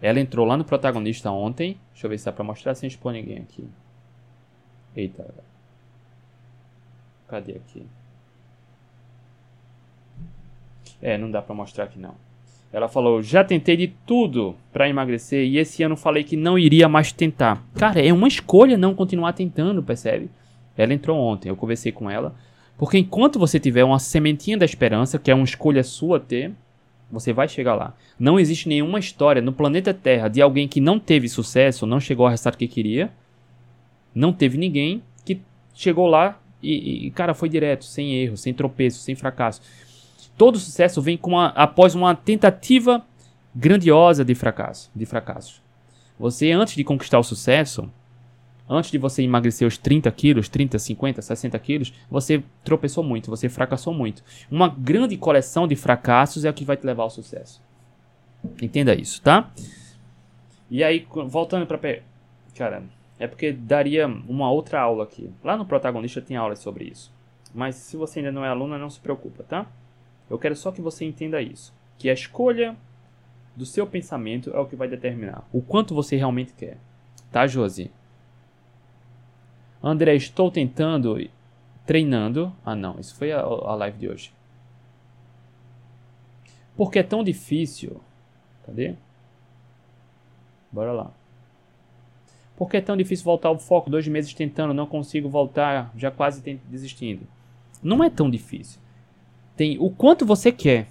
[0.00, 1.80] Ela entrou lá no protagonista ontem.
[1.92, 3.66] Deixa eu ver se dá pra mostrar sem expor ninguém aqui.
[4.94, 5.34] Eita.
[7.28, 7.86] Cadê aqui?
[11.00, 12.14] É, não dá pra mostrar aqui não.
[12.72, 16.88] Ela falou: Já tentei de tudo para emagrecer e esse ano falei que não iria
[16.88, 17.62] mais tentar.
[17.74, 20.28] Cara, é uma escolha não continuar tentando, percebe?
[20.76, 22.34] Ela entrou ontem, eu conversei com ela.
[22.76, 26.52] Porque enquanto você tiver uma sementinha da esperança, que é uma escolha sua ter,
[27.10, 27.94] você vai chegar lá.
[28.18, 32.26] Não existe nenhuma história no planeta Terra de alguém que não teve sucesso, não chegou
[32.26, 33.10] ao resultado que queria.
[34.14, 35.40] Não teve ninguém que
[35.74, 39.62] chegou lá e, e cara, foi direto, sem erro, sem tropeço, sem fracasso.
[40.36, 43.04] Todo sucesso vem com uma, após uma tentativa
[43.54, 45.62] grandiosa de fracasso, de fracassos.
[46.18, 47.90] Você, antes de conquistar o sucesso,
[48.68, 53.48] antes de você emagrecer os 30 quilos, 30, 50, 60 quilos, você tropeçou muito, você
[53.48, 54.22] fracassou muito.
[54.50, 57.62] Uma grande coleção de fracassos é o que vai te levar ao sucesso.
[58.60, 59.50] Entenda isso, tá?
[60.70, 62.00] E aí, voltando para.
[62.54, 62.82] Cara,
[63.18, 65.30] é porque daria uma outra aula aqui.
[65.42, 67.12] Lá no protagonista tem aulas sobre isso.
[67.54, 69.66] Mas se você ainda não é aluna, não se preocupa, tá?
[70.28, 71.72] Eu quero só que você entenda isso.
[71.98, 72.76] Que a escolha
[73.54, 76.78] do seu pensamento é o que vai determinar o quanto você realmente quer.
[77.30, 77.90] Tá, Josi?
[79.82, 81.18] André, estou tentando,
[81.86, 82.52] treinando.
[82.64, 84.32] Ah, não, isso foi a, a live de hoje.
[86.76, 88.00] Porque é tão difícil.
[88.64, 88.94] Cadê?
[90.70, 91.10] Bora lá.
[92.56, 93.88] Porque é tão difícil voltar ao foco?
[93.88, 97.26] Dois meses tentando, não consigo voltar, já quase desistindo.
[97.82, 98.80] Não é tão difícil
[99.56, 100.86] tem o quanto você quer.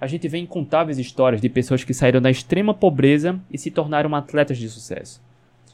[0.00, 4.14] A gente vê incontáveis histórias de pessoas que saíram da extrema pobreza e se tornaram
[4.14, 5.20] atletas de sucesso.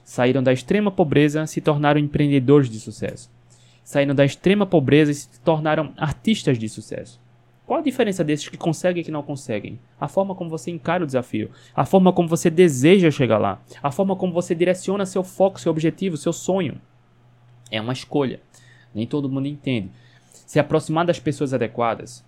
[0.03, 3.31] Saíram da extrema pobreza e se tornaram empreendedores de sucesso.
[3.83, 7.21] Saíram da extrema pobreza e se tornaram artistas de sucesso.
[7.67, 9.79] Qual a diferença desses que conseguem e que não conseguem?
[9.99, 13.91] A forma como você encara o desafio, a forma como você deseja chegar lá, a
[13.91, 16.79] forma como você direciona seu foco, seu objetivo, seu sonho.
[17.71, 18.41] É uma escolha.
[18.95, 19.91] Nem todo mundo entende.
[20.55, 22.25] Se aproximar das pessoas adequadas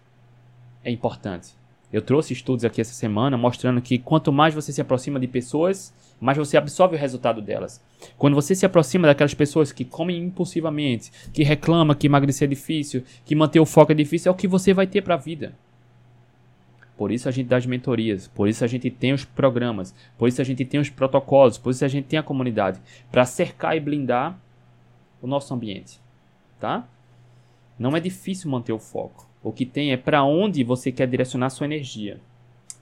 [0.82, 1.50] é importante.
[1.92, 5.94] Eu trouxe estudos aqui essa semana mostrando que quanto mais você se aproxima de pessoas,
[6.20, 7.80] mais você absorve o resultado delas.
[8.18, 13.04] Quando você se aproxima daquelas pessoas que comem impulsivamente, que reclamam que emagrecer é difícil,
[13.24, 15.54] que manter o foco é difícil, é o que você vai ter para a vida.
[16.96, 20.28] Por isso a gente dá as mentorias, por isso a gente tem os programas, por
[20.28, 22.80] isso a gente tem os protocolos, por isso a gente tem a comunidade
[23.12, 24.36] para cercar e blindar
[25.22, 26.00] o nosso ambiente,
[26.58, 26.88] tá?
[27.78, 29.28] Não é difícil manter o foco.
[29.42, 32.18] O que tem é para onde você quer direcionar sua energia.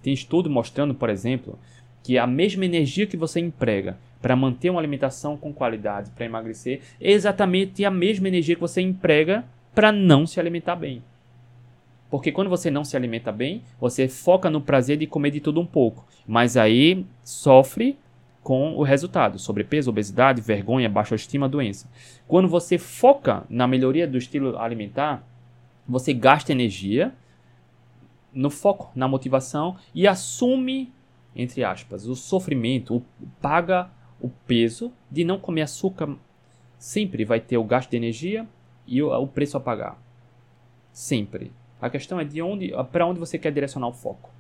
[0.03, 1.59] Tem estudo mostrando, por exemplo,
[2.03, 6.81] que a mesma energia que você emprega para manter uma alimentação com qualidade, para emagrecer,
[7.01, 9.45] é exatamente a mesma energia que você emprega
[9.75, 11.03] para não se alimentar bem.
[12.11, 15.61] Porque quando você não se alimenta bem, você foca no prazer de comer de tudo
[15.61, 17.99] um pouco, mas aí sofre
[18.45, 21.91] com o resultado: sobrepeso, obesidade, vergonha, baixa autoestima, doença.
[22.29, 25.27] Quando você foca na melhoria do estilo alimentar,
[25.89, 27.13] você gasta energia
[28.33, 30.93] no foco, na motivação e assume,
[31.35, 33.03] entre aspas, o sofrimento, o,
[33.41, 33.91] paga
[34.21, 36.15] o peso de não comer açúcar.
[36.79, 38.47] Sempre vai ter o gasto de energia
[38.87, 39.99] e o, o preço a pagar.
[40.93, 41.51] Sempre.
[41.81, 44.31] A questão é de onde, para onde você quer direcionar o foco.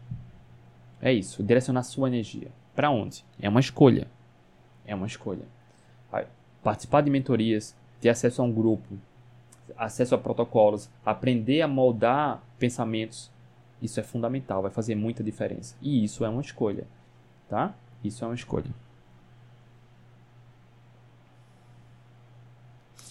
[1.00, 2.50] É isso, direcionar sua energia.
[2.74, 3.24] Para onde?
[3.40, 4.06] É uma escolha.
[4.84, 5.44] É uma escolha.
[6.62, 8.96] Participar de mentorias, ter acesso a um grupo,
[9.76, 13.30] acesso a protocolos, aprender a moldar pensamentos,
[13.82, 15.76] isso é fundamental, vai fazer muita diferença.
[15.82, 16.86] E isso é uma escolha,
[17.50, 17.74] tá?
[18.02, 18.70] Isso é uma escolha.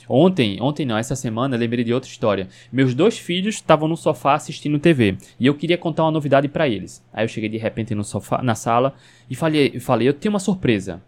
[0.07, 2.47] Ontem, ontem não, essa semana, lembrei de outra história.
[2.71, 6.67] Meus dois filhos estavam no sofá assistindo TV e eu queria contar uma novidade para
[6.67, 7.03] eles.
[7.13, 8.93] Aí eu cheguei de repente no sofá, na sala
[9.29, 11.01] e falei, falei, eu tenho uma surpresa.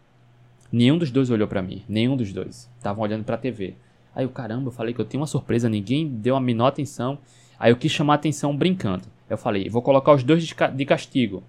[0.71, 2.69] Nenhum dos dois olhou para mim, nenhum dos dois.
[2.77, 3.75] Estavam olhando para TV.
[4.15, 7.17] Aí eu, caramba, eu falei que eu tenho uma surpresa, ninguém deu a menor atenção.
[7.59, 9.03] Aí eu quis chamar a atenção brincando.
[9.29, 11.43] Eu falei, vou colocar os dois de castigo.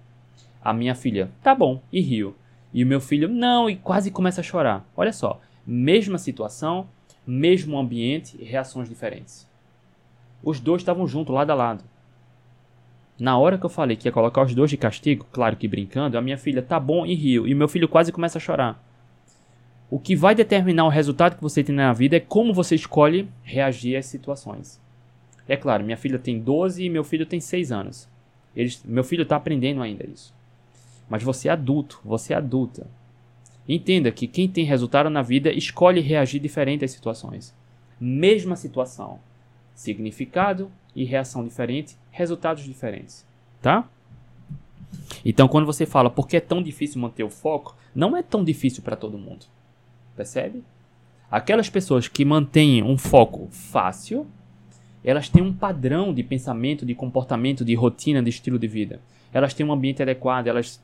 [0.61, 2.35] A minha filha, tá bom, e riu.
[2.73, 4.85] E o meu filho, não, e quase começa a chorar.
[4.95, 6.87] Olha só, mesma situação,
[7.27, 9.45] mesmo ambiente e reações diferentes.
[10.41, 11.83] Os dois estavam juntos, lado a lado.
[13.19, 16.17] Na hora que eu falei que ia colocar os dois de castigo, claro que brincando,
[16.17, 18.81] a minha filha tá bom e riu, e meu filho quase começa a chorar.
[19.89, 23.27] O que vai determinar o resultado que você tem na vida é como você escolhe
[23.43, 24.79] reagir às situações.
[25.47, 28.07] É claro, minha filha tem 12 e meu filho tem 6 anos.
[28.55, 30.33] Eles, meu filho está aprendendo ainda isso.
[31.09, 32.85] Mas você é adulto, você é adulta.
[33.67, 37.53] Entenda que quem tem resultado na vida escolhe reagir diferente às situações.
[37.99, 39.19] Mesma situação,
[39.75, 43.25] significado e reação diferente, resultados diferentes,
[43.61, 43.87] tá?
[45.25, 48.43] Então, quando você fala por que é tão difícil manter o foco, não é tão
[48.43, 49.45] difícil para todo mundo.
[50.15, 50.63] Percebe?
[51.29, 54.25] Aquelas pessoas que mantêm um foco fácil,
[55.03, 59.01] elas têm um padrão de pensamento, de comportamento, de rotina, de estilo de vida.
[59.33, 60.81] Elas têm um ambiente adequado, elas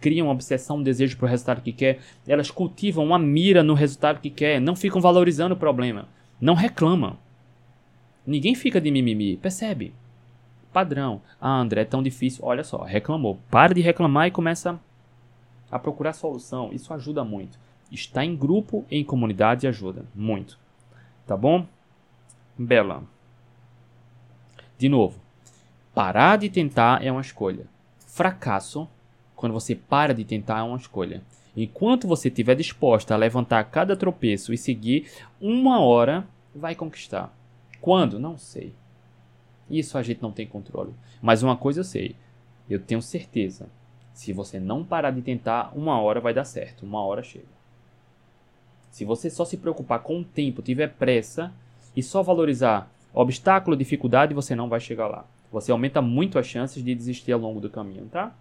[0.00, 3.74] criam uma obsessão, um desejo para o resultado que quer, elas cultivam uma mira no
[3.74, 6.08] resultado que quer, não ficam valorizando o problema,
[6.40, 7.16] não reclamam.
[8.26, 9.94] Ninguém fica de mimimi, percebe?
[10.72, 11.22] Padrão.
[11.40, 12.44] Ah, André, é tão difícil.
[12.44, 13.38] Olha só, reclamou.
[13.50, 14.78] Para de reclamar e começa
[15.70, 16.70] a procurar solução.
[16.72, 17.58] Isso ajuda muito.
[17.90, 20.58] Estar em grupo, em comunidade ajuda muito.
[21.26, 21.66] Tá bom?
[22.56, 23.02] Bela.
[24.76, 25.18] De novo,
[25.94, 27.66] parar de tentar é uma escolha.
[28.06, 28.88] Fracasso
[29.38, 31.22] quando você para de tentar, é uma escolha.
[31.56, 35.08] Enquanto você estiver disposta a levantar cada tropeço e seguir
[35.40, 37.32] uma hora, vai conquistar.
[37.80, 38.18] Quando?
[38.18, 38.74] Não sei.
[39.70, 40.92] Isso a gente não tem controle.
[41.22, 42.16] Mas uma coisa eu sei.
[42.68, 43.68] Eu tenho certeza.
[44.12, 46.84] Se você não parar de tentar, uma hora vai dar certo.
[46.84, 47.46] Uma hora chega.
[48.90, 51.52] Se você só se preocupar com o tempo, tiver pressa
[51.94, 55.24] e só valorizar obstáculo, dificuldade, você não vai chegar lá.
[55.52, 58.34] Você aumenta muito as chances de desistir ao longo do caminho, tá?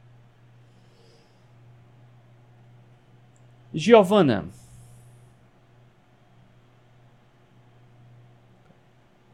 [3.73, 4.45] Giovana.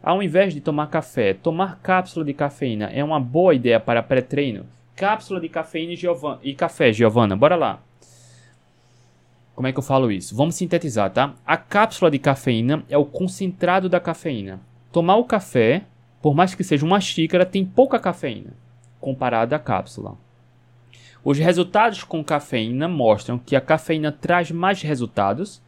[0.01, 4.65] Ao invés de tomar café, tomar cápsula de cafeína é uma boa ideia para pré-treino?
[4.95, 7.80] Cápsula de cafeína e, e café, Giovana, bora lá.
[9.55, 10.35] Como é que eu falo isso?
[10.35, 11.35] Vamos sintetizar, tá?
[11.45, 14.60] A cápsula de cafeína é o concentrado da cafeína.
[14.91, 15.84] Tomar o café,
[16.22, 18.51] por mais que seja uma xícara, tem pouca cafeína
[18.99, 20.18] comparada à cápsula.
[21.24, 25.61] Os resultados com cafeína mostram que a cafeína traz mais resultados,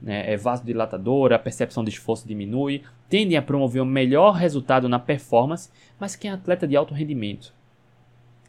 [0.00, 4.98] né, é vasodilatadora, a percepção de esforço diminui, tendem a promover um melhor resultado na
[4.98, 7.54] performance, mas quem é atleta de alto rendimento?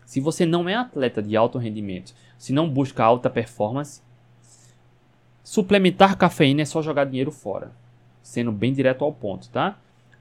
[0.06, 4.02] Se você não é atleta de alto rendimento, se não busca alta performance,
[5.44, 7.72] suplementar cafeína é só jogar dinheiro fora,
[8.22, 9.78] sendo bem direto ao ponto, tá?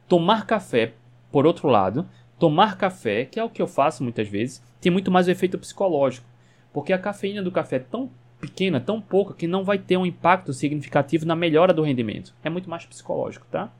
[0.08, 0.94] Tomar café,
[1.30, 2.06] por outro lado,
[2.42, 6.26] tomar café, que é o que eu faço muitas vezes, tem muito mais efeito psicológico.
[6.72, 8.10] Porque a cafeína do café é tão
[8.40, 12.34] pequena, tão pouca, que não vai ter um impacto significativo na melhora do rendimento.
[12.42, 13.70] É muito mais psicológico, tá?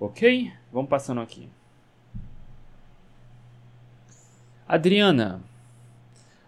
[0.00, 0.52] Ok?
[0.72, 1.48] Vamos passando aqui.
[4.66, 5.40] Adriana.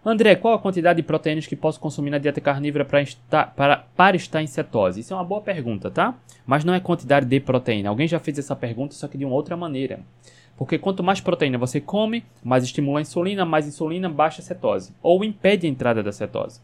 [0.03, 3.77] André, qual a quantidade de proteínas que posso consumir na dieta carnívora para estar, para,
[3.95, 4.99] para estar em cetose?
[4.99, 6.17] Isso é uma boa pergunta, tá?
[6.43, 7.89] Mas não é quantidade de proteína.
[7.89, 9.99] Alguém já fez essa pergunta, só que de uma outra maneira.
[10.57, 14.91] Porque quanto mais proteína você come, mais estimula a insulina, mais insulina baixa a cetose,
[15.03, 16.59] ou impede a entrada da cetose.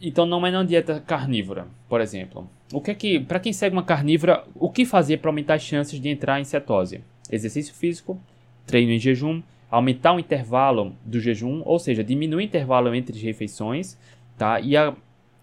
[0.00, 2.48] Então não é na dieta carnívora, por exemplo.
[2.70, 5.62] O que é que, para quem segue uma carnívora, o que fazer para aumentar as
[5.62, 7.02] chances de entrar em cetose?
[7.30, 8.20] Exercício físico,
[8.66, 13.22] treino em jejum, aumentar o intervalo do jejum, ou seja, diminuir o intervalo entre as
[13.22, 13.96] refeições,
[14.36, 14.60] tá?
[14.60, 14.94] E a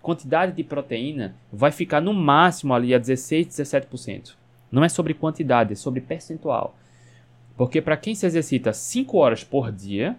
[0.02, 4.36] quantidade de proteína vai ficar no máximo ali a 16, 17%.
[4.72, 6.76] Não é sobre quantidade, é sobre percentual.
[7.56, 10.16] Porque para quem se exercita 5 horas por dia,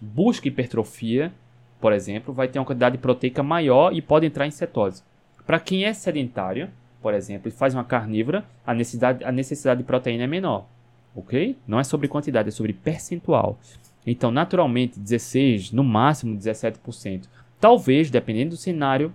[0.00, 1.32] busca hipertrofia,
[1.80, 5.02] por exemplo, vai ter uma quantidade proteica maior e pode entrar em cetose.
[5.46, 6.70] Para quem é sedentário,
[7.00, 10.66] por exemplo, e faz uma carnívora, a necessidade, a necessidade de proteína é menor.
[11.14, 11.56] Ok?
[11.66, 13.58] Não é sobre quantidade, é sobre percentual.
[14.06, 17.28] Então, naturalmente, 16, no máximo 17%.
[17.60, 19.12] Talvez, dependendo do cenário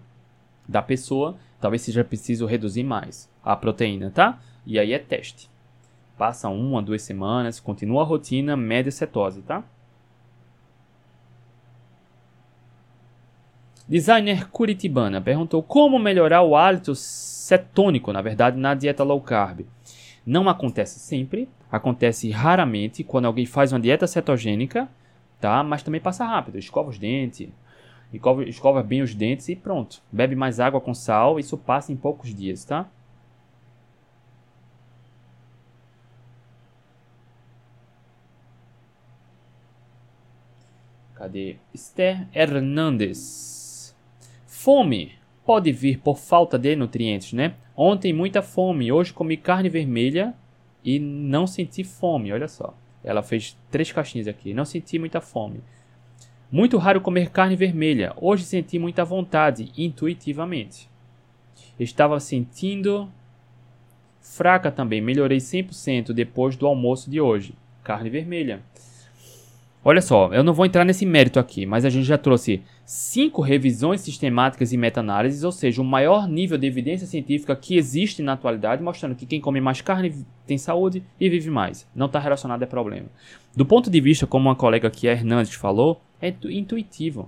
[0.68, 4.40] da pessoa, talvez seja preciso reduzir mais a proteína, tá?
[4.66, 5.50] E aí é teste.
[6.18, 9.64] Passa uma, duas semanas, continua a rotina, média cetose, tá?
[13.88, 19.62] Designer Curitibana perguntou como melhorar o hálito cetônico, na verdade, na dieta low carb.
[20.30, 24.88] Não acontece sempre, acontece raramente quando alguém faz uma dieta cetogênica,
[25.42, 25.64] tá?
[25.64, 27.50] Mas também passa rápido, escova os dentes,
[28.14, 30.04] escova, escova bem os dentes e pronto.
[30.12, 32.88] Bebe mais água com sal, isso passa em poucos dias, tá?
[41.16, 41.56] Cadê?
[41.74, 43.96] Esther Hernandes.
[44.46, 47.56] Fome pode vir por falta de nutrientes, né?
[47.82, 50.36] Ontem muita fome, hoje comi carne vermelha
[50.84, 52.76] e não senti fome, olha só.
[53.02, 55.62] Ela fez três caixinhas aqui, não senti muita fome.
[56.52, 60.90] Muito raro comer carne vermelha, hoje senti muita vontade, intuitivamente.
[61.80, 63.10] Estava sentindo
[64.20, 67.54] fraca também, melhorei 100% depois do almoço de hoje.
[67.82, 68.62] Carne vermelha.
[69.90, 73.42] Olha só, eu não vou entrar nesse mérito aqui, mas a gente já trouxe cinco
[73.42, 78.34] revisões sistemáticas e meta-análises, ou seja, o maior nível de evidência científica que existe na
[78.34, 81.90] atualidade, mostrando que quem come mais carne tem saúde e vive mais.
[81.96, 83.08] Não está relacionado a problema.
[83.56, 87.28] Do ponto de vista, como uma colega aqui, a Hernandes, falou, é intuitivo.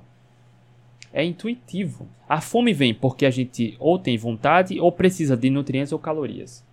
[1.11, 2.07] É intuitivo.
[2.29, 6.63] A fome vem porque a gente ou tem vontade ou precisa de nutrientes ou calorias.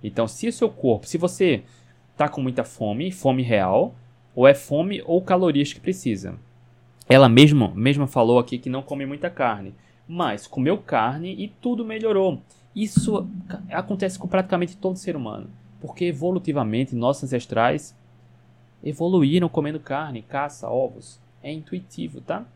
[0.00, 1.64] Então, se o seu corpo, se você
[2.12, 3.96] está com muita fome, fome real,
[4.34, 6.38] ou é fome ou calorias que precisa.
[7.08, 9.74] Ela mesma, mesma falou aqui que não come muita carne,
[10.08, 12.40] mas comeu carne e tudo melhorou.
[12.74, 13.26] Isso
[13.70, 15.50] acontece com praticamente todo ser humano,
[15.80, 17.94] porque evolutivamente nossos ancestrais
[18.82, 21.20] evoluíram comendo carne, caça, ovos.
[21.42, 22.46] É intuitivo, tá?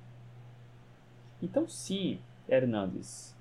[1.43, 3.35] Então sim, Hernandes.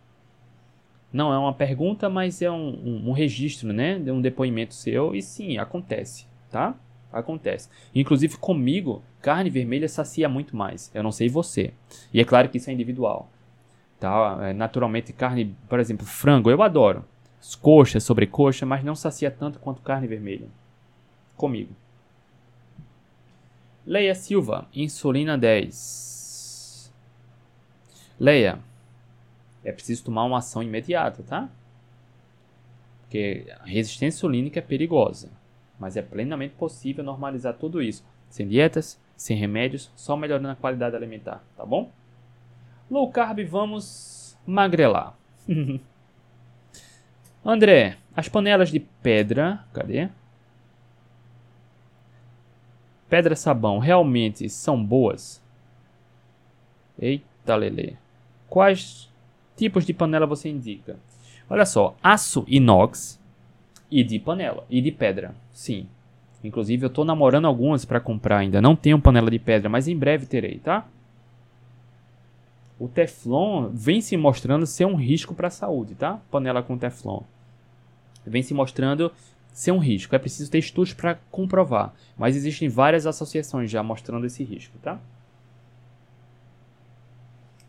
[1.13, 3.97] Não é uma pergunta, mas é um, um, um registro, né?
[3.99, 5.15] De um depoimento seu.
[5.15, 6.75] E sim, acontece, tá?
[7.15, 7.69] Acontece.
[7.95, 10.91] Inclusive comigo, carne vermelha sacia muito mais.
[10.93, 11.73] Eu não sei você.
[12.13, 13.31] E é claro que isso é individual.
[13.97, 14.37] Tá?
[14.41, 17.05] É, naturalmente, carne, por exemplo, frango, eu adoro.
[17.61, 20.49] Coxa, sobrecoxa, mas não sacia tanto quanto carne vermelha.
[21.37, 21.73] Comigo.
[23.85, 26.93] Leia Silva, insulina 10.
[28.19, 28.59] Leia,
[29.63, 31.47] é preciso tomar uma ação imediata, tá?
[33.03, 35.29] Porque a resistência insulínica é perigosa
[35.79, 40.95] mas é plenamente possível normalizar tudo isso, sem dietas, sem remédios, só melhorando a qualidade
[40.95, 41.91] alimentar, tá bom?
[42.89, 45.15] Low carb, vamos magrelar.
[47.43, 50.09] André, as panelas de pedra, cadê?
[53.07, 55.43] Pedra sabão realmente são boas?
[56.99, 57.97] Eita lele.
[58.49, 59.11] Quais
[59.55, 60.97] tipos de panela você indica?
[61.49, 63.19] Olha só, aço inox
[63.89, 64.65] e de panela.
[64.69, 65.87] E de pedra, sim.
[66.43, 68.61] Inclusive eu tô namorando algumas para comprar ainda.
[68.61, 70.85] Não tenho panela de pedra, mas em breve terei, tá?
[72.79, 76.19] O Teflon vem se mostrando ser um risco para a saúde, tá?
[76.29, 77.21] Panela com Teflon.
[78.25, 79.11] Vem se mostrando
[79.53, 80.13] ser um risco.
[80.13, 81.93] É preciso ter estudos para comprovar.
[82.17, 84.99] Mas existem várias associações já mostrando esse risco, tá?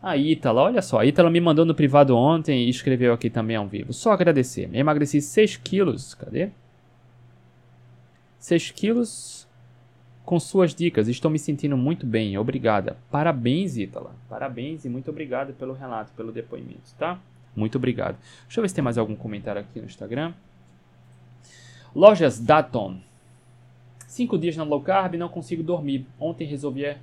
[0.01, 3.55] A Ítala, olha só, a Ítala me mandou no privado ontem e escreveu aqui também
[3.55, 3.93] ao vivo.
[3.93, 4.69] Só agradecer.
[4.73, 6.13] Emagreci 6 quilos.
[6.13, 6.49] Cadê?
[8.39, 9.47] 6 quilos
[10.23, 11.07] com suas dicas.
[11.07, 12.37] Estou me sentindo muito bem.
[12.37, 12.97] Obrigada.
[13.09, 14.15] Parabéns, Ítala.
[14.29, 17.19] Parabéns e muito obrigado pelo relato, pelo depoimento, tá?
[17.55, 18.17] Muito obrigado.
[18.43, 20.33] Deixa eu ver se tem mais algum comentário aqui no Instagram.
[21.95, 22.99] Lojas Daton.
[24.05, 26.05] Cinco dias na low carb não consigo dormir.
[26.19, 26.95] Ontem resolvi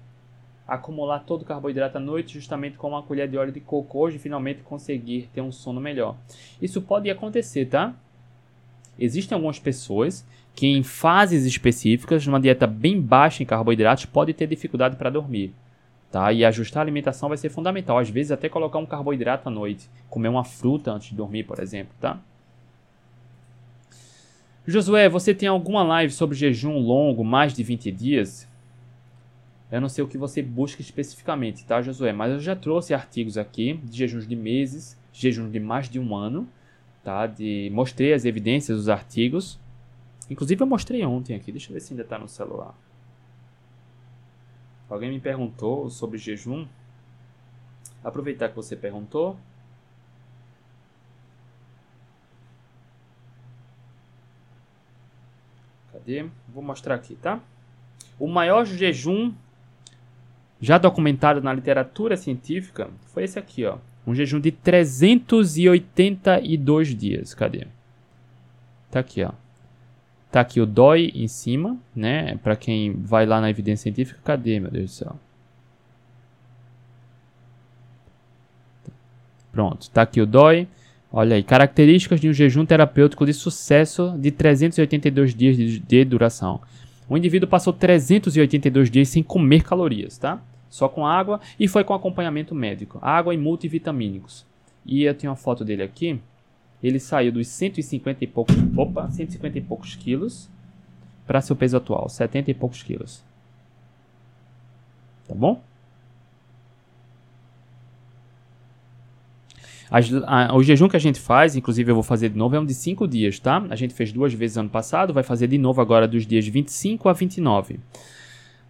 [0.66, 3.98] acumular todo o carboidrato à noite justamente com uma colher de óleo de coco.
[3.98, 6.16] Hoje finalmente conseguir ter um sono melhor.
[6.60, 7.94] Isso pode acontecer, tá?
[8.98, 14.46] Existem algumas pessoas que em fases específicas, numa dieta bem baixa em carboidratos, pode ter
[14.46, 15.52] dificuldade para dormir.
[16.10, 16.32] Tá?
[16.32, 17.98] E ajustar a alimentação vai ser fundamental.
[17.98, 21.58] Às vezes até colocar um carboidrato à noite, comer uma fruta antes de dormir, por
[21.58, 22.20] exemplo, tá?
[24.66, 28.48] Josué, você tem alguma live sobre jejum longo, mais de 20 dias?
[29.70, 32.12] Eu não sei o que você busca especificamente, tá, Josué?
[32.12, 36.14] Mas eu já trouxe artigos aqui de jejuns de meses, jejuns de mais de um
[36.14, 36.48] ano,
[37.02, 37.26] tá?
[37.26, 39.58] De, mostrei as evidências dos artigos.
[40.30, 42.74] Inclusive eu mostrei ontem aqui, deixa eu ver se ainda está no celular.
[44.88, 46.66] Alguém me perguntou sobre jejum.
[48.02, 49.36] Aproveitar que você perguntou.
[55.90, 56.26] Cadê?
[56.48, 57.40] Vou mostrar aqui, tá?
[58.18, 59.32] O maior jejum
[60.64, 63.76] já documentado na literatura científica foi esse aqui, ó.
[64.06, 67.34] Um jejum de 382 dias.
[67.34, 67.66] Cadê?
[68.90, 69.32] Tá aqui, ó.
[70.30, 72.38] Tá aqui o DOI em cima, né?
[72.42, 75.20] Para quem vai lá na evidência científica, cadê, meu Deus do céu?
[79.52, 80.66] Pronto, tá aqui o DOI.
[81.12, 86.60] Olha aí, características de um jejum terapêutico de sucesso de 382 dias de, de duração.
[87.08, 90.42] O indivíduo passou 382 dias sem comer calorias, tá?
[90.74, 94.44] Só com água e foi com acompanhamento médico, água e multivitamínicos.
[94.84, 96.20] E eu tenho uma foto dele aqui.
[96.82, 100.50] Ele saiu dos 150 e poucos, opa, 150 e poucos quilos
[101.24, 103.22] para seu peso atual, 70 e poucos quilos.
[105.28, 105.62] Tá bom?
[110.56, 112.74] O jejum que a gente faz, inclusive eu vou fazer de novo, é um de
[112.74, 113.64] 5 dias, tá?
[113.70, 117.08] A gente fez duas vezes ano passado, vai fazer de novo agora dos dias 25
[117.08, 117.78] a 29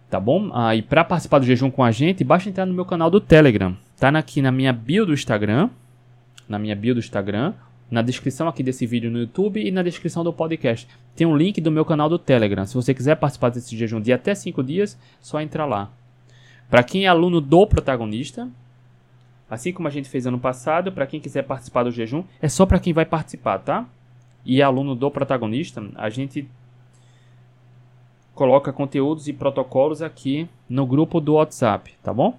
[0.09, 0.49] tá bom?
[0.53, 3.19] Ah, e para participar do jejum com a gente, basta entrar no meu canal do
[3.19, 3.75] Telegram.
[3.97, 5.69] Tá aqui na minha bio do Instagram,
[6.47, 7.53] na minha bio do Instagram,
[7.89, 10.87] na descrição aqui desse vídeo no YouTube e na descrição do podcast.
[11.15, 12.65] Tem um link do meu canal do Telegram.
[12.65, 15.89] Se você quiser participar desse jejum de até 5 dias, só entrar lá.
[16.69, 18.49] Para quem é aluno do protagonista,
[19.49, 22.65] assim como a gente fez ano passado, para quem quiser participar do jejum, é só
[22.65, 23.85] para quem vai participar, tá?
[24.43, 26.47] E é aluno do protagonista, a gente
[28.35, 32.37] coloca conteúdos e protocolos aqui no grupo do WhatsApp, tá bom?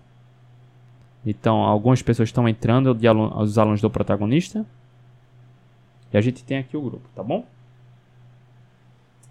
[1.25, 4.65] Então, algumas pessoas estão entrando, de aluno, os alunos do protagonista.
[6.13, 7.45] E a gente tem aqui o grupo, tá bom?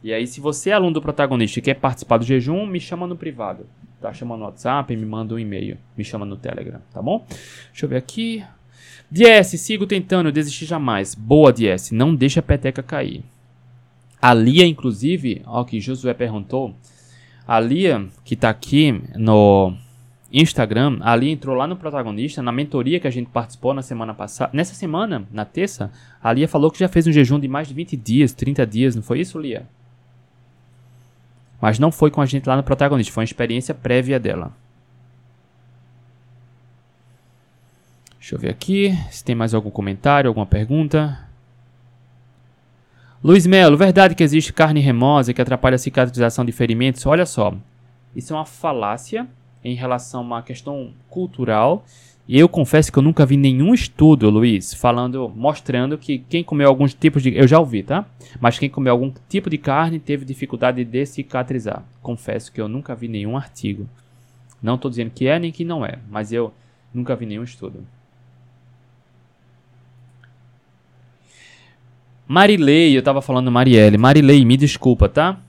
[0.04, 3.08] E aí, se você é aluno do protagonista e quer participar do jejum, me chama
[3.08, 3.66] no privado.
[4.02, 4.12] Tá?
[4.12, 5.78] Chama no WhatsApp, me manda um e-mail.
[5.96, 7.26] Me chama no Telegram, tá bom?
[7.72, 8.44] Deixa eu ver aqui.
[9.10, 11.16] DS, sigo tentando, desistir jamais.
[11.16, 13.24] Boa, DS, não deixa a peteca cair.
[14.26, 16.74] A Lia, inclusive, ó, que Josué perguntou.
[17.48, 19.72] A Lia, que tá aqui no
[20.32, 24.50] Instagram, ali entrou lá no protagonista, na mentoria que a gente participou na semana passada.
[24.52, 25.92] Nessa semana, na terça,
[26.24, 28.96] a Lia falou que já fez um jejum de mais de 20 dias, 30 dias,
[28.96, 29.68] não foi isso, Lia?
[31.62, 34.52] Mas não foi com a gente lá no protagonista, foi uma experiência prévia dela.
[38.18, 41.25] Deixa eu ver aqui se tem mais algum comentário, alguma pergunta.
[43.26, 47.04] Luiz Melo, verdade que existe carne remosa que atrapalha a cicatrização de ferimentos?
[47.08, 47.56] Olha só,
[48.16, 49.28] isso é uma falácia
[49.64, 51.84] em relação a uma questão cultural.
[52.28, 56.70] E eu confesso que eu nunca vi nenhum estudo, Luiz, falando, mostrando que quem comeu
[56.70, 57.36] alguns tipos de.
[57.36, 58.06] Eu já ouvi, tá?
[58.40, 61.84] Mas quem comeu algum tipo de carne teve dificuldade de cicatrizar.
[62.04, 63.90] Confesso que eu nunca vi nenhum artigo.
[64.62, 66.54] Não estou dizendo que é nem que não é, mas eu
[66.94, 67.88] nunca vi nenhum estudo.
[72.28, 73.98] Marilei, eu estava falando Marielle.
[73.98, 75.40] Marilei, me desculpa, tá?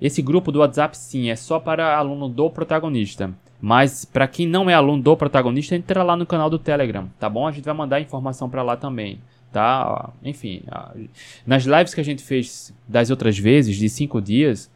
[0.00, 3.32] Esse grupo do WhatsApp, sim, é só para aluno do protagonista.
[3.58, 7.28] Mas para quem não é aluno do protagonista, entra lá no canal do Telegram, tá
[7.28, 7.46] bom?
[7.46, 9.18] A gente vai mandar informação para lá também,
[9.50, 10.10] tá?
[10.22, 10.62] Enfim,
[11.46, 14.70] nas lives que a gente fez das outras vezes, de cinco dias,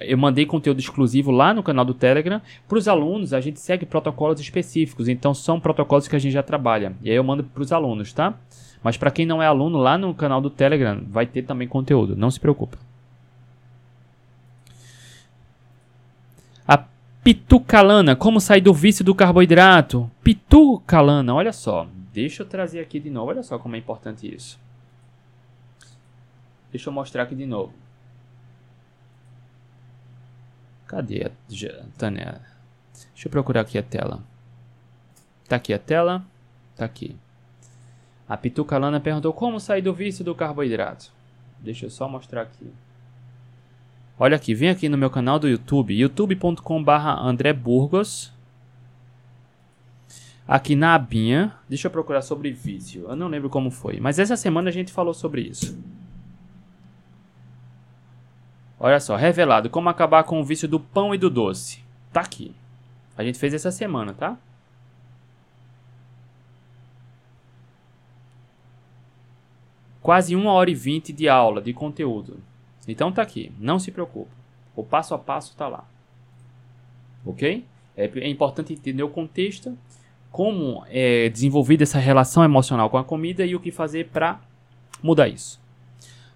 [0.00, 2.42] eu mandei conteúdo exclusivo lá no canal do Telegram.
[2.68, 6.42] Para os alunos, a gente segue protocolos específicos, então são protocolos que a gente já
[6.42, 6.92] trabalha.
[7.02, 8.34] E aí eu mando para os alunos, tá?
[8.84, 12.14] Mas para quem não é aluno, lá no canal do Telegram vai ter também conteúdo,
[12.14, 12.78] não se preocupa.
[17.24, 20.10] Pitucalana, como sair do vício do carboidrato?
[20.22, 21.88] Pitucalana, olha só.
[22.12, 24.60] Deixa eu trazer aqui de novo, olha só como é importante isso.
[26.70, 27.72] Deixa eu mostrar aqui de novo.
[30.86, 31.30] Cadê a
[31.96, 32.42] Tânia?
[33.14, 34.22] Deixa eu procurar aqui a tela.
[35.48, 36.22] Tá aqui a tela.
[36.76, 37.16] Tá aqui.
[38.28, 41.12] A Pitucalana perguntou como sair do vício do carboidrato.
[41.60, 42.72] Deixa eu só mostrar aqui.
[44.18, 48.32] Olha aqui, vem aqui no meu canal do YouTube, youtube.com.br André Burgos.
[50.46, 53.06] Aqui na abinha, deixa eu procurar sobre vício.
[53.08, 55.76] Eu não lembro como foi, mas essa semana a gente falou sobre isso.
[58.78, 61.82] Olha só, revelado como acabar com o vício do pão e do doce.
[62.12, 62.54] Tá aqui.
[63.16, 64.36] A gente fez essa semana, tá?
[70.04, 72.36] Quase uma hora e vinte de aula, de conteúdo.
[72.86, 74.30] Então tá aqui, não se preocupe.
[74.76, 75.88] O passo a passo tá lá.
[77.24, 77.64] Ok?
[77.96, 79.78] É, é importante entender o contexto,
[80.30, 84.42] como é desenvolvida essa relação emocional com a comida e o que fazer para
[85.02, 85.58] mudar isso.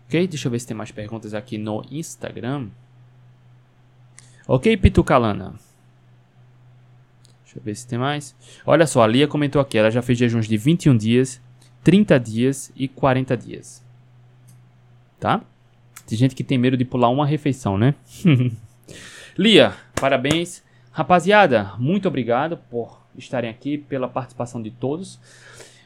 [0.07, 0.27] Ok?
[0.27, 2.69] Deixa eu ver se tem mais perguntas aqui no Instagram.
[4.47, 5.57] Ok, Pitucalana?
[7.45, 8.35] Deixa eu ver se tem mais.
[8.65, 11.39] Olha só, a Lia comentou aqui, ela já fez jejuns de 21 dias,
[11.85, 13.85] 30 dias e 40 dias.
[15.19, 15.41] Tá?
[16.07, 17.95] Tem gente que tem medo de pular uma refeição, né?
[19.37, 20.63] Lia, parabéns.
[20.91, 25.21] Rapaziada, muito obrigado por estarem aqui, pela participação de todos.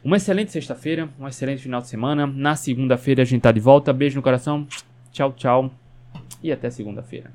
[0.04, 2.26] Uma excelente sexta-feira, um excelente final de semana.
[2.26, 3.92] Na segunda-feira a gente tá de volta.
[3.92, 4.66] Beijo no coração.
[5.12, 5.70] Tchau, tchau.
[6.42, 7.30] E até segunda-feira.